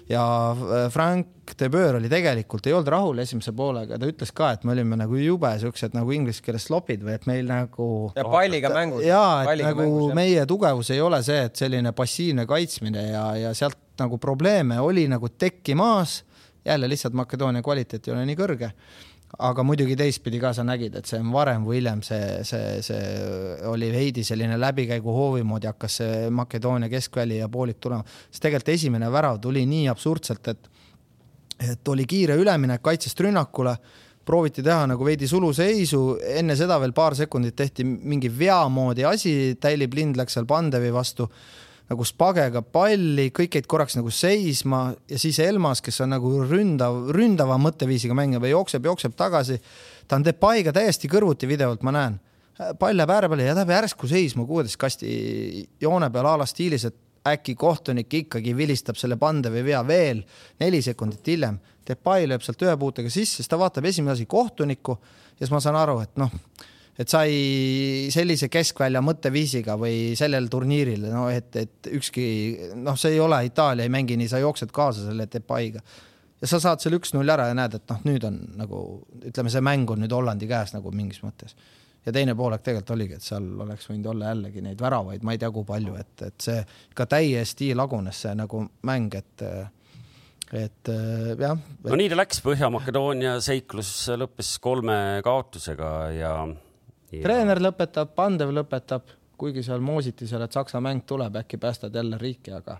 [0.08, 4.50] ja äh, Frank de Boer oli tegelikult, ei olnud rahul esimese poolega, ta ütles ka,
[4.56, 7.88] et me olime nagu jube siuksed nagu inglise keeles slopid või et meil nagu.
[8.16, 9.04] ja palliga mängud.
[9.04, 13.54] ja, et nagu mängus, meie tugevus ei ole see, et selline passiivne kaitsmine ja, ja
[13.56, 16.22] sealt nagu probleeme oli nagu tekkimas
[16.64, 18.70] jälle lihtsalt Makedoonia kvaliteet ei ole nii kõrge.
[19.44, 23.08] Aga muidugi teistpidi ka sa nägid, et see on varem või hiljem see, see, see
[23.66, 29.10] oli veidi selline läbikäiguhoovi moodi hakkas see Makedoonia keskväli ja poolik tulema, sest tegelikult esimene
[29.10, 30.70] värav tuli nii absurdselt, et
[31.64, 33.74] et oli kiire üleminek kaitsest rünnakule,
[34.26, 36.00] prooviti teha nagu veidi suluseisu,
[36.40, 40.92] enne seda veel paar sekundit tehti mingi vea moodi asi, Täili Blind läks seal Pandevi
[40.92, 41.28] vastu
[41.90, 47.10] nagu spagega palli, kõik jäid korraks nagu seisma ja siis Elmas, kes on nagu ründav,
[47.14, 49.60] ründava mõtteviisiga mängija või jookseb, jookseb tagasi.
[50.08, 52.20] ta on Depaiga täiesti kõrvuti videolt, ma näen.
[52.78, 56.46] pall läheb ääre peale ja ta jääb järsku seisma kuueteist kasti joone peal a la
[56.46, 56.96] stiilis, et
[57.28, 60.22] äkki kohtunik ikkagi vilistab selle Pandevi vea veel
[60.60, 61.58] neli sekundit hiljem.
[61.88, 65.60] Depay lööb sealt ühe puutega sisse, siis ta vaatab esimene asi kohtunikku ja siis ma
[65.60, 66.30] saan aru, et noh
[66.98, 72.26] et sai sellise keskvälja mõtteviisiga või sellel turniiril, no et, et ükski
[72.78, 75.82] noh, see ei ole Itaalia, ei mängi nii, sa jooksed kaasa selle Depaiga
[76.44, 78.82] ja sa saad selle üks-null ära ja näed, et noh, nüüd on nagu
[79.24, 81.56] ütleme, see mäng on nüüd Hollandi käes nagu mingis mõttes.
[82.04, 85.40] ja teine poolek tegelikult oligi, et seal oleks võinud olla jällegi neid väravaid, ma ei
[85.40, 86.58] tea, kui palju, et, et see
[86.90, 89.46] ikka täiesti lagunes see nagu mäng, et
[90.54, 90.90] et
[91.40, 93.90] jah no nii ta läks, Põhja-Makedoonia seiklus
[94.20, 96.34] lõppes kolme kaotusega ja
[97.22, 102.18] treener lõpetab, Pandev lõpetab, kuigi seal moositi seal, et Saksa mäng tuleb, äkki päästad jälle
[102.20, 102.78] riiki, aga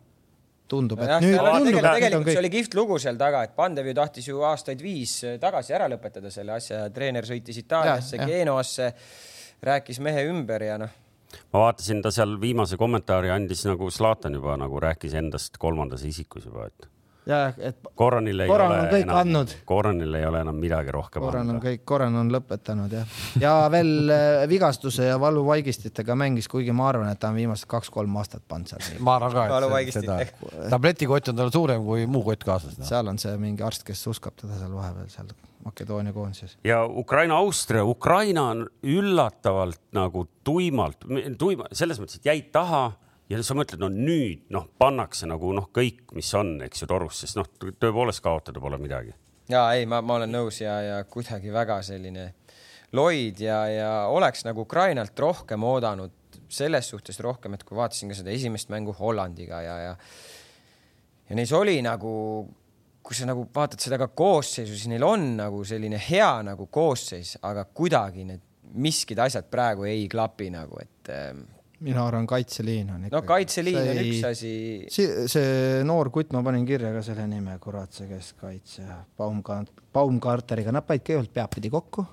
[0.68, 3.90] tundub, et ja, nüüd, tundub, tegelikult, tegelikult see oli kihvt lugu seal taga, et Pandev
[3.90, 8.90] ju tahtis ju aastaid viis tagasi ära lõpetada selle asja, treener sõitis Itaaliasse, Genoasse,
[9.64, 11.00] rääkis mehe ümber ja noh.
[11.52, 16.46] Ma vaatasin, ta seal viimase kommentaari andis nagu Zlatan juba nagu rääkis endast kolmandas isikus
[16.46, 16.88] juba, et
[17.26, 19.54] ja et Koranil ei Koran ole on kõik enam, andnud.
[19.68, 23.16] Koranil ei ole enam midagi rohkem Koran on kõik, Koran on lõpetanud jah.
[23.40, 28.20] ja veel äh, vigastuse ja valuvaigistitega mängis, kuigi ma arvan, et ta on viimased kaks-kolm
[28.20, 29.00] aastat pannud seal.
[29.04, 30.18] ma arvan ka, et seda,
[30.72, 32.88] tabletikott on tal suurem kui muu kott kaasas no..
[32.88, 35.32] seal on see mingi arst, kes uskab teda seal vahepeal seal
[35.64, 36.58] Makedoonia koondises.
[36.64, 41.06] ja Ukraina-Austria, Ukraina on üllatavalt nagu tuimalt,
[41.38, 42.90] tuima, selles mõttes, et jäid taha
[43.30, 47.22] ja sa mõtled, no nüüd noh, pannakse nagu noh, kõik, mis on, eks ju, torus,
[47.24, 49.14] sest noh, tõepoolest kaotada pole midagi.
[49.48, 52.32] ja ei, ma, ma olen nõus ja, ja kuidagi väga selline
[52.94, 56.12] loid ja, ja oleks nagu Ukrainalt rohkem oodanud
[56.48, 59.96] selles suhtes rohkem, et kui vaatasin ka seda esimest mängu Hollandiga ja, ja
[61.28, 62.12] ja neis oli nagu,
[63.02, 67.38] kui sa nagu vaatad seda ka koosseisu, siis neil on nagu selline hea nagu koosseis,
[67.42, 68.44] aga kuidagi need
[68.74, 71.12] miskid asjad praegu ei klapi nagu, et
[71.84, 73.16] mina arvan, kaitseliin on ikka.
[73.16, 74.54] no kaitseliin see on ei, üks asi.
[74.92, 80.74] see, see noor kutt, ma panin kirja ka selle nime, kurat, see keskkaitsja, Baumgart-, Baumgarteriga,
[80.74, 82.06] nad panid kõigepealt peapidi kokku.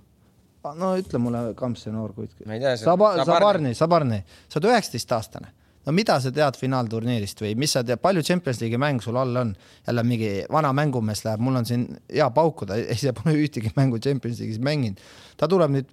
[0.77, 2.35] no ütle mulle, kamp see noor kutt.
[2.45, 2.75] ma ei tea.
[2.83, 8.01] Saba-, Sabarni, Sabarni, sa oled üheksateistaastane no mida sa tead finaalturniirist või mis sa tead,
[8.03, 9.55] palju Champions League'i mängu sul all on?
[9.87, 13.99] jälle mingi vana mängumees läheb, mul on siin hea paukuda, ei, see pole ühtegi mängu
[13.99, 15.01] Champions League'is mänginud.
[15.37, 15.89] ta tuleb nüüd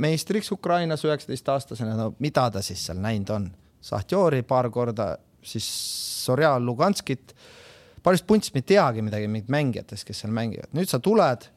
[0.00, 3.48] meistriks Ukrainas üheksateistaastasena, no mida ta siis seal näinud on?
[3.80, 5.66] Sahtjori paar korda, siis
[6.24, 7.32] Sorjal Luganskit,
[8.04, 11.48] paljust puntsi me ei teagi midagi mingit mängijatest, kes seal mängivad, nüüd sa tuled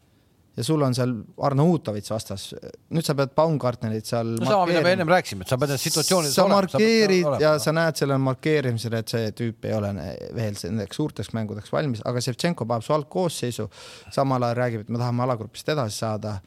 [0.54, 2.46] ja sul on seal Arno Uutovits vastas,
[2.94, 5.86] nüüd sa pead Baumgartnerit seal no sama, mida me ennem rääkisime, et sa pead nendes
[5.88, 9.92] situatsioonides sa markeerid sa ja sa näed sellel markeerimisel, et see tüüp ei ole
[10.38, 13.70] veel nendeks suurteks mängudeks valmis, aga Ševtšenko paneb su algkoosseisu,
[14.14, 16.38] samal ajal räägib, et me tahame alagrupist edasi saada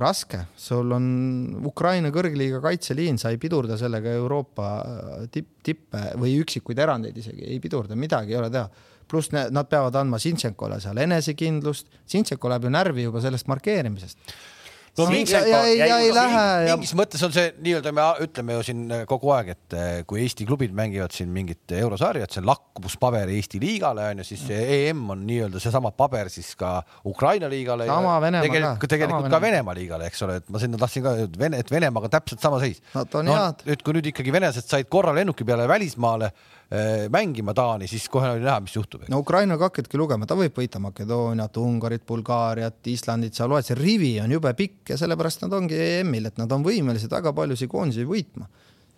[0.00, 1.06] raske, sul on
[1.66, 7.46] Ukraina kõrgliiga kaitseliin, sa ei pidurda sellega Euroopa äh, tipp, tippe või üksikuid erandeid isegi,
[7.48, 8.68] ei pidurda, midagi ei ole teha.
[9.06, 14.18] pluss nad peavad andma Sintšenkole seal enesekindlust, Sintšenko läheb ju närvi juba sellest markeerimisest
[14.96, 16.44] ja, ja, ja ei lähe.
[16.72, 20.46] mingis mõttes on see nii-öelda, me ütleme ju siin kogu aeg, et eh, kui Eesti
[20.48, 25.04] klubid mängivad siin mingit eurosarjat, see on lakmuspaber Eesti liigale on ju, siis see EM
[25.14, 27.88] on nii-öelda seesama paber siis ka Ukraina liigale.
[27.90, 28.92] sama Venemaa tegelikult, ka.
[28.94, 31.16] tegelikult ka Venemaa liigale, eks ole, et ma sinna tahtsin ka,
[31.60, 32.82] et Venemaaga täpselt sama seis.
[32.96, 33.64] Nad on no, head.
[33.68, 36.32] nüüd, kui nüüd ikkagi venelased said korra lennuki peale välismaale
[36.65, 36.65] Äh,
[37.14, 39.04] mängima Taani, siis kohe oli näha, mis juhtub.
[39.08, 43.76] no Ukraina ka hakkadki lugema, ta võib võita Makedooniat, Ungarit, Bulgaariat, Islandit, sa loed, see
[43.78, 47.70] rivi on jube pikk ja sellepärast nad ongi EM-il, et nad on võimelised väga paljusid
[47.70, 48.48] koondisi võitma.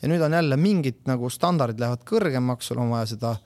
[0.01, 3.37] ja nüüd on jälle mingid nagu standardid lähevad kõrgemaks, sul on vaja seda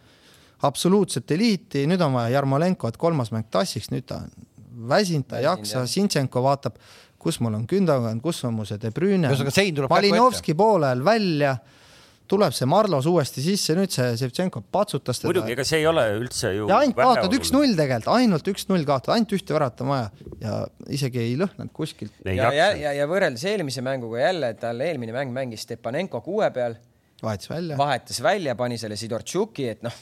[0.63, 4.31] absoluutset eliiti, nüüd on vaja Jarmolenko, et kolmas mäng tassiks, nüüd ta on
[4.89, 6.79] väsinud, ta ei jaksa, Sintšenko vaatab,
[7.19, 9.31] kus mul on Gündogan, kus on mu see De Bruyne,
[9.91, 11.57] Malinovski poolel välja
[12.33, 15.31] tuleb see Marlos uuesti sisse, nüüd see Ševtšenko patsutas teda.
[15.31, 16.69] muidugi, ega see ei ole üldse ju.
[16.71, 20.61] ja ainult kaotad üks-null tegelikult, ainult üks-null kaotad, ainult ühte väravat on vaja ja
[20.93, 22.15] isegi ei lõhnanud kuskilt.
[22.25, 26.79] ja, ja, ja, ja võrreldes eelmise mänguga jälle, tal eelmine mäng mängis Stepanenko kuue peal.
[27.23, 27.79] vahetas välja.
[27.81, 30.01] vahetas välja, pani selle Sidortšuki, et noh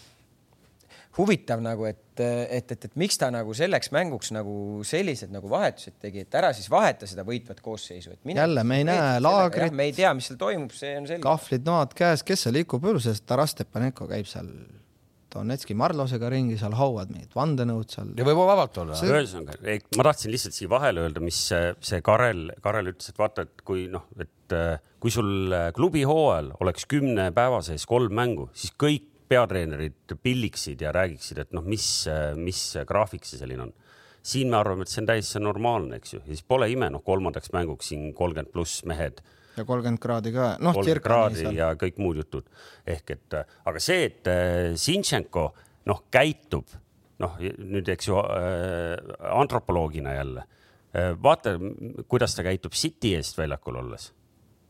[1.19, 4.55] huvitav nagu, et, et, et, et miks ta nagu selleks mänguks nagu
[4.87, 8.81] sellised nagu vahetused tegi, et ära siis vaheta seda võitvat koosseisu, et mine, jälle me
[8.81, 9.75] ei näe laagrit.
[9.75, 11.25] me ei tea, mis seal toimub, see on selge.
[11.27, 14.53] kahvlid noad käes, kes seal liigub üle, sest Taras Stepanenko käib seal
[15.31, 18.15] Donetski Marlosega ringi, seal hauavad mingid vandenõud seal.
[18.19, 19.11] ja võib vabalt olla see....
[19.11, 19.59] ühesõnaga,
[19.99, 23.87] ma tahtsin lihtsalt siia vahele öelda, mis see, Karel, Karel ütles, et vaata, et kui
[23.91, 28.75] noh, et äh, kui sul äh, klubi hooajal oleks kümne päeva sees kolm mängu, siis
[28.79, 31.87] kõik peatreenerid pilliksid ja räägiksid, et noh, mis,
[32.37, 33.75] mis graafik see selline on.
[34.23, 37.03] siin me arvame, et see on täiesti normaalne, eks ju, ja siis pole ime, noh,
[37.07, 39.23] kolmandaks mänguks siin kolmkümmend pluss mehed
[39.57, 40.77] ja kolmkümmend kraadi ka, noh.
[40.77, 42.47] kolmkümmend kraadi ja kõik muud jutud.
[42.87, 45.51] ehk et, aga see, et äh, Zinchenko
[45.91, 46.71] noh, käitub
[47.21, 48.95] noh, nüüd eks ju äh,
[49.37, 50.45] antropoloogina jälle
[50.95, 51.57] äh,, vaata,
[52.09, 54.11] kuidas ta käitub City eest väljakul olles,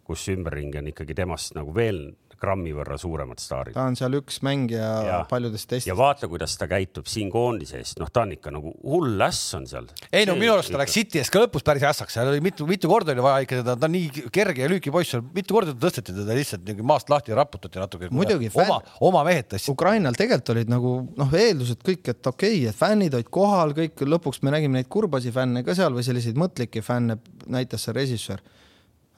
[0.04, 2.08] kus ümberringi on ikkagi temast nagu veel
[2.40, 3.74] grammi võrra suuremad staarid.
[3.76, 5.88] ta on seal üks mängija ja, paljudes testis.
[5.90, 9.54] ja vaata, kuidas ta käitub siin koondise eest, noh, ta on ikka nagu hull äss
[9.58, 9.88] on seal.
[10.12, 12.66] ei no minu arust ta läks City eest ka lõpus päris ässaks, seal oli mitu,
[12.68, 15.74] mitu korda oli vaja ikka teda, ta on nii kerge ja lühike poiss, mitu korda
[15.86, 18.10] tõsteti teda lihtsalt niimoodi maast lahti ja raputati natuke.
[18.14, 18.52] muidugi.
[18.54, 18.80] oma,
[19.10, 19.74] oma mehed tõstsid.
[19.74, 24.06] Ukrainal tegelikult olid nagu noh, eeldused kõik, et okei okay,, et fännid olid kohal, kõik
[24.06, 28.42] lõpuks me nägime neid kurbasi fänne ka seal või selliseid mõtlikke fänne, näitas see režissöör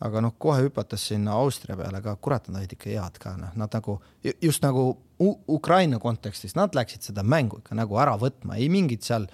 [0.03, 3.55] aga noh, kohe hüpates sinna Austria peale ka, kurat, nad olid ikka head ka, noh,
[3.59, 3.99] nad nagu
[4.43, 4.91] just nagu
[5.23, 9.29] U Ukraina kontekstis, nad läksid seda mängu ikka nagu ära võtma, ei mingit seal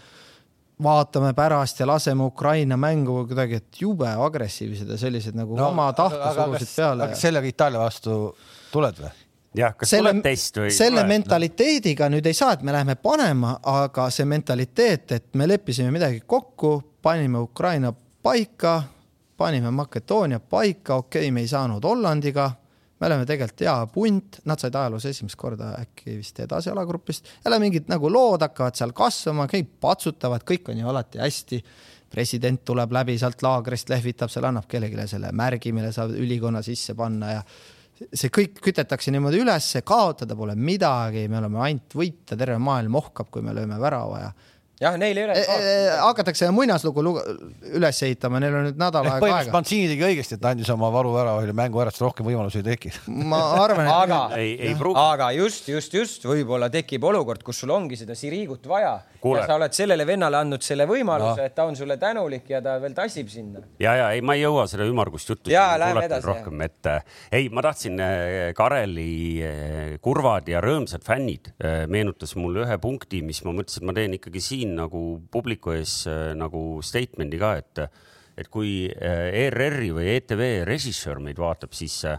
[0.83, 5.89] vaatame pärast ja laseme Ukraina mängu kuidagi, et jube agressiivsed ja sellised nagu no, oma
[5.97, 7.09] tahte surusid peale.
[7.13, 8.19] kas sellega Itaalia vastu
[8.73, 9.15] tuled või?
[9.59, 10.75] jah, kas selle, tuleb test või?
[10.77, 11.15] selle või?
[11.15, 16.23] mentaliteediga nüüd ei saa, et me läheme panema, aga see mentaliteet, et me leppisime midagi
[16.27, 18.83] kokku, panime Ukraina paika
[19.39, 22.49] panime Makedoonia paika, okei okay,, me ei saanud Hollandiga,
[22.99, 27.61] me oleme tegelikult hea punt, nad said ajaloos esimest korda äkki vist edasi alagrupist, jälle
[27.63, 31.63] mingid nagu lood hakkavad seal kasvama, kõik patsutavad, kõik on ju alati hästi.
[32.09, 36.95] president tuleb läbi sealt laagrist, lehvitab seal, annab kellelegi selle märgi, mille saab ülikonna sisse
[36.97, 37.43] panna ja
[37.99, 43.29] see kõik kütetakse niimoodi ülesse, kaotada pole midagi, me oleme ainult võita, terve maailm ohkab,
[43.31, 44.33] kui me lööme värava ja
[44.83, 45.59] jah, neil ei ole e.
[45.59, 47.05] E hakatakse muinaslugu
[47.75, 49.55] üles ehitama, neil on nüüd nädal aega aega.
[49.55, 52.67] Mancini tegi õigesti, et ta andis oma varu ära, mängu ära, siis rohkem võimalusi ei
[52.71, 52.93] teki.
[53.31, 57.73] ma arvan, et aga, ei, ei aga just, just, just võib-olla tekib olukord, kus sul
[57.75, 59.41] ongi seda Sirigut vaja Kuule.
[59.41, 62.61] ja sa oled sellele vennale andnud selle võimaluse no., et ta on sulle tänulik ja
[62.63, 63.65] ta veel tassib sinna.
[63.83, 65.53] ja, ja ei, ma ei jõua seda ümmargust juttu.
[66.25, 66.91] rohkem, et
[67.35, 69.11] ei, ma tahtsin äh, Kareli
[69.43, 73.97] äh, kurvad ja rõõmsad fännid äh, meenutas mulle ühe punkti, mis ma mõtlesin, et ma
[73.97, 77.81] teen ikkagi siin siin nagu publiku ees äh, nagu statement'i ka, et,
[78.39, 82.19] et kui äh, ERR-i või ETV režissöör meid vaatab, siis äh,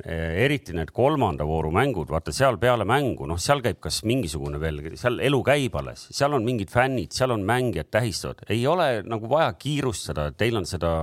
[0.00, 4.80] eriti need kolmanda vooru mängud, vaata seal peale mängu, noh, seal käib kas mingisugune veel,
[4.96, 9.28] seal elu käib alles, seal on mingid fännid, seal on mängijad tähistavad, ei ole nagu
[9.28, 10.94] vaja kiirustada, teil on seda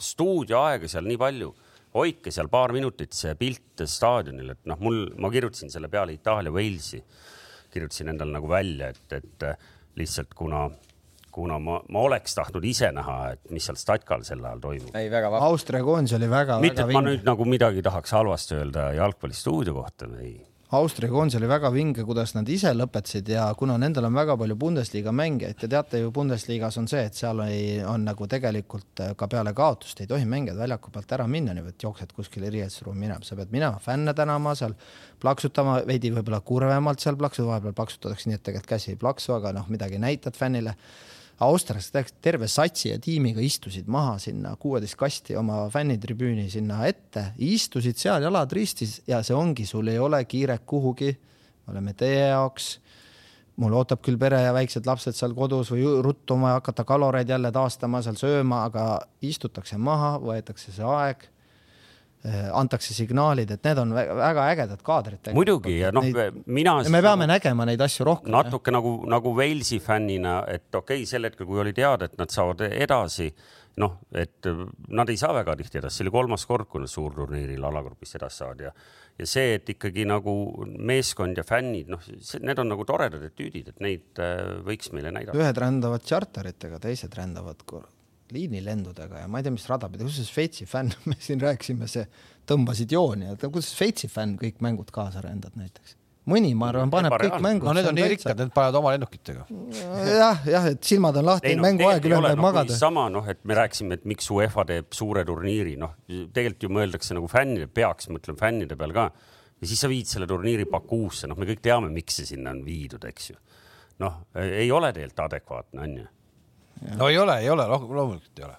[0.00, 1.52] stuudioaega seal nii palju.
[1.92, 6.48] Hoidke seal paar minutit see pilt staadionil, et noh, mul, ma kirjutasin selle peale Itaalia
[6.48, 7.02] Walesi,
[7.72, 9.44] kirjutasin endale nagu välja, et, et
[9.98, 10.66] lihtsalt kuna,
[11.32, 14.94] kuna ma, ma oleks tahtnud ise näha, et mis seal Statkal sel ajal toimub.
[14.96, 15.50] ei, väga vahva.
[15.52, 19.76] Austria koondis oli väga, väga mitte, et ma nüüd nagu midagi tahaks halvasti öelda jalgpallistuudio
[19.80, 20.38] kohta, ei
[20.72, 24.54] Austria koondis oli väga vinge, kuidas nad ise lõpetasid ja kuna nendel on väga palju
[24.56, 29.28] Bundesliga mängijaid, te teate ju Bundesligas on see, et seal ei, on nagu tegelikult ka
[29.28, 33.20] peale kaotust ei tohi mängijad väljaku pealt ära minna niimoodi, et jooksed kuskile riietusruumi minema,
[33.20, 34.72] sa pead minema fänne tänama seal,
[35.20, 39.52] plaksutama veidi võib-olla kurvemalt seal plaksu, vahepeal plaksutatakse nii, et tegelikult käsi ei plaksu, aga
[39.58, 40.72] noh, midagi näitad fännile
[41.44, 47.98] austerlased terve satsi ja tiimiga istusid maha sinna kuueteist kasti oma fännitribüüni sinna ette, istusid
[47.98, 51.16] seal jalad ristis ja see ongi, sul ei ole kiiret kuhugi.
[51.66, 52.78] me oleme teie jaoks.
[53.56, 57.28] mul ootab küll pere ja väiksed lapsed seal kodus või ruttu on vaja hakata kaloreid
[57.28, 61.31] jälle taastama seal sööma, aga istutakse maha, võetakse see aeg
[62.54, 65.32] antakse signaalid, et need on väga ägedad kaadrid.
[65.34, 66.06] muidugi ja noh,
[66.46, 66.76] mina.
[66.88, 68.30] me peame nägema neid asju rohkem.
[68.30, 68.78] natuke jah.
[68.78, 72.62] nagu, nagu Walesi fännina, et okei okay,, sel hetkel, kui oli teada, et nad saavad
[72.68, 73.26] edasi,
[73.82, 74.50] noh, et
[74.94, 78.44] nad ei saa väga tihti edasi, see oli kolmas kord, kui nad suurturniiril alagrupist edasi
[78.44, 78.74] saavad ja
[79.18, 80.34] ja see, et ikkagi nagu
[80.88, 82.02] meeskond ja fännid, noh,
[82.40, 85.38] need on nagu toredad etüüdid, et neid äh, võiks meile näidata.
[85.38, 87.60] ühed rändavad tšarteritega, teised rändavad
[88.34, 91.88] liinilendudega ja ma ei tea, mis rada pidi, kuidas see Šveitsi fänn, me siin rääkisime,
[91.90, 92.06] see
[92.48, 95.98] tõmbasid jooni, et kuidas Šveitsi fänn kõik mängud kaasa rändad näiteks?
[96.28, 97.66] mõni, ma arvan, paneb kõik mängud.
[97.66, 99.46] no need on nii rikkad, need panevad oma lennukitega.
[100.06, 102.76] jah, jah, et silmad on lahti, no, mänguaeg üle peab no, magada.
[102.78, 107.18] sama noh, et me rääkisime, et miks UEFA teeb suure turniiri, noh, tegelikult ju mõeldakse
[107.18, 109.08] nagu fännide, peaks mõtlema fännide peal ka.
[109.58, 112.62] ja siis sa viid selle turniiri Bakuusse, noh, me kõik teame, miks see sinna on
[112.66, 113.38] viidud, eks ju.
[114.06, 116.10] noh, ei ole tegelikult adekvaatne, onju
[116.98, 118.56] no ei ole, ei ole, loomulikult ei ole.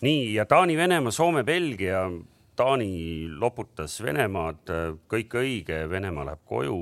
[0.00, 2.06] nii ja Taani, Venemaa, Soome, Belgia.
[2.56, 4.70] Taani loputas Venemaad,
[5.12, 6.78] kõik õige, Venemaa läheb koju.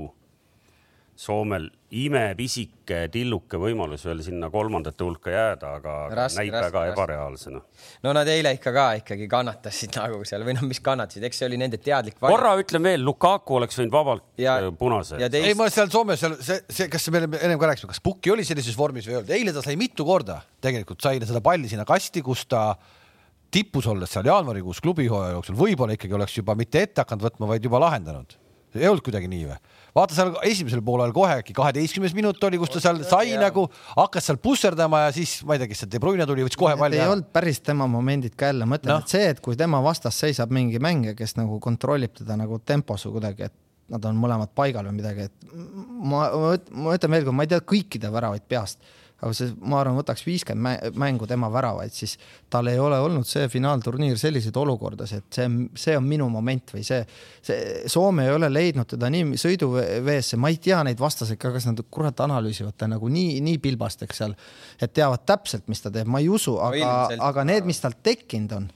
[1.14, 6.94] Soomel imepisike tilluke võimalus veel sinna kolmandate hulka jääda, aga raske, näib raske, väga raske.
[6.96, 7.60] ebareaalsena.
[8.02, 11.48] no nad eile ikka ka ikkagi kannatasid nagu seal või noh, mis kannatasid, eks see
[11.50, 12.34] oli nende teadlik valik.
[12.34, 15.20] korra ütlen veel, Lukaku oleks võinud vabalt ja, äh, punase.
[15.22, 15.38] Teist...
[15.38, 18.46] ei, ma seal Soomes seal see, see, kas me ennem ka rääkisime, kas Pukki oli
[18.48, 21.86] sellises vormis või ei olnud, eile ta sai mitu korda tegelikult sai seda palli sinna
[21.86, 22.72] kasti, kus ta
[23.54, 27.70] tipus olles seal jaanuarikuus klubihooaja jooksul võib-olla ikkagi oleks juba mitte ette hakanud võtma, vaid
[27.70, 28.34] juba lahendanud.
[28.80, 29.58] Ei olnud kuidagi nii või?
[29.94, 33.40] vaata seal esimesel poolel kohe äkki kaheteistkümnes minut oli, kus ta seal sai ja.
[33.44, 36.58] nagu, hakkas seal pusserdama ja siis ma ei tea, kes see De Bruyne tuli, võttis
[36.60, 39.42] kohe palli ei olnud päris tema momendid ka jälle, ma ütlen no., et see, et
[39.44, 43.56] kui tema vastas seisab mingi mängija, kes nagu kontrollib teda nagu tempos või kuidagi, et
[43.94, 46.26] nad on mõlemad paigal või midagi, et ma,
[46.74, 48.82] ma ütlen veel kord, ma ei tea kõikide väravaid peast
[49.24, 52.16] aga see, ma arvan, võtaks viiskümmend mängu tema väravaid, siis
[52.52, 55.48] tal ei ole olnud see finaalturniir selliseid olukordades, et see,
[55.80, 57.00] see on minu moment või see,
[57.44, 61.68] see Soome ei ole leidnud teda nii sõiduveesse, ma ei tea neid vastaseid ka, kas
[61.70, 64.36] nad kurat analüüsivad ta nagu nii, nii pilbasteks seal,
[64.80, 66.92] et teavad täpselt, mis ta teeb, ma ei usu, aga,
[67.30, 68.68] aga need, mis tal tekkinud on,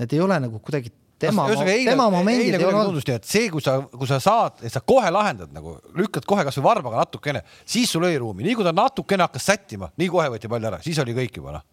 [0.00, 3.12] need ei ole nagu kuidagi tema, tema momendid ei ole olnud.
[3.24, 7.04] see, kui sa, kui sa saad, et sa kohe lahendad nagu, lükkad kohe kasvõi varbaga
[7.04, 10.68] natukene, siis sul oli ruumi, nii kui ta natukene hakkas sättima, nii kohe võeti pall
[10.72, 11.66] ära, siis oli kõik juba noh.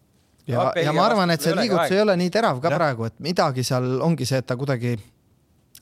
[0.46, 2.80] ja, ja, ja ma arvan, et see liigutus ei ole nii terav ka ja.
[2.80, 4.96] praegu, et midagi seal ongi see, et ta kuidagi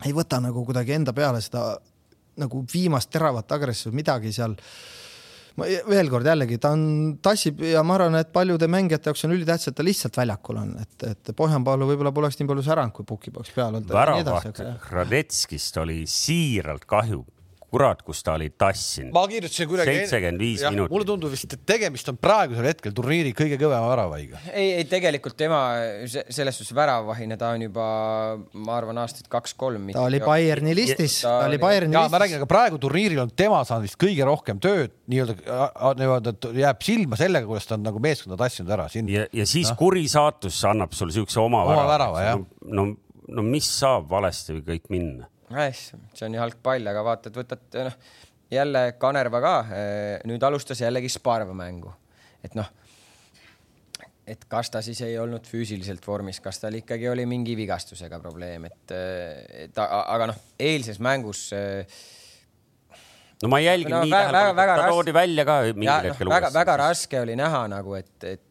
[0.02, 1.76] ei võta nagu kuidagi enda peale seda
[2.43, 4.56] nagu viimast teravat agressiivsust, midagi seal
[5.61, 6.85] ma veel kord jällegi, ta on,
[7.24, 10.73] tassib ja ma arvan, et paljude mängijate jaoks on ülitähtis, et ta lihtsalt väljakul on,
[10.83, 13.93] et, et Pohjanpaalu võib-olla poleks nii palju säranud, kui Puki poleks peal olnud.
[13.93, 14.62] väravaht
[14.93, 17.24] Radetskist oli siiralt kahju
[17.73, 19.12] kurat, kus ta oli tassinud.
[19.15, 19.94] ma kirjutasin kuidagi.
[20.03, 20.93] seitsekümmend viis minutit.
[20.93, 24.43] mulle tundub vist, et tegemist on praegusel hetkel turniiri kõige kõvema väravaiga.
[24.53, 25.62] ei, ei tegelikult tema
[26.05, 27.86] selles suhtes väravahina, ta on juba,
[28.53, 29.89] ma arvan, aastaid kaks-kolm.
[29.97, 32.12] ta oli Bayerni listis, ta oli Bayerni listis.
[32.12, 35.39] ma räägin, aga praegu turniiril on tema saanud vist kõige rohkem tööd, nii-öelda,
[36.03, 39.09] nii-öelda jääb silma sellega, kuidas ta on nagu meeskonda tassinud ära siin.
[39.12, 39.78] ja, ja siis no.
[39.81, 42.39] kuri saatus annab sulle siukse oma, oma värava, värava.
[42.69, 42.89] no, no,
[43.32, 45.32] no mis saab valesti või kõik minna
[46.15, 47.99] see on jalgpall, aga vaata, et võtad noh,
[48.53, 51.93] jälle Kanerva ka eh, nüüd alustas jällegi Sparva mängu,
[52.45, 52.69] et noh,
[54.27, 58.69] et kas ta siis ei olnud füüsiliselt vormis, kas tal ikkagi oli mingi vigastusega probleem,
[58.70, 61.87] et, eh, et aga noh, eilses mängus äh,
[63.43, 66.35] no ma ei jälginud no, nii tähelepanelikult, ta toodi välja ka mingil ja, hetkel no,
[66.37, 68.49] väga, väga raske oli näha nagu, et, et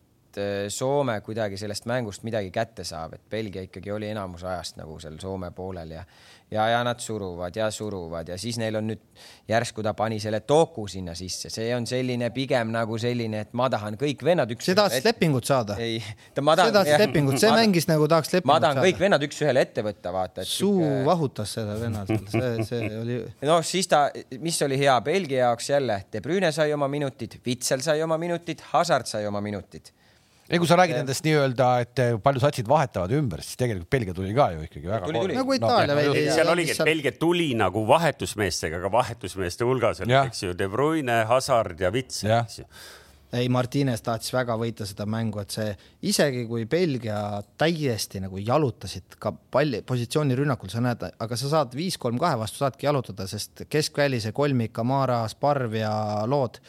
[0.71, 5.17] Soome kuidagi sellest mängust midagi kätte saab, et Belgia ikkagi oli enamus ajast nagu seal
[5.19, 6.05] Soome poolel ja
[6.51, 9.01] ja, ja nad suruvad ja suruvad ja siis neil on nüüd
[9.47, 13.69] järsku ta pani selle Toku sinna sisse, see on selline pigem nagu selline, et ma
[13.71, 14.67] tahan kõik vennad üks.
[14.67, 15.07] see tahtis et...
[15.11, 15.77] lepingut saada.
[15.79, 16.01] ei,
[16.35, 16.71] ta ma tahan.
[16.71, 18.59] see tahtis lepingut, see mängis nagu tahaks lepingut saada.
[18.59, 18.89] ma tahan saada.
[18.89, 20.47] kõik vennad üks-ühele ette võtta, vaata.
[20.47, 21.05] suu tüke...
[21.07, 23.21] vahutas sellel vennal, see, see oli.
[23.47, 24.03] noh, siis ta,
[24.43, 28.63] mis oli hea Belgia jaoks jälle, De Bruyne sai oma minutid, Vitsel sai oma minutid,
[28.73, 29.93] Hazard sai oma minutid
[30.51, 34.33] ei, kui sa räägid nendest nii-öelda, et palju satsid vahetavad ümber, siis tegelikult Belgia tuli
[34.35, 35.11] ka ju ikkagi väga.
[35.31, 36.25] nagu Itaalia no, veidi.
[36.35, 41.21] seal oligi, et Belgia tuli nagu vahetusmeestega, aga vahetusmeeste hulgas oli, eks ju, De Bruyne,
[41.29, 42.67] Hazard ja Vits, eks ju
[43.31, 45.71] ei, Martines tahtis väga võita seda mängu, et see
[46.11, 52.39] isegi kui Belgia täiesti nagu jalutasid ka palli, positsioonirünnakul, sa näed, aga sa saad viis-kolm-kahe
[52.41, 55.93] vastu saadki jalutada, sest keskväli, see kolmik, Kamara, Sparv ja
[56.27, 56.59] Lood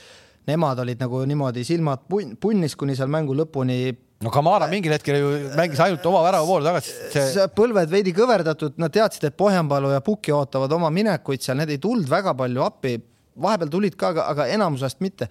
[0.49, 3.79] nemad olid nagu niimoodi silmad punn, punnis kuni seal mängu lõpuni.
[4.23, 7.47] No Kamara mingil hetkel ju mängis ainult oma värava poole tagasi see....
[7.59, 11.81] põlved veidi kõverdatud, nad teadsid, et Pohjanpalu ja Puki ootavad oma minekuid seal, need ei
[11.83, 12.95] tulnud väga palju appi,
[13.43, 15.29] vahepeal tulid ka, aga enamusest mitte.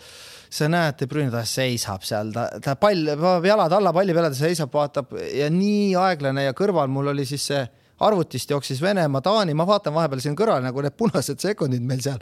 [0.51, 4.33] sa näed, De Bruyne ta seisab seal, ta, ta pall, paneb jalad alla palli peale,
[4.33, 7.61] ta seisab, vaatab ja nii aeglane ja kõrval mul oli siis see
[8.03, 12.19] arvutist jooksis Venemaa, Taani, ma vaatan vahepeal siin kõrval nagu need punased sekundid meil seal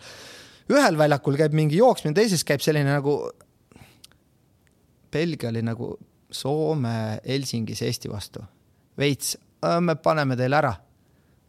[0.69, 3.15] ühel väljakul käib mingi jooksmine, teises käib selline nagu,
[5.11, 5.95] Belgia oli nagu
[6.29, 8.43] Soome Helsingis Eesti vastu.
[8.99, 9.37] veits,
[9.79, 10.73] me paneme teile ära.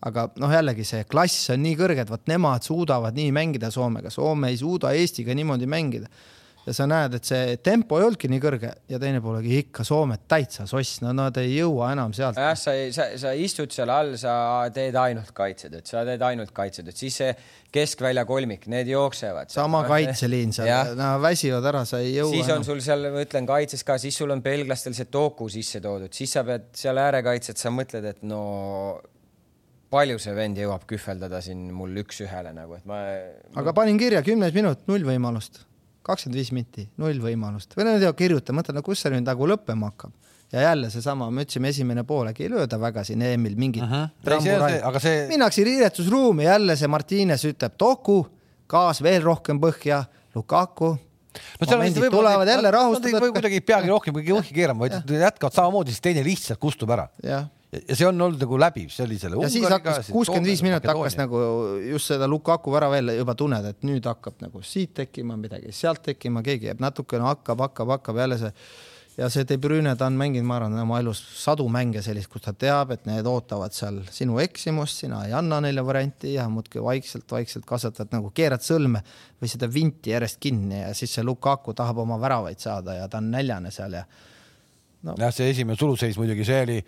[0.01, 4.11] aga noh, jällegi see klass on nii kõrge, et vot nemad suudavad nii mängida Soomega,
[4.11, 6.09] Soome ei suuda Eestiga niimoodi mängida
[6.67, 9.85] ja sa näed, et see tempo ei olnudki nii kõrge ja teine pool oli ikka
[9.87, 12.39] Soomet täitsa soss, no nad ei jõua enam sealt.
[12.41, 14.35] jah, sa, sa, sa istud seal all, sa
[14.75, 17.31] teed ainult kaitsed, et sa teed ainult kaitsed, et siis see
[17.73, 19.53] keskvälja kolmik, need jooksevad.
[19.53, 22.35] sama kaitseliin seal, no väsivad ära, sa ei jõua.
[22.35, 22.67] siis on enam.
[22.69, 26.37] sul seal, ma ütlen, kaitses ka, siis sul on belglastel see Toku sisse toodud, siis
[26.37, 28.43] sa pead seal äärekaitset, sa mõtled, et no
[29.91, 33.01] palju see vend jõuab kühveldada siin mul üks-ühele nagu, et ma.
[33.59, 35.65] aga panin kirja kümnes minut, null võimalust
[36.07, 39.91] kakskümmend viis minti, null võimalust või no kirjuta, mõtle, no kus see nüüd nagu lõppema
[39.93, 40.15] hakkab.
[40.53, 43.85] ja jälle seesama, me ütlesime esimene pool, äkki ei lööda väga siin EM-il mingit
[44.83, 45.27] aga see.
[45.31, 48.25] minnakse riietusruumi, jälle see Martines ütleb Toku,
[48.71, 50.05] gaas veel rohkem põhja,
[50.35, 50.97] Lukaku
[51.61, 53.21] no momendid tulevad jälle rahustada.
[53.21, 57.09] kuidagi ei peagi rohkem kõhki keerama, vaid jätkavad samamoodi, siis teine lihtsalt kustub ära.
[57.71, 59.41] Ja see on olnud nagu läbiv, see oli selle.
[59.45, 61.41] ja siis hakkas kuuskümmend viis minutit hakkas nagu
[61.87, 66.03] just seda Lukaku värava jälle juba tunned, et nüüd hakkab nagu siit tekkima midagi, sealt
[66.11, 68.55] tekkima, keegi jääb natukene hakkab, hakkab, hakkab jälle see
[69.21, 72.45] ja see De Bruyne, ta on mänginud, ma arvan, oma elus sadu mänge sellist, kus
[72.45, 76.83] ta teab, et need ootavad seal sinu eksimust, sina ei anna neile varianti ja muudkui
[76.85, 79.03] vaikselt-vaikselt kasvatad nagu keerad sõlme
[79.43, 83.21] või seda vinti järjest kinni ja siis see Lukaku tahab oma väravaid saada ja ta
[83.21, 84.05] on näljane seal ja
[85.03, 85.17] no..
[85.19, 86.79] jah, see esimene suluseis muidugi, see oli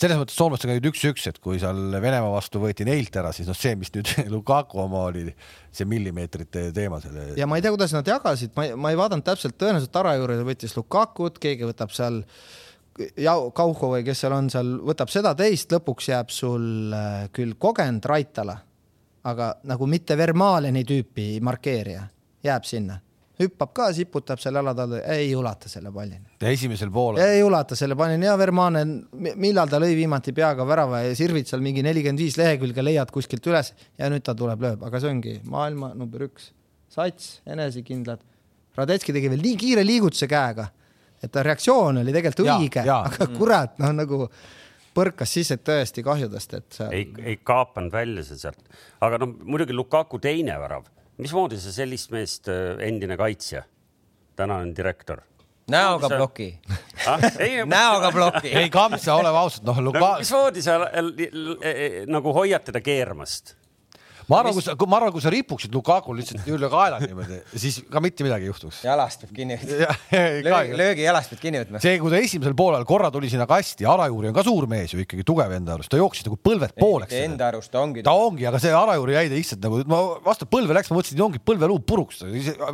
[0.00, 3.58] selles mõttes soomlastega olid üks-üks, et kui seal Venemaa vastu võeti neilt ära, siis noh,
[3.58, 5.26] see, mis nüüd Lukaku oma oli,
[5.74, 7.30] see millimeetrite teema selle.
[7.38, 10.16] ja ma ei tea, kuidas nad jagasid, ma ei, ma ei vaadanud täpselt, tõenäoliselt Tara
[10.16, 12.22] juures võttis Lukakut, keegi võtab seal
[13.20, 17.58] ja Kauho või kes seal on seal, võtab seda teist, lõpuks jääb sul äh, küll
[17.60, 18.56] kogenud Raitala,
[19.28, 22.06] aga nagu mitte Vermaleni tüüpi markeerija,
[22.46, 23.00] jääb sinna
[23.40, 26.36] hüppab ka, siputab seal jala talle, ei ulata selle pallini.
[26.52, 27.22] esimesel poolel?
[27.24, 28.84] ei ulata selle pallini ja Vermaane,
[29.40, 33.46] millal ta lõi viimati peaga värava ja sirvid seal mingi nelikümmend viis lehekülge leiad kuskilt
[33.50, 36.52] üles ja nüüd ta tuleb, lööb, aga see ongi maailma number üks.
[36.90, 38.22] sats, enesekindlad.
[38.76, 40.68] Radetski tegi veel nii kiire liigutuse käega,
[41.22, 44.24] et ta reaktsioon oli tegelikult õige, aga kurat, noh nagu
[44.94, 46.88] põrkas siis, et tõesti kahjudest, et see...
[46.94, 50.88] ei, ei kaapanud välja see sealt, aga noh, muidugi Lukaku teine värav
[51.20, 53.64] mismoodi sa sellist meest, äh, endine kaitsja,
[54.36, 55.22] tänane direktor
[55.70, 56.16] näoga sa...
[56.16, 56.48] ploki
[57.06, 57.22] ah?
[57.76, 58.48] näoga ploki.
[58.48, 60.16] ei, Kamsa, oleme ausad, noh Luka...
[60.18, 60.78] mismoodi sa
[62.10, 63.54] nagu hoiad teda keeramast?
[64.30, 67.80] Ma arvan, kui sa, ma arvan, kui sa ripuksid Lukaku lihtsalt üle kaela niimoodi, siis
[67.90, 68.82] ka mitte midagi ei juhtuks.
[68.86, 69.96] jalast peab kinni võtma
[70.46, 71.82] löögi, löögi jalast pead kinni võtma.
[71.82, 75.02] see, kui ta esimesel poolel korra tuli sinna kasti, Arajuuri on ka suur mees ju
[75.02, 77.16] ikkagi, tugev enda arust, ta jooksis nagu põlved pooleks.
[77.24, 78.04] Enda arust ta ongi.
[78.06, 81.18] ta ongi, aga see Arajuuri jäi ta lihtsalt nagu, ma vastu põlve läks, ma mõtlesin,
[81.18, 82.22] et ongi põlveluu puruks,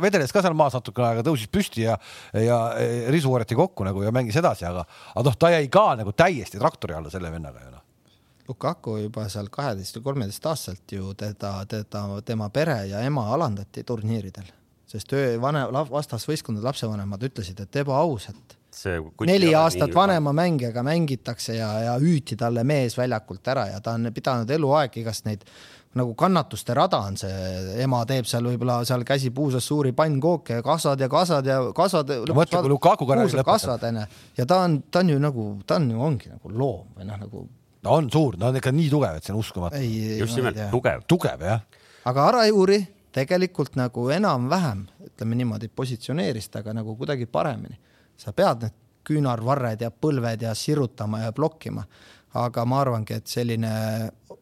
[0.03, 1.97] vedeles ka seal maas natukene aega, tõusis püsti ja,
[2.37, 2.61] ja
[3.13, 4.85] risu võrreti kokku nagu ja mängis edasi, aga,
[5.15, 7.76] aga noh, ta jäi ka nagu täiesti traktori alla selle vennaga ju noh
[8.47, 14.47] Lukaku juba seal kaheteist või kolmeteistaastaselt ju teda, teda, tema pere ja ema alandati turniiridel,
[14.87, 18.57] sest öö, vanem, vastasvõistkondade lapsevanemad ütlesid, et ebaaus, et
[19.25, 24.11] neli aastat vanema mängijaga mängitakse ja, ja hüüti talle mees väljakult ära ja ta on
[24.13, 25.43] pidanud eluaeg igast neid
[25.97, 27.33] nagu kannatuste rada on see,
[27.81, 32.11] ema teeb seal võib-olla seal käsi puusas suuri pannkooke ja kasvad ja kasvad ja kasvad.
[32.37, 33.51] mõtle, kui Lukaku karjääri lõpetab.
[33.51, 34.03] kasvad onju
[34.37, 37.23] ja ta on, ta on ju nagu, ta on ju ongi nagu loom või noh,
[37.23, 37.47] nagu
[37.87, 39.81] ta on suur, ta on ikka nii tugev, et see on uskumatu.
[40.19, 41.05] just nimelt tugev.
[41.07, 41.63] tugev jah.
[42.05, 42.81] aga Arajuuri
[43.17, 47.79] tegelikult nagu enam-vähem, ütleme niimoodi, positsioneeris ta ka nagu kuidagi paremini.
[48.17, 48.77] sa pead need
[49.07, 51.83] küünarvarred ja põlved ja sirutama ja blokkima,
[52.33, 53.73] aga ma arvangi, et selline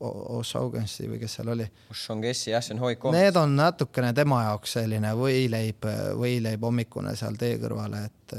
[0.06, 1.66] Oshaugensi või kes seal oli.
[1.92, 3.06] Oshaugensi jah, see on hoik.
[3.14, 5.88] Need on natukene tema jaoks selline võileib,
[6.20, 8.36] võileib hommikune seal tee kõrvale, et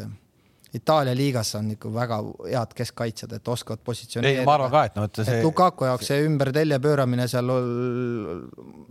[0.77, 4.43] Itaalia liigas on ikka väga head keskkaitsjad, et oskavad positsioneerida.
[4.43, 5.43] ei, ma arvan ka, et noh, et see.
[5.45, 7.53] Lukaku jaoks see ümber telje pööramine seal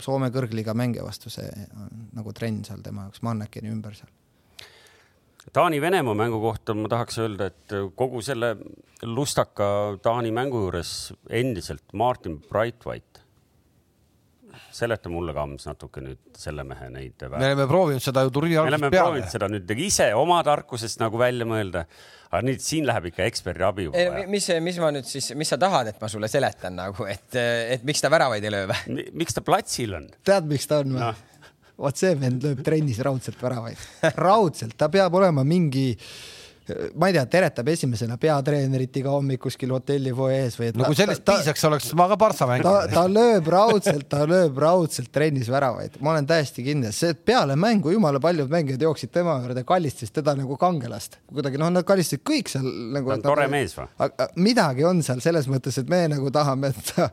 [0.02, 4.12] Soome kõrgliiga mängija vastu, see on nagu trenn seal tema jaoks, Mannekeni ümber seal.
[5.56, 8.56] Taani-Venemaa mängu kohta ma tahaks öelda, et kogu selle
[9.06, 9.68] lustaka
[10.02, 13.15] Taani mängu juures endiselt Martin Brightwhite
[14.74, 17.26] seleta mulle, Kams, natuke nüüd selle mehe neid.
[17.32, 18.90] me oleme proovinud seda ju turniiri algusest peale.
[18.90, 21.86] me oleme proovinud seda nüüd ise oma tarkusest nagu välja mõelda.
[22.30, 24.26] aga nüüd siin läheb ikka eksperdi abi vaja.
[24.30, 27.86] mis, mis ma nüüd siis, mis sa tahad, et ma sulle seletan nagu, et, et
[27.86, 29.08] miks ta väravaid ei löö või?
[29.24, 30.10] miks ta platsil on?
[30.26, 31.14] tead, miks ta on või no.?
[31.86, 33.80] vot see vend lööb trennis raudselt väravaid,
[34.16, 35.90] raudselt, ta peab olema mingi
[36.98, 40.98] ma ei tea, teretab esimesena peatreenerit iga hommik kuskil hotelli fuajees või et no kui
[40.98, 42.66] sellest ta, piisaks, oleks ma ka Barca mänginud.
[42.66, 47.54] ta, ta lööb raudselt, ta lööb raudselt trennis väravaid, ma olen täiesti kindel, see peale
[47.60, 52.24] mängu jumala paljud mängijad jooksid tema juurde, kallistasid teda nagu kangelast, kuidagi noh, nad kallistasid
[52.26, 52.66] kõik seal
[52.96, 53.14] nagu.
[53.14, 53.86] ta on tore mees või?
[54.48, 57.10] midagi on seal selles mõttes, et me nagu tahame, et ta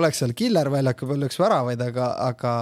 [0.00, 2.54] oleks seal killer väljaku peal, lööks väravaid, aga, aga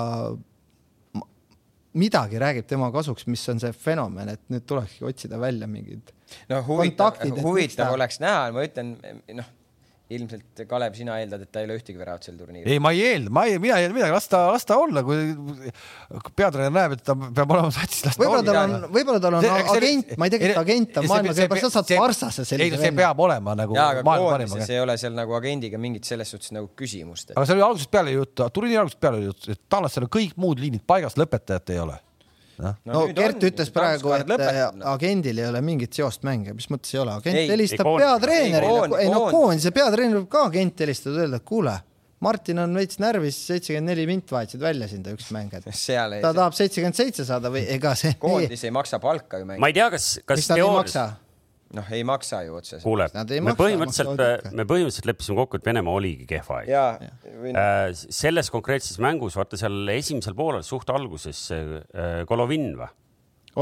[1.93, 6.10] midagi räägib tema kasuks, mis on see fenomen, et nüüd tulekski otsida välja mingid
[6.53, 8.97] no huvitav, huvitav oleks näha, ma ütlen,
[9.39, 9.51] noh
[10.17, 12.69] ilmselt Kalev, sina eeldad, et ta ei löö ühtegi väravat sel turniiril?
[12.71, 15.03] ei, ma ei eelda, ma ei, mina ei eelda midagi, las ta, las ta olla,
[15.07, 15.73] kui
[16.39, 19.47] peatreener näeb, et ta peab olema satsis, las ta võib-olla tal on, võib-olla tal on
[19.47, 22.79] see, agent, ma ei tea, kes ta agent on maailmas, võib-olla sa saad Varssasse sellise
[22.79, 24.75] ei, see peab olema nagu maailma parim agent.
[24.77, 27.37] ei ole seal nagu agendiga mingit selles suhtes nagu küsimust et....
[27.37, 30.63] aga see oli algusest peale juttu, turniiri algusest peale juttu, et taanlastel on kõik muud
[30.63, 32.01] liinid paigas, lõpetajat ei ole
[32.59, 34.85] no, no Gert on, ütles praegu, et lõpetanud.
[34.93, 39.24] agendil ei ole mingit seost mänge, mis mõttes ei ole, agent helistab peatreenerile, ei no
[39.33, 41.79] koondise peatreener võib ka agent helistada, öelda, et kuule,
[42.23, 45.66] Martin on veits närvis, seitsekümmend neli mint vahetasid välja sind üks mäng, et
[46.23, 49.73] ta tahab seitsekümmend seitse saada või ega see koondis ei maksa palka ju ma mängida.
[49.73, 51.07] ei tea, kas, kas teoorias maksa?
[51.77, 52.85] noh, ei maksa ju otseselt.
[52.85, 56.62] kuule Nad ei, me maksa, põhimõtteliselt me põhimõtteliselt leppisime kokku, et Venemaa oligi kehva.
[56.69, 56.85] ja,
[57.43, 62.90] või Äh, selles konkreetses mängus, vaata seal esimesel poolel suht alguses äh, Golovin või?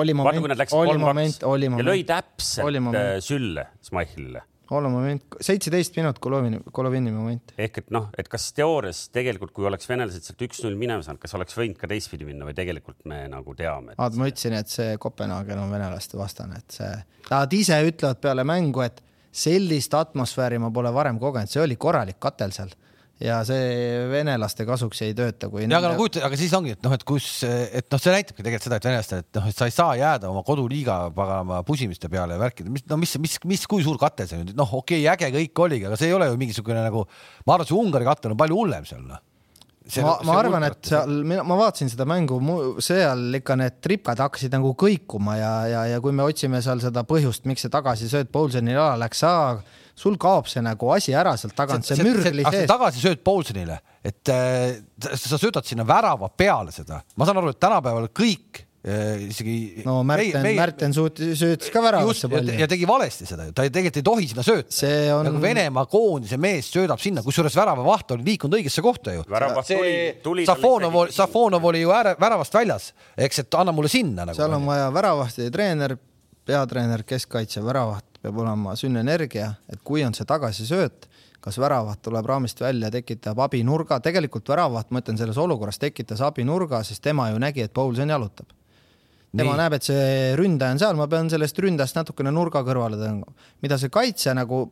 [0.01, 3.05] oli moment nad, läksid oli kolm-kaks moment, oli ja lõi moment, täpselt Oli moment.
[3.17, 4.45] äh, sülle Smichelile.
[4.71, 7.55] Oli moment, seitseteist minut Golovini, Golovini moment.
[7.59, 11.35] ehk et noh, et kas teoorias tegelikult, kui oleks venelased sealt üks-null minema saanud, kas
[11.39, 13.97] oleks võinud ka teistpidi minna või tegelikult me nagu teame?
[13.99, 16.93] vaata, ma ütlesin, et see Kopenhaagen on venelaste vastane, et see,
[17.31, 22.19] nad ise ütlevad peale mängu, et sellist atmosfääri ma pole varem kogenud, see oli korralik
[22.23, 22.73] katel seal
[23.21, 26.85] ja see venelaste kasuks ei tööta, kui ja aga no kujuta, aga siis ongi, et
[26.87, 29.69] noh, et kus, et noh, see näitabki tegelikult seda, et venelastel, et noh, et sa
[29.69, 33.67] ei saa jääda oma koduliiga paganama pusimiste peale ja värkida, mis, no mis, mis, mis,
[33.71, 36.31] kui suur kate see nüüd, noh, okei okay,, äge kõik oligi, aga see ei ole
[36.31, 37.05] ju mingisugune nagu,
[37.45, 39.21] ma arvan, see Ungari kate on palju hullem seal, noh.
[40.05, 42.39] ma, ma arvan, et seal, ma vaatasin seda mängu,
[42.85, 47.05] seal ikka need tripkad hakkasid nagu kõikuma ja, ja, ja kui me otsime seal seda
[47.09, 49.25] põhjust, miks see tagasisööt Paulseni ala läks,
[50.01, 52.69] sul kaob see nagu asi ära sealt tagant, see mürg oli sees.
[52.71, 54.81] tagasisööt Paulsonile, et äh,
[55.11, 59.83] sa söödad sinna värava peale seda, ma saan aru, et tänapäeval kõik isegi.
[59.85, 62.69] no Märten, Märten suutis, söötis ka väravasse palli ja.
[62.71, 64.73] tegi valesti seda ju, ta tegelikult ei tohi sinna sööta.
[64.73, 69.25] see on nagu Venemaa koondise mees söödab sinna, kusjuures väravavaht oli liikunud õigesse kohta ju.
[69.29, 69.69] väravat.
[70.49, 74.39] Safonov, Safonov oli ju ääre, väravast väljas, eks, et anna mulle sinna nagu.
[74.39, 75.97] seal on vaja väravahti treener,
[76.49, 81.09] peatreener, keskkaitse, väravaht peab olema sünnenergia, et kui on see tagasisööt,
[81.41, 86.83] kas väravaht tuleb raamist välja, tekitab abinurga, tegelikult väravaht, ma ütlen selles olukorras tekitas abinurga,
[86.85, 88.49] sest tema ju nägi, et Paulsen jalutab.
[89.31, 89.61] Tema Nii.
[89.63, 93.79] Näeb, et see ründaja on seal, ma pean sellest ründajast natukene nurga kõrvale tõmbama, mida
[93.81, 94.67] see kaitse nagu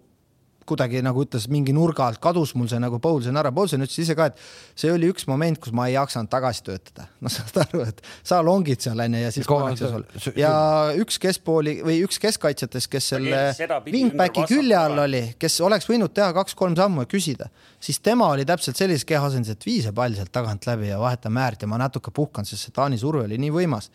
[0.68, 4.16] kuidagi nagu ütles mingi nurga alt kadus mul see nagu Paulsen ära, Paulsen ütles ise
[4.18, 7.08] ka, et see oli üks moment, kus ma ei jaksanud tagasi töötada.
[7.24, 10.06] no saad aru, et sa longid seal onju ja siis pannakse sul.
[10.38, 10.52] ja
[11.00, 13.42] üks keskpooli või üks keskkaitsjatest, kes selle
[13.88, 18.46] wingbacki külje all oli, kes oleks võinud teha kaks-kolm sammu ja küsida, siis tema oli
[18.48, 21.80] täpselt sellises kehaasendis, et vii see pall sealt tagant läbi ja vaheta määrt ja ma
[21.80, 23.92] natuke puhkan, sest see Taani surve oli nii võimas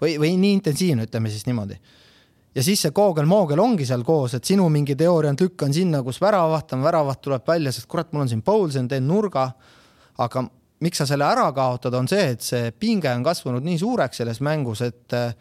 [0.00, 1.78] või, või nii intensiivne, ütleme siis niimoodi.
[2.54, 6.20] Ja siis see koogel-moogel ongi seal koos, et sinu mingi teooria on lükkan sinna, kus
[6.22, 9.50] väravaht on, väravaht tuleb välja, sest kurat, mul on siin Paulsen, teen nurga.
[10.22, 10.44] aga
[10.84, 14.38] miks sa selle ära kaotad, on see, et see pinge on kasvanud nii suureks selles
[14.44, 15.32] mängus, et äh,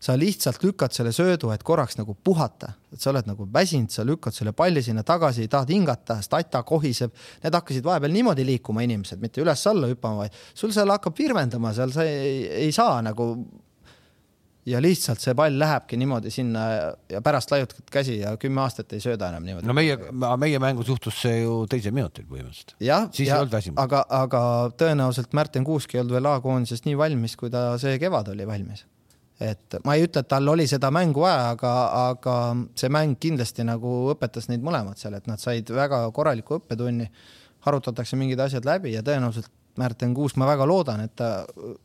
[0.00, 4.04] sa lihtsalt lükkad selle söödu, et korraks nagu puhata, et sa oled nagu väsinud, sa
[4.06, 7.12] lükkad selle palli sinna tagasi, tahad hingata, stata kohiseb,
[7.44, 11.92] need hakkasid vahepeal niimoodi liikuma inimesed, mitte üles-alla hüppama, vaid sul seal hakkab virvendama, seal
[11.94, 13.34] sa ei, ei saa nagu
[14.68, 18.92] ja lihtsalt see pall lähebki niimoodi sinna ja- ja pärast laiutad käsi ja kümme aastat
[18.92, 19.66] ei sööda enam niimoodi.
[19.66, 19.96] no meie,
[20.36, 22.74] meie mängus juhtus see ju teisel minutil põhimõtteliselt.
[22.80, 23.78] jah, siis ei olnud väsimus.
[23.80, 24.42] aga, aga
[24.76, 28.84] tõenäoliselt Märten Kuusk ei olnud veel A-koondises nii valmis, kui ta see kevad oli valmis.
[29.40, 31.74] et ma ei ütle, et tal oli seda mängu vaja, aga,
[32.10, 32.34] aga
[32.76, 37.08] see mäng kindlasti nagu õpetas neid mõlemat seal, et nad said väga korraliku õppetunni,
[37.64, 39.48] arutatakse mingid asjad läbi ja tõenäoliselt
[39.80, 41.30] Märten Kuusk, ma väga loodan, et ta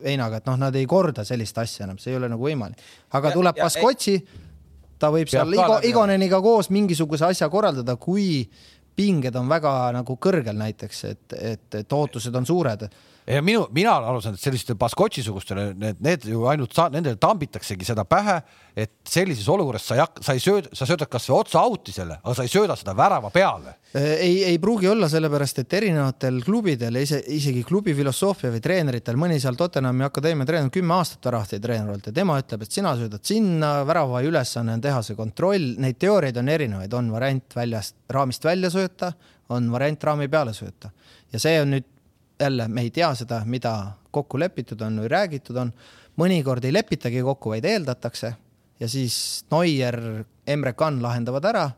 [0.04, 2.82] Einaga, et noh, nad ei korda sellist asja enam, see ei ole nagu võimalik.
[3.16, 4.16] aga Ja- tuleb Baskotši,
[4.98, 8.44] ta võib seal Igo, Igoneniga koos mingisuguse asja korraldada, kui
[8.96, 12.88] pinged on väga nagu kõrgel näiteks, et, et, et ootused on suured.
[13.26, 17.18] Ja minu, mina olen aru saanud, et sellistele Baskotši-sugustele need, need ju ainult sa, nendele
[17.20, 18.36] tambitaksegi seda pähe,
[18.76, 22.18] et sellises olukorras sa ei hakka, sa ei sööda, sa söödad kasvõi otsa out'i selle,
[22.22, 23.76] aga sa ei sööda seda värava peale.
[23.96, 29.40] ei, ei pruugi olla sellepärast, et erinevatel klubidel, ise, isegi klubi filosoofia või treeneritel, mõni
[29.42, 33.24] seal Tottenhami akadeemia treener, kümme aastat väravahteid treener olnud ja tema ütleb, et sina söödad
[33.26, 38.44] sinna, väravai ülesanne on teha see kontroll, neid teooriaid on erinevaid, on variant väljast, raamist
[38.46, 39.14] välja sööta,
[39.50, 40.92] on variant raami peale sööta
[41.32, 41.86] ja see on nüüd
[42.40, 43.76] jälle, me ei tea seda, mida
[44.10, 45.72] kokku lepitud on või räägitud on,
[46.20, 48.34] mõnikord ei lepitagi kokku, vaid eeldatakse.
[48.80, 51.70] Ja siis Neuer, Emre Can lahendavad ära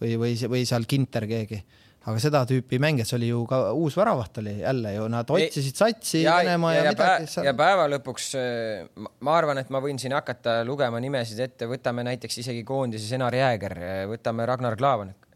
[0.00, 1.60] või, või, või seal Ginter keegi.
[2.00, 5.76] aga seda tüüpi mängijad, see oli ju ka uus väravaht oli jälle ju, nad otsisid
[5.76, 8.86] satsi ja, Venemaa ja, ja, ja, midagi pä ja päeva lõpuks äh,
[9.20, 13.36] ma- arvan, et ma võin siin hakata lugema nimesid ette, võtame näiteks isegi koondises Enar
[13.36, 13.76] Jääger,
[14.08, 15.29] võtame Ragnar Klavan, noh,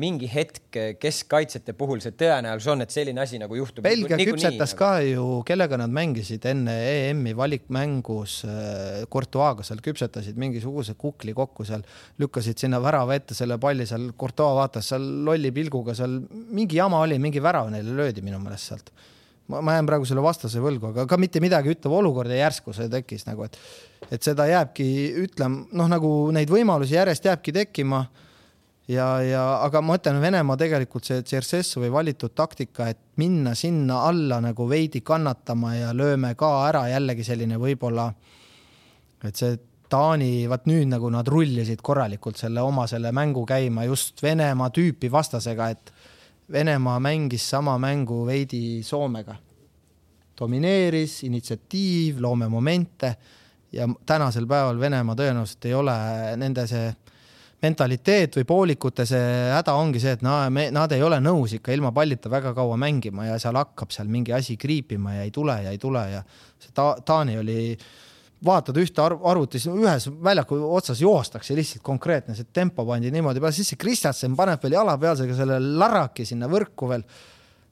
[0.00, 3.84] mingi hetk keskkaitsjate puhul see tõenäosus on, et selline asi nagu juhtub.
[3.84, 10.96] Belgia küpsetas ka ju, kellega nad mängisid enne EM-i valikmängus äh, Courtois'ga seal küpsetasid mingisuguse
[11.00, 11.84] kukli kokku seal,
[12.22, 17.04] lükkasid sinna värava ette selle palli seal, Courtois vaatas seal lolli pilguga seal mingi jama
[17.04, 18.90] oli, mingi värav neile löödi minu meelest sealt.
[19.52, 22.72] ma, ma jään praegu selle vastase võlgu, aga ka mitte midagi ütlev olukord ja järsku
[22.72, 23.60] see tekkis nagu, et
[24.12, 24.86] et seda jääbki
[25.26, 28.06] ütlema, noh, nagu neid võimalusi järjest jääbki tekkima
[28.92, 34.40] ja, ja aga ma ütlen, Venemaa tegelikult see Tšeršessovi valitud taktika, et minna sinna alla
[34.44, 38.10] nagu veidi kannatama ja lööme ka ära jällegi selline võib-olla,
[39.24, 39.58] et see
[39.92, 45.10] Taani, vaat nüüd nagu nad rullisid korralikult selle oma selle mängu käima just Venemaa tüüpi
[45.12, 45.92] vastasega, et
[46.52, 49.36] Venemaa mängis sama mängu veidi Soomega.
[50.42, 53.12] domineeris, initsiatiiv, loome momente
[53.72, 55.94] ja tänasel päeval Venemaa tõenäoliselt ei ole
[56.40, 56.88] nende see
[57.62, 61.74] mentaliteet või poolikute see häda ongi see, et na, me, nad ei ole nõus ikka
[61.74, 65.58] ilma pallita väga kaua mängima ja seal hakkab seal mingi asi kriipima ja ei tule
[65.62, 66.22] ja ei tule ja
[66.58, 67.58] see ta, Taani oli,
[68.44, 73.54] vaatad ühte arv, arvutis, ühes väljaku otsas joostakse lihtsalt konkreetne, see tempo pandi niimoodi peale,
[73.54, 77.06] siis see Kristjansen paneb veel jalapealsega selle larraki sinna võrku veel.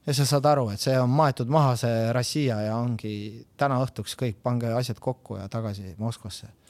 [0.07, 4.15] ja sa saad aru, et see on maetud maha, see Rossija ja ongi täna õhtuks
[4.17, 6.60] kõik, pange asjad kokku ja tagasi Moskvasse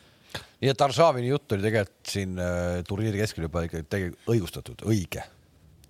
[0.62, 5.24] nii et Arshavini jutt oli tegelikult siin äh, turniiri keskel juba ikka tegelikult õigustatud, õige.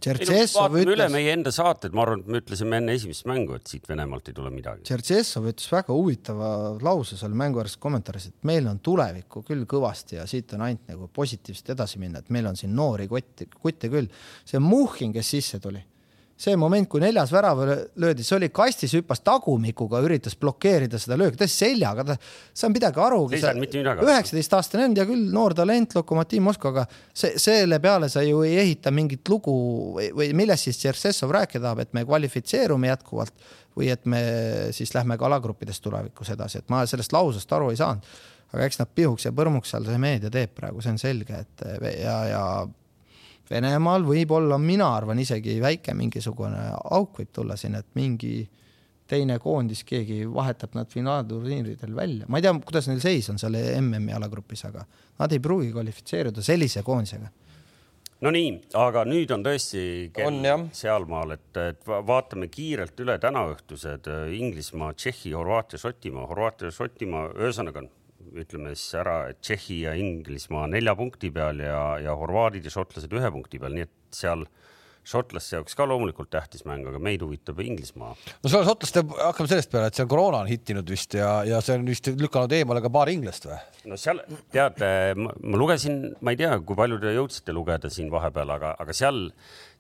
[0.02, 0.96] Tšertšessov ütles.
[0.96, 4.32] üle meie enda saated, ma arvan, et me ütlesime enne esimest mängu, et siit Venemaalt
[4.32, 4.82] ei tule midagi.
[4.88, 6.50] Tšertšessov ütles väga huvitava
[6.82, 10.90] lause seal mängu ääres kommentaaris, et meil on tulevikku küll kõvasti ja siit on ainult
[10.90, 14.10] nagu positiivselt edasi minna, et meil on siin noori kotti, kutte küll.
[14.42, 15.84] see Muhhin, kes sisse tuli
[16.42, 17.60] see moment, kui neljas värav
[18.02, 22.18] löödi, see oli kastis, hüppas tagumikuga, üritas blokeerida seda lööki, ta seljaga, ta,
[22.58, 23.22] saan midagi aru.
[24.08, 28.42] üheksateist aastane on, hea küll, noor talent, Lokomotiiv Moskva, aga see, selle peale sa ju
[28.48, 29.54] ei ehita mingit lugu
[30.00, 34.22] või, või millest siis Tšeršessov rääkida tahab, et me kvalifitseerume jätkuvalt või et me
[34.76, 38.08] siis lähme ka alagruppides tulevikus edasi, et ma sellest lausest aru ei saanud.
[38.52, 41.68] aga eks nad pihuks ja põrmuks seal see meedia teeb praegu, see on selge, et
[42.02, 42.42] ja, ja
[43.52, 48.45] Venemaal võib-olla, mina arvan isegi väike mingisugune auk võib tulla siin, et mingi
[49.11, 53.57] teine koondis, keegi vahetab nad finaalturniiridel välja, ma ei tea, kuidas neil seis on seal
[53.82, 54.86] MM-i alagrupis, aga
[55.19, 57.28] nad ei pruugi kvalifitseeruda sellise koondisega.
[58.23, 59.84] no nii, aga nüüd on tõesti
[60.15, 60.40] kell
[60.78, 64.07] sealmaal, et, et vaatame kiirelt üle tänaõhtused
[64.38, 67.84] Inglismaa, Tšehhi, Horvaatia, Šotimaa, Horvaatia, Šotimaa, ühesõnaga
[68.32, 73.12] ütleme siis ära, et Tšehhi ja Inglismaa nelja punkti peal ja, ja horvaadid ja šotlased
[73.18, 74.45] ühe punkti peal, nii et seal
[75.08, 78.12] šotlaste jaoks ka loomulikult tähtis mäng, aga meid huvitab Inglismaa.
[78.14, 81.80] no seal šotlaste, hakkame sellest peale, et seal koroona on hittinud vist ja, ja see
[81.80, 83.58] on vist lükanud eemale ka paar inglast või?
[83.90, 84.22] no seal
[84.53, 84.84] tead,
[85.18, 89.24] ma, lugesin, ma ei tea, kui palju te jõudsite lugeda siin vahepeal, aga, aga seal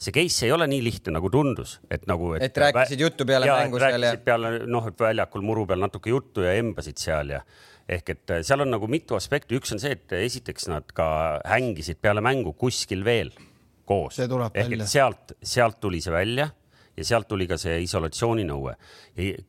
[0.01, 2.33] see case ei ole nii lihtne, nagu tundus, et nagu.
[2.41, 4.15] et rääkisid juttu peale ja, mängu seal ja.
[4.25, 7.45] peale noh, väljakul muru peal natuke juttu ja embasid seal ja
[7.91, 11.07] ehk et äh, seal on nagu mitu aspekti, üks on see, et esiteks nad ka
[11.47, 13.31] hängisid peale mängu kuskil veel
[13.87, 14.19] koos.
[14.19, 16.49] ehk et sealt, sealt tuli see välja
[16.97, 18.75] ja sealt tuli ka see isolatsiooninõue.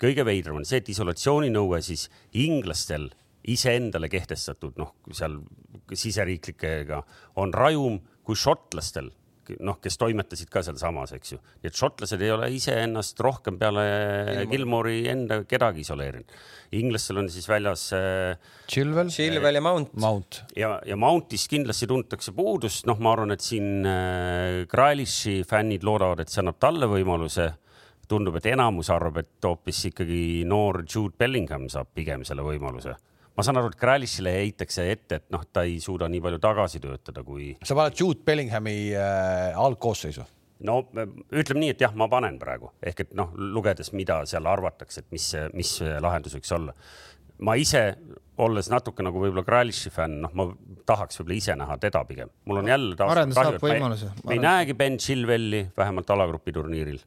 [0.01, 3.11] kõige veidram on see, et isolatsiooninõue siis inglastel
[3.49, 5.41] iseendale kehtestatud, noh, seal
[5.93, 7.03] siseriiklikega
[7.43, 9.11] on rajum kui šotlastel
[9.65, 11.39] noh, kes toimetasid ka sealsamas, eks ju.
[11.63, 13.85] nii et šotlased ei ole iseennast rohkem peale
[14.51, 16.37] Gilmore'i enda kedagi isoleerinud.
[16.79, 18.37] inglastel on siis väljas äh,.
[18.71, 19.11] Chilwell.
[19.13, 19.95] Chilwell ja Mount.
[19.95, 20.43] Mount.
[20.57, 26.23] ja, ja Mountist kindlasti tuntakse puudust, noh, ma arvan, et siin äh, Grealish'i fännid loodavad,
[26.23, 27.51] et see annab talle võimaluse
[28.09, 32.97] tundub, et enamus arvab, et hoopis ikkagi noor Jude Bellingham saab pigem selle võimaluse
[33.37, 36.83] ma saan aru, et Kralishile heitakse ette, et noh, ta ei suuda nii palju tagasi
[36.83, 37.53] töötada, kui.
[37.65, 40.27] sa paned Jude Bellinghami äh, algkoosseisu?
[40.67, 40.83] no
[41.35, 45.15] ütleme nii, et jah, ma panen praegu ehk et noh, lugedes, mida seal arvatakse, et
[45.15, 45.73] mis, mis
[46.03, 46.75] lahendus võiks olla.
[47.43, 47.83] ma ise,
[48.43, 50.47] olles natuke nagu võib-olla Kralishi fänn, noh, ma
[50.89, 52.31] tahaks võib-olla ise näha teda pigem.
[52.47, 52.99] mul on jälle.
[53.09, 54.13] Arendus saab võimaluse.
[54.27, 57.03] me ei näegi Ben Chilwelli vähemalt alagrupi turniiril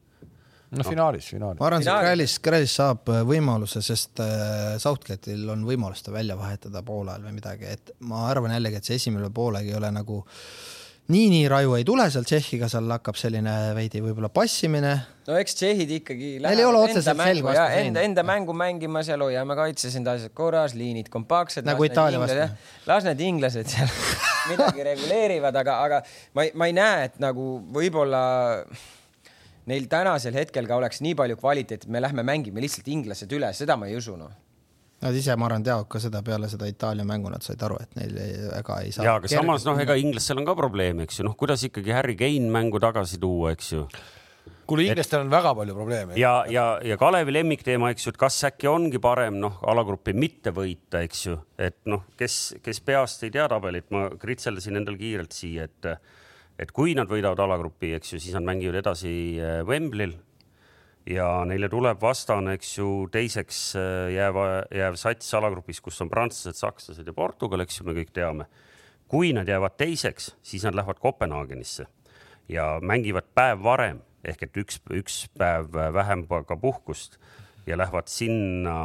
[0.74, 1.60] no finaalis, finaalis.
[1.60, 6.38] ma arvan, et Grälis, Grälis saab äh, võimaluse, sest äh, Southgate'il on võimalus ta välja
[6.38, 9.92] vahetada poole ajal või midagi, et ma arvan jällegi, et see esimene poolegi ei ole
[9.94, 10.22] nagu
[11.12, 14.94] nii, nii raju ei tule seal Tšehhiga, seal hakkab selline veidi võib-olla passimine.
[15.28, 17.78] no eks tšehhid ikkagi Neil ei ole otseselt selge vastus.
[17.84, 21.66] enda, enda mängu mängimas ja hoiame kaitses enda asjad korras, liinid kompaktsed.
[21.66, 22.50] nagu Itaalia vastu.
[22.90, 23.94] las need inglased seal
[24.50, 26.02] midagi reguleerivad, aga, aga
[26.34, 28.22] ma ei, ma ei näe, et nagu võib-olla
[29.70, 33.52] neil tänasel hetkel ka oleks nii palju kvaliteeti, et me lähme mängime lihtsalt inglased üle,
[33.56, 34.34] seda ma ei usu noh
[35.04, 37.98] Nad ise, ma arvan, teavad ka seda peale seda Itaalia mängu, nad said aru, et
[37.98, 39.04] neil ei, ega ei saa.
[39.04, 42.16] ja, aga samas noh, ega inglastel on ka probleeme, eks ju, noh, kuidas ikkagi Harry
[42.16, 43.82] Kane mängu tagasi tuua, eks ju.
[44.66, 46.16] kuule, inglastel on väga palju probleeme.
[46.16, 50.54] ja, ja, ja Kalevi lemmikteema, eks ju, et kas äkki ongi parem noh, alagruppi mitte
[50.56, 55.36] võita, eks ju, et noh, kes, kes peast ei tea tabelit, ma kritseldasin endal kiirelt
[55.36, 55.92] siia, et
[56.58, 60.14] et kui nad võidavad alagrupi, eks ju, siis nad mängivad edasi äh, Wembley'l
[61.06, 66.58] ja neile tuleb vastane, eks ju, teiseks äh, jääva, jääv sats alagrupis, kus on prantslased,
[66.58, 68.48] sakslased ja Portugal, eks ju, me kõik teame.
[69.06, 71.86] kui nad jäävad teiseks, siis nad lähevad Kopenhaagenisse
[72.48, 77.18] ja mängivad päev varem ehk et üks, üks päev vähem ka puhkust
[77.66, 78.76] ja lähevad sinna,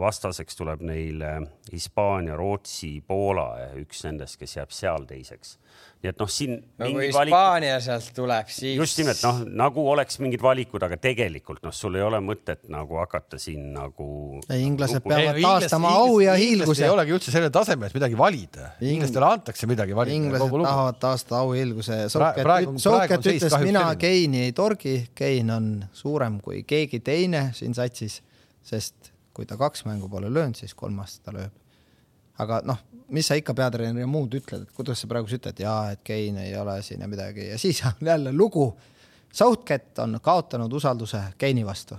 [0.00, 1.32] vastaseks tuleb neile
[1.72, 3.48] Hispaania, Rootsi, Poola,
[3.80, 5.58] üks nendest, kes jääb seal teiseks
[6.04, 6.58] nii et noh, siin.
[6.78, 7.84] no kui Hispaania valik...
[7.86, 8.76] sealt tuleb, siis.
[8.76, 12.98] just nimelt noh, nagu oleks mingid valikud, aga tegelikult noh, sul ei ole mõtet nagu
[13.00, 14.08] hakata siin nagu.
[14.52, 15.14] inglased lugu...
[15.14, 16.84] peavad ei, taastama au ja hiilguse.
[16.84, 18.74] ei olegi üldse sellel tasemel, et midagi valida.
[18.84, 20.18] inglastele antakse midagi valida.
[20.20, 21.98] inglased tahavad taastada au ja hiilguse.
[22.84, 28.20] Souket ütles, mina Keini ei torgi, Kein on suurem kui keegi teine siin satsis,
[28.64, 31.63] sest kui ta kaks mängu pole löönud, siis kolmast ta lööb
[32.42, 32.80] aga noh,
[33.14, 36.56] mis sa ikka peatreeneri muud ütled, et kuidas sa praegu ütled, jaa, et Kein ei
[36.58, 38.72] ole siin ja midagi ja siis on jälle lugu.
[39.34, 41.96] Southgate on kaotanud usalduse Keini vastu.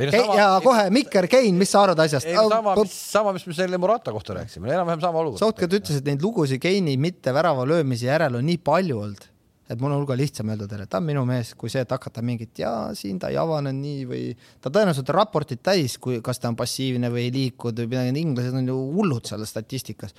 [0.00, 2.28] Sama, ja kohe Mikker Kein, mis sa arvad asjast?
[2.32, 5.42] sama, mis, sama, mis me selle Murata kohta rääkisime, enam-vähem sama olukord.
[5.42, 9.29] Southgate ütles, et neid lugusid Keini mitte värava löömise järel on nii palju olnud
[9.70, 11.92] et mul on hulga lihtsam öelda teile, et ta on minu mees, kui see, et
[11.94, 14.22] hakata mingit ja siin ta ei avanenud nii või
[14.62, 18.24] ta tõenäoliselt on raportid täis, kui, kas ta on passiivne või ei liikunud või midagi,
[18.24, 20.16] inglased on ju hullud seal statistikas.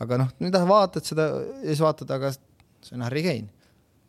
[0.00, 3.48] aga noh, nüüd vaatad seda ja siis vaatad, aga see on Harry Kane.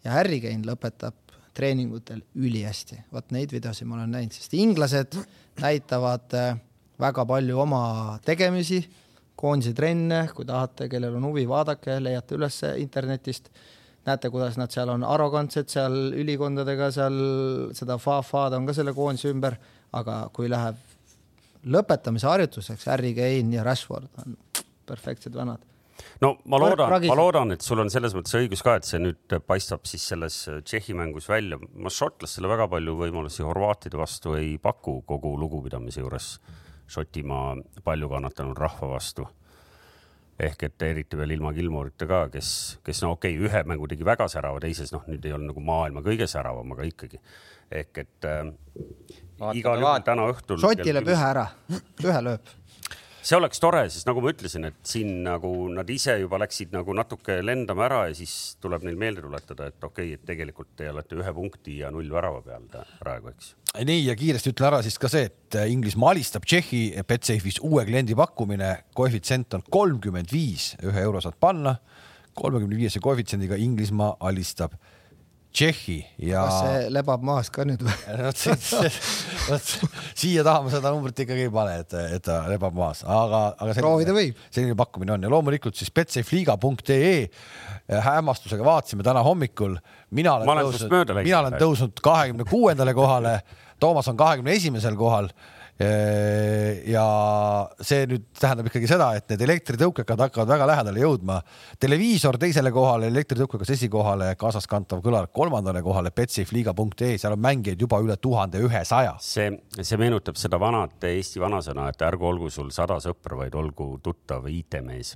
[0.06, 1.16] Ja Harry Kane lõpetab
[1.58, 5.18] treeningutel ülihästi, vot neid videosid ma olen näinud, sest inglased
[5.60, 6.60] näitavad äh,
[7.02, 7.82] väga palju oma
[8.26, 8.84] tegemisi,
[9.38, 13.52] koondise trenne, kui tahate, kellel on huvi, vaadake, leiate üles internetist
[14.08, 17.18] näete, kuidas nad seal on arrogantsed seal ülikondadega, seal
[17.78, 19.58] seda fa-fa'd on ka selle koondise ümber,
[19.98, 20.80] aga kui läheb
[21.68, 24.38] lõpetamise harjutuseks, Harry Kane ja Rashford on
[24.88, 25.64] perfektsed vennad
[26.22, 29.38] no ma loodan, ma loodan, et sul on selles mõttes õigus ka, et see nüüd
[29.48, 31.60] paistab siis selles Tšehhi mängus välja.
[31.74, 36.38] ma šotlastele väga palju võimalusi horvaatide vastu ei paku kogu lugupidamise juures.
[36.88, 39.28] Šotimaa palju kannatanud rahva vastu
[40.40, 42.50] ehk et eriti veel ilma Gilmorita ka, kes,
[42.86, 45.64] kes no okei okay,, ühe mängu tegi väga särava, teises noh, nüüd ei olnud nagu
[45.66, 47.22] maailma kõige säravam, aga ikkagi.
[47.78, 48.46] Ehk et äh,
[49.58, 50.62] igal juhul täna õhtul.
[50.62, 51.50] Šoti lööb ühe ära,
[52.06, 52.54] ühe lööb
[53.22, 56.96] see oleks tore, sest nagu ma ütlesin, et siin nagu nad ise juba läksid nagu
[56.98, 60.90] natuke lendama ära ja siis tuleb neil meelde tuletada, et okei okay,, et tegelikult te
[60.92, 62.68] olete ühe punkti ja null värava peal
[63.02, 63.54] praegu, eks.
[63.78, 68.18] nii ja kiiresti ütlen ära siis ka see, et Inglismaa alistab Tšehhi Betsafe'is uue kliendi
[68.18, 71.78] pakkumine, koefitsient on kolmkümmend viis, ühe euro saad panna,
[72.38, 74.78] kolmekümne viiese koefitsiendiga Inglismaa alistab
[75.58, 75.98] Tšehhi
[76.28, 76.44] ja.
[76.46, 77.96] kas see lebab maas ka nüüd või?
[79.50, 79.72] vot
[80.14, 83.78] siia taha ma seda numbrit ikkagi ei pane, et, et ta lebab maas, aga, aga
[83.80, 84.38] proovida võib.
[84.54, 87.16] selline pakkumine on ja loomulikult siis betsafeliga.ee
[88.06, 89.80] hämmastusega vaatasime täna hommikul.
[90.12, 93.40] mina olen tõusnud, mina olen tõusnud kahekümne kuuendale kohale,
[93.80, 95.28] Toomas on kahekümne esimesel kohal
[95.78, 97.04] ja
[97.86, 101.38] see nüüd tähendab ikkagi seda, et need elektritõukekad hakkavad väga lähedale jõudma.
[101.80, 108.18] televiisor teisele kohale, elektritõukekas esikohale, kaasaskantav kõlar kolmandale kohale, betsafeliga.ee, seal on mängijaid juba üle
[108.18, 109.16] tuhande ühesaja.
[109.22, 114.00] see, see meenutab seda vanat Eesti vanasõna, et ärgu olgu sul sada sõpra, vaid olgu
[114.04, 115.14] tuttav IT-mees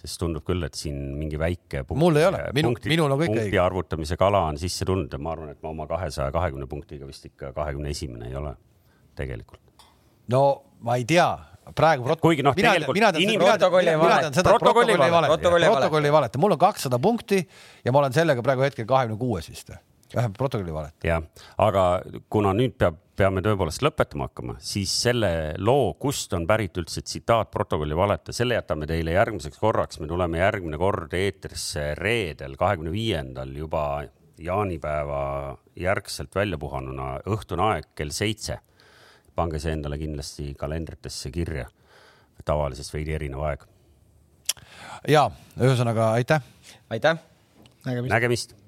[0.00, 3.34] sest tundub küll, et siin mingi väike punkti, mul ei ole, minu, minul on kõik
[3.34, 3.42] õige.
[3.42, 7.08] punkti arvutamise kala on sisse tulnud ja ma arvan, et ma oma kahesaja kahekümne punktiga
[7.08, 8.54] vist ikka kahekümne esimene ei ole
[9.18, 9.69] tegelikult
[10.30, 10.42] no
[10.86, 11.28] ma ei tea,
[11.76, 12.22] praegu prot-.
[12.22, 16.40] kuigi noh, tegelikult mina tean, mina tean seda, et protokolli ei valeta, protokolli ei valeta,
[16.42, 17.40] mul on kakssada punkti
[17.84, 19.72] ja ma olen sellega praegu hetkel kahekümne kuues vist.
[20.10, 21.06] Vähemalt protokolli valeta.
[21.06, 21.22] jah,
[21.62, 21.84] aga
[22.32, 25.30] kuna nüüd peab, peame tõepoolest lõpetama hakkama, siis selle
[25.60, 30.00] loo, kust on pärit üldse tsitaat protokolli valeta, selle jätame teile järgmiseks korraks.
[30.00, 33.84] me tuleme järgmine kord eetrisse reedel, kahekümne viiendal juba
[34.40, 35.22] jaanipäeva
[35.76, 38.58] järgselt välja puhanuna, õhtune aeg kell seitse
[39.40, 41.68] pange see endale kindlasti kalendritesse kirja.
[42.44, 43.66] tavalisest veidi erinev aeg.
[45.08, 45.26] ja
[45.58, 46.42] ühesõnaga aitäh.
[46.90, 47.18] aitäh.
[47.86, 48.59] nägemist, nägemist..